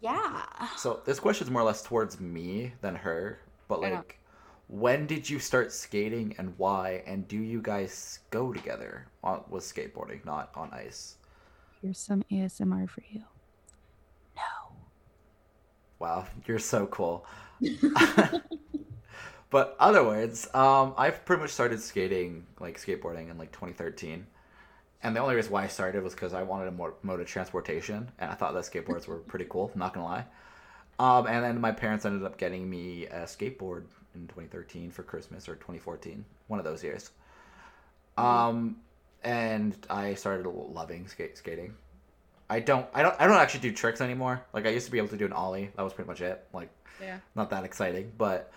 Yeah. 0.00 0.42
So 0.76 1.00
this 1.04 1.20
question's 1.20 1.50
more 1.50 1.62
or 1.62 1.64
less 1.64 1.82
towards 1.82 2.20
me 2.20 2.72
than 2.80 2.94
her. 2.96 3.40
But 3.68 3.80
like, 3.80 4.18
when 4.68 5.06
did 5.06 5.28
you 5.28 5.38
start 5.38 5.72
skating 5.72 6.34
and 6.38 6.54
why? 6.56 7.02
And 7.06 7.28
do 7.28 7.36
you 7.36 7.60
guys 7.60 8.20
go 8.30 8.52
together 8.52 9.06
on 9.22 9.44
with 9.48 9.64
skateboarding, 9.64 10.24
not 10.24 10.50
on 10.54 10.70
ice? 10.72 11.16
Here's 11.82 11.98
some 11.98 12.24
ASMR 12.30 12.88
for 12.88 13.02
you. 13.10 13.22
Wow, 16.00 16.26
you're 16.46 16.58
so 16.58 16.86
cool. 16.86 17.24
but 19.50 19.76
other 19.78 20.02
words, 20.02 20.52
um, 20.54 20.94
I've 20.96 21.24
pretty 21.24 21.42
much 21.42 21.50
started 21.50 21.80
skating, 21.80 22.46
like 22.58 22.80
skateboarding, 22.80 23.30
in 23.30 23.38
like 23.38 23.52
2013. 23.52 24.26
And 25.02 25.16
the 25.16 25.20
only 25.20 25.34
reason 25.34 25.52
why 25.52 25.64
I 25.64 25.68
started 25.68 26.02
was 26.02 26.14
because 26.14 26.34
I 26.34 26.42
wanted 26.42 26.68
a 26.68 26.72
more 26.72 26.94
mode 27.02 27.20
of 27.20 27.26
transportation, 27.26 28.10
and 28.18 28.30
I 28.30 28.34
thought 28.34 28.54
that 28.54 28.64
skateboards 28.64 29.06
were 29.06 29.18
pretty 29.18 29.46
cool. 29.48 29.70
Not 29.74 29.94
gonna 29.94 30.06
lie. 30.06 30.24
Um, 30.98 31.26
and 31.26 31.44
then 31.44 31.60
my 31.60 31.72
parents 31.72 32.04
ended 32.04 32.24
up 32.24 32.36
getting 32.36 32.68
me 32.68 33.06
a 33.06 33.20
skateboard 33.20 33.84
in 34.14 34.26
2013 34.28 34.90
for 34.90 35.02
Christmas 35.02 35.48
or 35.48 35.54
2014, 35.54 36.24
one 36.48 36.58
of 36.58 36.64
those 36.64 36.82
years. 36.82 37.10
Um, 38.18 38.76
and 39.22 39.74
I 39.88 40.14
started 40.14 40.46
loving 40.46 41.08
skate 41.08 41.38
skating. 41.38 41.74
I 42.50 42.60
don't, 42.60 42.86
I 42.92 43.02
don't, 43.02 43.14
I 43.18 43.26
don't 43.26 43.36
actually 43.38 43.60
do 43.60 43.72
tricks 43.72 44.00
anymore. 44.00 44.42
Like 44.52 44.66
I 44.66 44.70
used 44.70 44.84
to 44.86 44.92
be 44.92 44.98
able 44.98 45.08
to 45.08 45.16
do 45.16 45.24
an 45.24 45.32
ollie. 45.32 45.70
That 45.76 45.82
was 45.82 45.92
pretty 45.94 46.08
much 46.08 46.20
it. 46.20 46.44
Like 46.52 46.68
Yeah. 47.00 47.18
not 47.36 47.48
that 47.50 47.64
exciting, 47.64 48.12
but 48.18 48.52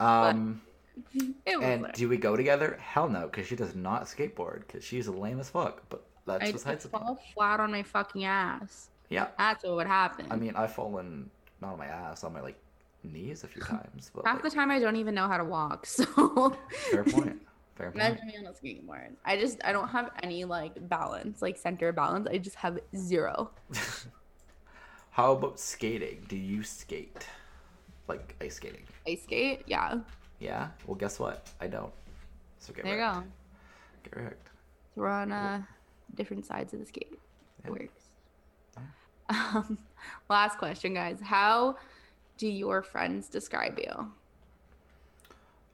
um, 0.00 0.62
It 1.44 1.56
was 1.58 1.62
and 1.64 1.82
like- 1.82 1.94
do 1.94 2.08
we 2.08 2.16
go 2.16 2.36
together? 2.36 2.78
Hell 2.80 3.08
no, 3.08 3.26
because 3.26 3.46
she 3.46 3.56
does 3.56 3.74
not 3.74 4.04
skateboard 4.04 4.60
because 4.66 4.84
she's 4.84 5.08
lame 5.08 5.40
as 5.40 5.50
fuck. 5.50 5.82
But 5.88 6.04
that's 6.24 6.44
I 6.48 6.52
besides 6.52 6.84
the 6.84 6.90
point. 6.90 7.04
fall 7.04 7.18
flat 7.34 7.60
on 7.60 7.70
my 7.72 7.82
fucking 7.82 8.24
ass. 8.24 8.88
Yeah, 9.08 9.28
That's 9.38 9.62
what 9.62 9.74
would 9.76 9.86
happen. 9.86 10.26
I 10.30 10.36
mean 10.36 10.54
I've 10.56 10.72
fallen 10.74 11.30
not 11.60 11.72
on 11.72 11.78
my 11.78 11.86
ass, 11.86 12.24
on 12.24 12.32
my 12.32 12.40
like 12.40 12.56
knees 13.04 13.44
a 13.44 13.46
few 13.48 13.62
times. 13.62 14.10
But 14.14 14.26
half 14.26 14.36
like, 14.36 14.42
the 14.44 14.50
time 14.50 14.70
I 14.70 14.78
don't 14.80 14.96
even 14.96 15.14
know 15.14 15.28
how 15.28 15.36
to 15.38 15.44
walk. 15.44 15.86
So 15.96 16.56
fair 16.90 17.04
point. 17.04 17.40
Fair 17.76 17.90
point. 17.90 17.96
imagine 17.96 18.26
me 18.26 18.36
on 18.38 18.46
a 18.46 18.52
skateboard. 18.52 19.10
I 19.24 19.36
just 19.36 19.58
I 19.64 19.72
don't 19.72 19.88
have 19.88 20.10
any 20.22 20.44
like 20.44 20.88
balance, 20.88 21.42
like 21.42 21.58
center 21.58 21.92
balance. 21.92 22.26
I 22.30 22.38
just 22.38 22.56
have 22.56 22.78
zero. 22.96 23.50
How 25.10 25.32
about 25.32 25.60
skating? 25.60 26.24
Do 26.28 26.36
you 26.36 26.62
skate? 26.62 27.26
Like 28.08 28.34
ice 28.40 28.56
skating? 28.56 28.84
Ice 29.06 29.22
skate, 29.22 29.62
yeah. 29.66 29.98
Yeah. 30.38 30.68
Well, 30.86 30.94
guess 30.94 31.18
what? 31.18 31.48
I 31.60 31.66
don't. 31.66 31.92
So 32.58 32.72
get 32.72 32.84
There 32.84 32.94
you 32.94 33.00
go. 33.00 33.24
Get 34.04 34.16
wrecked. 34.16 34.48
So 34.94 35.00
we're 35.02 35.08
on 35.08 35.32
uh, 35.32 35.62
different 36.14 36.46
sides 36.46 36.72
of 36.72 36.80
the 36.80 36.86
skate. 36.86 37.18
Yeah. 37.64 37.70
Works. 37.70 38.02
Um, 39.28 39.78
last 40.30 40.56
question, 40.56 40.94
guys. 40.94 41.18
How 41.20 41.78
do 42.38 42.46
your 42.46 42.80
friends 42.80 43.28
describe 43.28 43.76
you? 43.76 44.12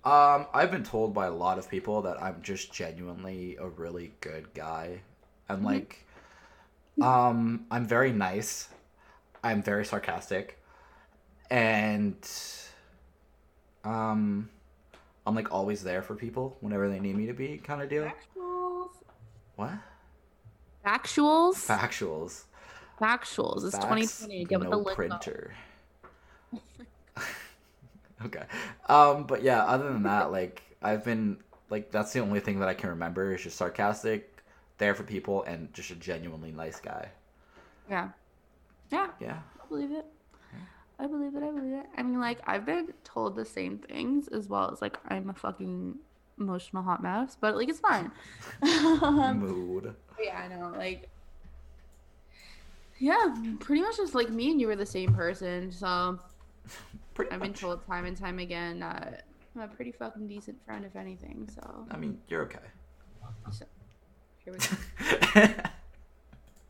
Um, 0.05 0.47
I've 0.53 0.71
been 0.71 0.83
told 0.83 1.15
by 1.15 1.27
a 1.27 1.31
lot 1.33 1.59
of 1.59 1.69
people 1.69 2.03
that 2.03 2.21
I'm 2.21 2.43
just 2.43 2.73
genuinely 2.73 3.57
a 3.57 3.69
really 3.69 4.13
good 4.21 4.53
guy. 4.55 5.01
And 5.49 5.63
Mhm. 5.63 5.65
like 5.65 6.05
um 7.01 7.67
I'm 7.71 7.87
very 7.87 8.13
nice. 8.13 8.69
I'm 9.45 9.63
very 9.63 9.85
sarcastic. 9.85 10.59
And 11.51 12.17
um 13.85 14.49
I'm 15.27 15.35
like 15.35 15.53
always 15.53 15.83
there 15.85 16.03
for 16.03 16.15
people 16.15 16.57
whenever 16.61 16.89
they 16.89 17.01
need 17.01 17.17
me 17.17 17.27
to 17.27 17.35
be 17.35 17.59
kind 17.59 17.83
of 17.83 17.89
deal. 17.89 18.05
Factuals. 18.05 18.91
What? 19.57 19.73
Factuals. 20.85 21.57
Factuals. 21.67 22.45
Factuals. 23.01 23.65
It's 23.67 23.79
Facts, 23.79 24.29
2020. 24.29 24.45
Get 24.47 24.61
with 24.61 24.71
no 24.71 24.71
the 24.71 24.79
lingo. 24.79 24.95
printer. 24.95 25.55
okay. 28.27 28.45
Um, 28.89 29.25
but 29.25 29.43
yeah, 29.43 29.65
other 29.65 29.93
than 29.93 30.03
that, 30.05 30.33
like 30.33 30.63
I've 30.83 31.05
been 31.05 31.39
like 31.71 31.91
that's 31.91 32.13
the 32.13 32.21
only 32.21 32.41
thing 32.41 32.61
that 32.61 32.69
I 32.69 32.75
can 32.75 32.91
remember 32.91 33.35
is 33.35 33.43
just 33.43 33.57
sarcastic, 33.57 34.43
there 34.79 34.95
for 34.95 35.03
people, 35.05 35.43
and 35.45 35.73
just 35.73 35.91
a 35.91 35.95
genuinely 35.95 36.53
nice 36.53 36.81
guy. 36.81 37.09
Yeah. 37.89 38.09
Yeah. 38.91 39.09
Yeah. 39.21 39.39
I 39.63 39.69
believe 39.69 39.91
it. 39.93 40.07
I 40.99 41.07
believe 41.07 41.35
it. 41.35 41.43
I 41.43 41.51
believe 41.51 41.75
it. 41.75 41.87
I 41.97 42.03
mean, 42.03 42.21
like, 42.21 42.39
I've 42.47 42.65
been 42.65 42.93
told 43.03 43.35
the 43.35 43.45
same 43.45 43.79
things 43.79 44.29
as 44.29 44.49
well 44.49 44.71
as, 44.71 44.81
like, 44.81 44.99
I'm 45.09 45.31
a 45.31 45.35
fucking 45.35 45.97
emotional 46.39 46.83
hot 46.83 47.03
mess, 47.03 47.37
but, 47.41 47.57
like, 47.57 47.69
it's 47.69 47.81
fine. 47.81 48.13
Mood. 48.63 49.97
yeah, 50.23 50.43
I 50.45 50.49
know. 50.49 50.73
Like, 50.77 51.09
yeah, 53.03 53.35
pretty 53.59 53.83
much 53.83 53.97
just 53.97 54.15
like 54.15 54.31
me 54.31 54.53
and 54.53 54.61
you 54.61 54.69
were 54.69 54.77
the 54.77 54.87
same 54.87 55.13
person. 55.13 55.73
So 55.73 56.21
Pretty 57.15 57.31
I've 57.33 57.41
been 57.41 57.53
told 57.55 57.85
time 57.87 58.05
and 58.07 58.17
time 58.17 58.39
again 58.39 58.81
that 58.81 59.25
I'm 59.55 59.63
a 59.63 59.69
pretty 59.69 59.93
fucking 59.93 60.29
decent 60.29 60.57
friend, 60.65 60.85
if 60.85 60.97
anything. 60.97 61.49
So 61.55 61.87
I 61.91 61.97
mean, 61.97 62.19
you're 62.29 62.43
okay. 62.43 62.59
So, 63.51 63.65
here 64.45 64.53
we 64.55 64.59
go. 64.59 65.53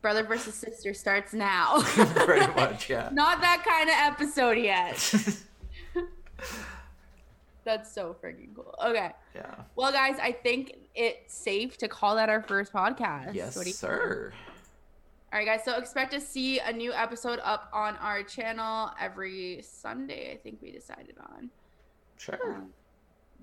Brother 0.01 0.23
versus 0.23 0.53
sister 0.55 0.93
starts 0.93 1.33
now. 1.33 1.81
Pretty 1.81 2.45
much, 2.53 2.89
yeah. 2.89 3.09
Not 3.13 3.39
that 3.41 3.63
kind 3.65 3.89
of 3.89 3.95
episode 3.97 4.57
yet. 4.57 4.97
That's 7.63 7.89
so 7.93 8.13
freaking 8.21 8.53
cool. 8.53 8.75
Okay. 8.85 9.11
yeah. 9.33 9.55
Well, 9.77 9.93
guys, 9.93 10.17
I 10.21 10.33
think 10.33 10.73
it's 10.93 11.33
safe 11.33 11.77
to 11.77 11.87
call 11.87 12.17
that 12.17 12.27
our 12.27 12.41
first 12.41 12.73
podcast. 12.73 13.33
Yes, 13.33 13.55
What 13.55 13.63
do 13.63 13.69
you- 13.69 13.73
sir. 13.75 14.33
All 15.33 15.39
right, 15.39 15.47
guys. 15.47 15.65
So 15.65 15.75
expect 15.79 16.11
to 16.11 16.21
see 16.21 16.59
a 16.59 16.71
new 16.71 16.93
episode 16.93 17.39
up 17.43 17.67
on 17.73 17.95
our 17.95 18.21
channel 18.21 18.91
every 19.01 19.63
Sunday. 19.63 20.31
I 20.31 20.37
think 20.37 20.59
we 20.61 20.71
decided 20.71 21.15
on. 21.19 21.49
Sure. 22.17 22.37
Um, 22.53 22.69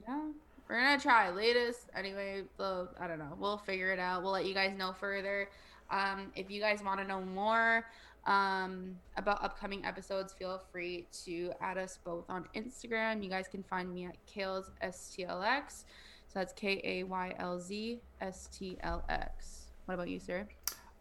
yeah, 0.07 0.21
we're 0.69 0.81
gonna 0.81 1.01
try 1.01 1.31
latest. 1.31 1.89
Anyway, 1.97 2.45
the 2.59 2.87
I 3.01 3.09
don't 3.09 3.19
know. 3.19 3.37
We'll 3.37 3.59
figure 3.59 3.91
it 3.91 3.99
out. 3.99 4.23
We'll 4.23 4.31
let 4.31 4.47
you 4.47 4.55
guys 4.55 4.79
know 4.79 4.93
further. 4.93 5.49
Um, 5.91 6.31
if 6.37 6.49
you 6.49 6.61
guys 6.61 6.81
want 6.81 7.01
to 7.01 7.05
know 7.05 7.23
more 7.23 7.85
um, 8.25 8.95
about 9.17 9.43
upcoming 9.43 9.85
episodes, 9.85 10.33
feel 10.33 10.63
free 10.71 11.09
to 11.25 11.51
add 11.61 11.77
us 11.77 11.99
both 12.05 12.25
on 12.31 12.45
Instagram. 12.55 13.21
You 13.21 13.31
guys 13.31 13.49
can 13.49 13.65
find 13.65 13.93
me 13.93 14.05
at 14.05 14.15
Kaylz 14.33 14.71
STLX. 14.81 15.87
So 16.29 16.39
that's 16.39 16.53
K 16.53 16.81
A 16.85 17.03
Y 17.03 17.35
L 17.41 17.59
Z 17.59 18.01
S 18.21 18.49
T 18.57 18.77
L 18.85 19.03
X. 19.09 19.73
What 19.87 19.95
about 19.95 20.09
you, 20.09 20.21
sir? 20.21 20.47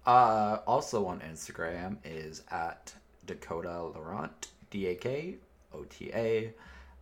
Uh, 0.09 0.59
also 0.65 1.05
on 1.05 1.19
Instagram 1.19 1.95
is 2.03 2.41
at 2.49 2.91
Dakota 3.27 3.83
Laurent, 3.93 4.47
D 4.71 4.87
A 4.87 4.95
K 4.95 5.35
O 5.71 5.83
T 5.83 6.09
A 6.15 6.51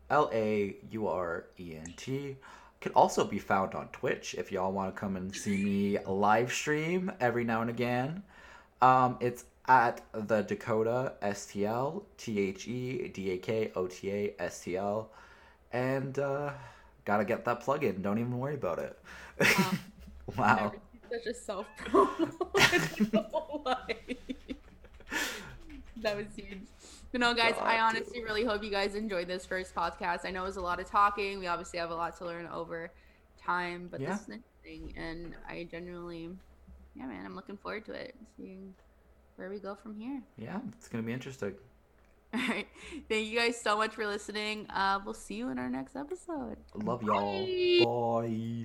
L 0.10 0.30
A 0.34 0.76
U 0.92 1.08
R 1.08 1.46
E 1.58 1.78
N 1.78 1.94
T. 1.96 2.36
Can 2.82 2.92
also 2.92 3.24
be 3.24 3.40
found 3.40 3.76
on 3.76 3.88
Twitch 3.94 4.36
if 4.38 4.52
y'all 4.52 4.74
want 4.74 4.94
to 4.94 5.00
come 5.00 5.16
and 5.16 5.34
see 5.34 5.56
me 5.56 5.98
live 6.06 6.52
stream 6.52 7.10
every 7.22 7.46
now 7.46 7.62
and 7.62 7.70
again. 7.70 8.24
Um, 8.82 9.16
it's 9.22 9.46
at 9.70 10.02
the 10.12 10.42
Dakota 10.42 11.14
STL, 11.22 12.04
T 12.18 12.40
H 12.40 12.68
E 12.68 13.08
D 13.08 13.32
A 13.32 13.38
K 13.38 13.72
O 13.78 13.88
T 13.88 14.12
A 14.12 14.34
S 14.38 14.66
T 14.66 14.76
L. 14.76 15.12
And 15.72 16.20
uh, 16.20 16.52
gotta 17.06 17.24
get 17.24 17.46
that 17.46 17.62
plug 17.62 17.86
in. 17.86 18.02
Don't 18.02 18.18
even 18.18 18.38
worry 18.38 18.56
about 18.56 18.80
it. 18.80 19.00
wow. 20.36 20.74
Seen 20.74 20.82
Such 21.12 21.26
a 21.26 21.34
self 21.34 21.66
promo. 21.86 22.32
that 26.02 26.16
was 26.18 26.26
huge. 26.36 26.60
But 27.12 27.22
no, 27.22 27.34
guys, 27.34 27.56
I 27.62 27.78
God, 27.78 27.96
honestly 27.96 28.24
really 28.24 28.44
hope 28.44 28.64
you 28.64 28.70
guys 28.70 28.96
enjoyed 28.96 29.28
this 29.28 29.46
first 29.46 29.74
podcast. 29.74 30.26
I 30.26 30.32
know 30.32 30.44
it 30.44 30.48
was 30.48 30.58
a 30.58 30.62
lot 30.62 30.80
of 30.80 30.90
talking. 30.90 31.40
We 31.40 31.48
obviously 31.48 31.80
have 31.80 31.92
a 31.92 31.96
lot 31.96 32.18
to 32.18 32.26
learn 32.26 32.48
over 32.48 32.92
time, 33.42 33.88
but 33.90 34.02
Yeah. 34.02 34.12
this 34.14 34.22
is 34.24 34.30
interesting. 34.30 34.94
And 34.98 35.34
I 35.48 35.68
genuinely, 35.72 36.30
yeah, 36.96 37.06
man, 37.06 37.26
I'm 37.26 37.36
looking 37.36 37.58
forward 37.58 37.86
to 37.86 37.94
it. 37.94 38.16
Seeing 38.36 38.74
where 39.38 39.50
we 39.50 39.60
go 39.60 39.76
from 39.76 39.96
here. 39.96 40.22
Yeah, 40.38 40.60
it's 40.78 40.90
gonna 40.90 41.04
be 41.04 41.14
interesting. 41.14 41.56
All 42.34 42.42
right. 42.50 42.68
Thank 43.08 43.28
you 43.28 43.40
guys 43.40 43.60
so 43.60 43.78
much 43.78 43.96
for 43.96 44.06
listening. 44.06 44.70
Uh, 44.70 45.00
we'll 45.06 45.14
see 45.14 45.36
you 45.36 45.50
in 45.50 45.58
our 45.58 45.70
next 45.70 45.96
episode. 45.96 46.58
Love 46.76 47.02
y'all. 47.02 47.46
Bye. 47.46 47.86
Bye. 47.86 48.28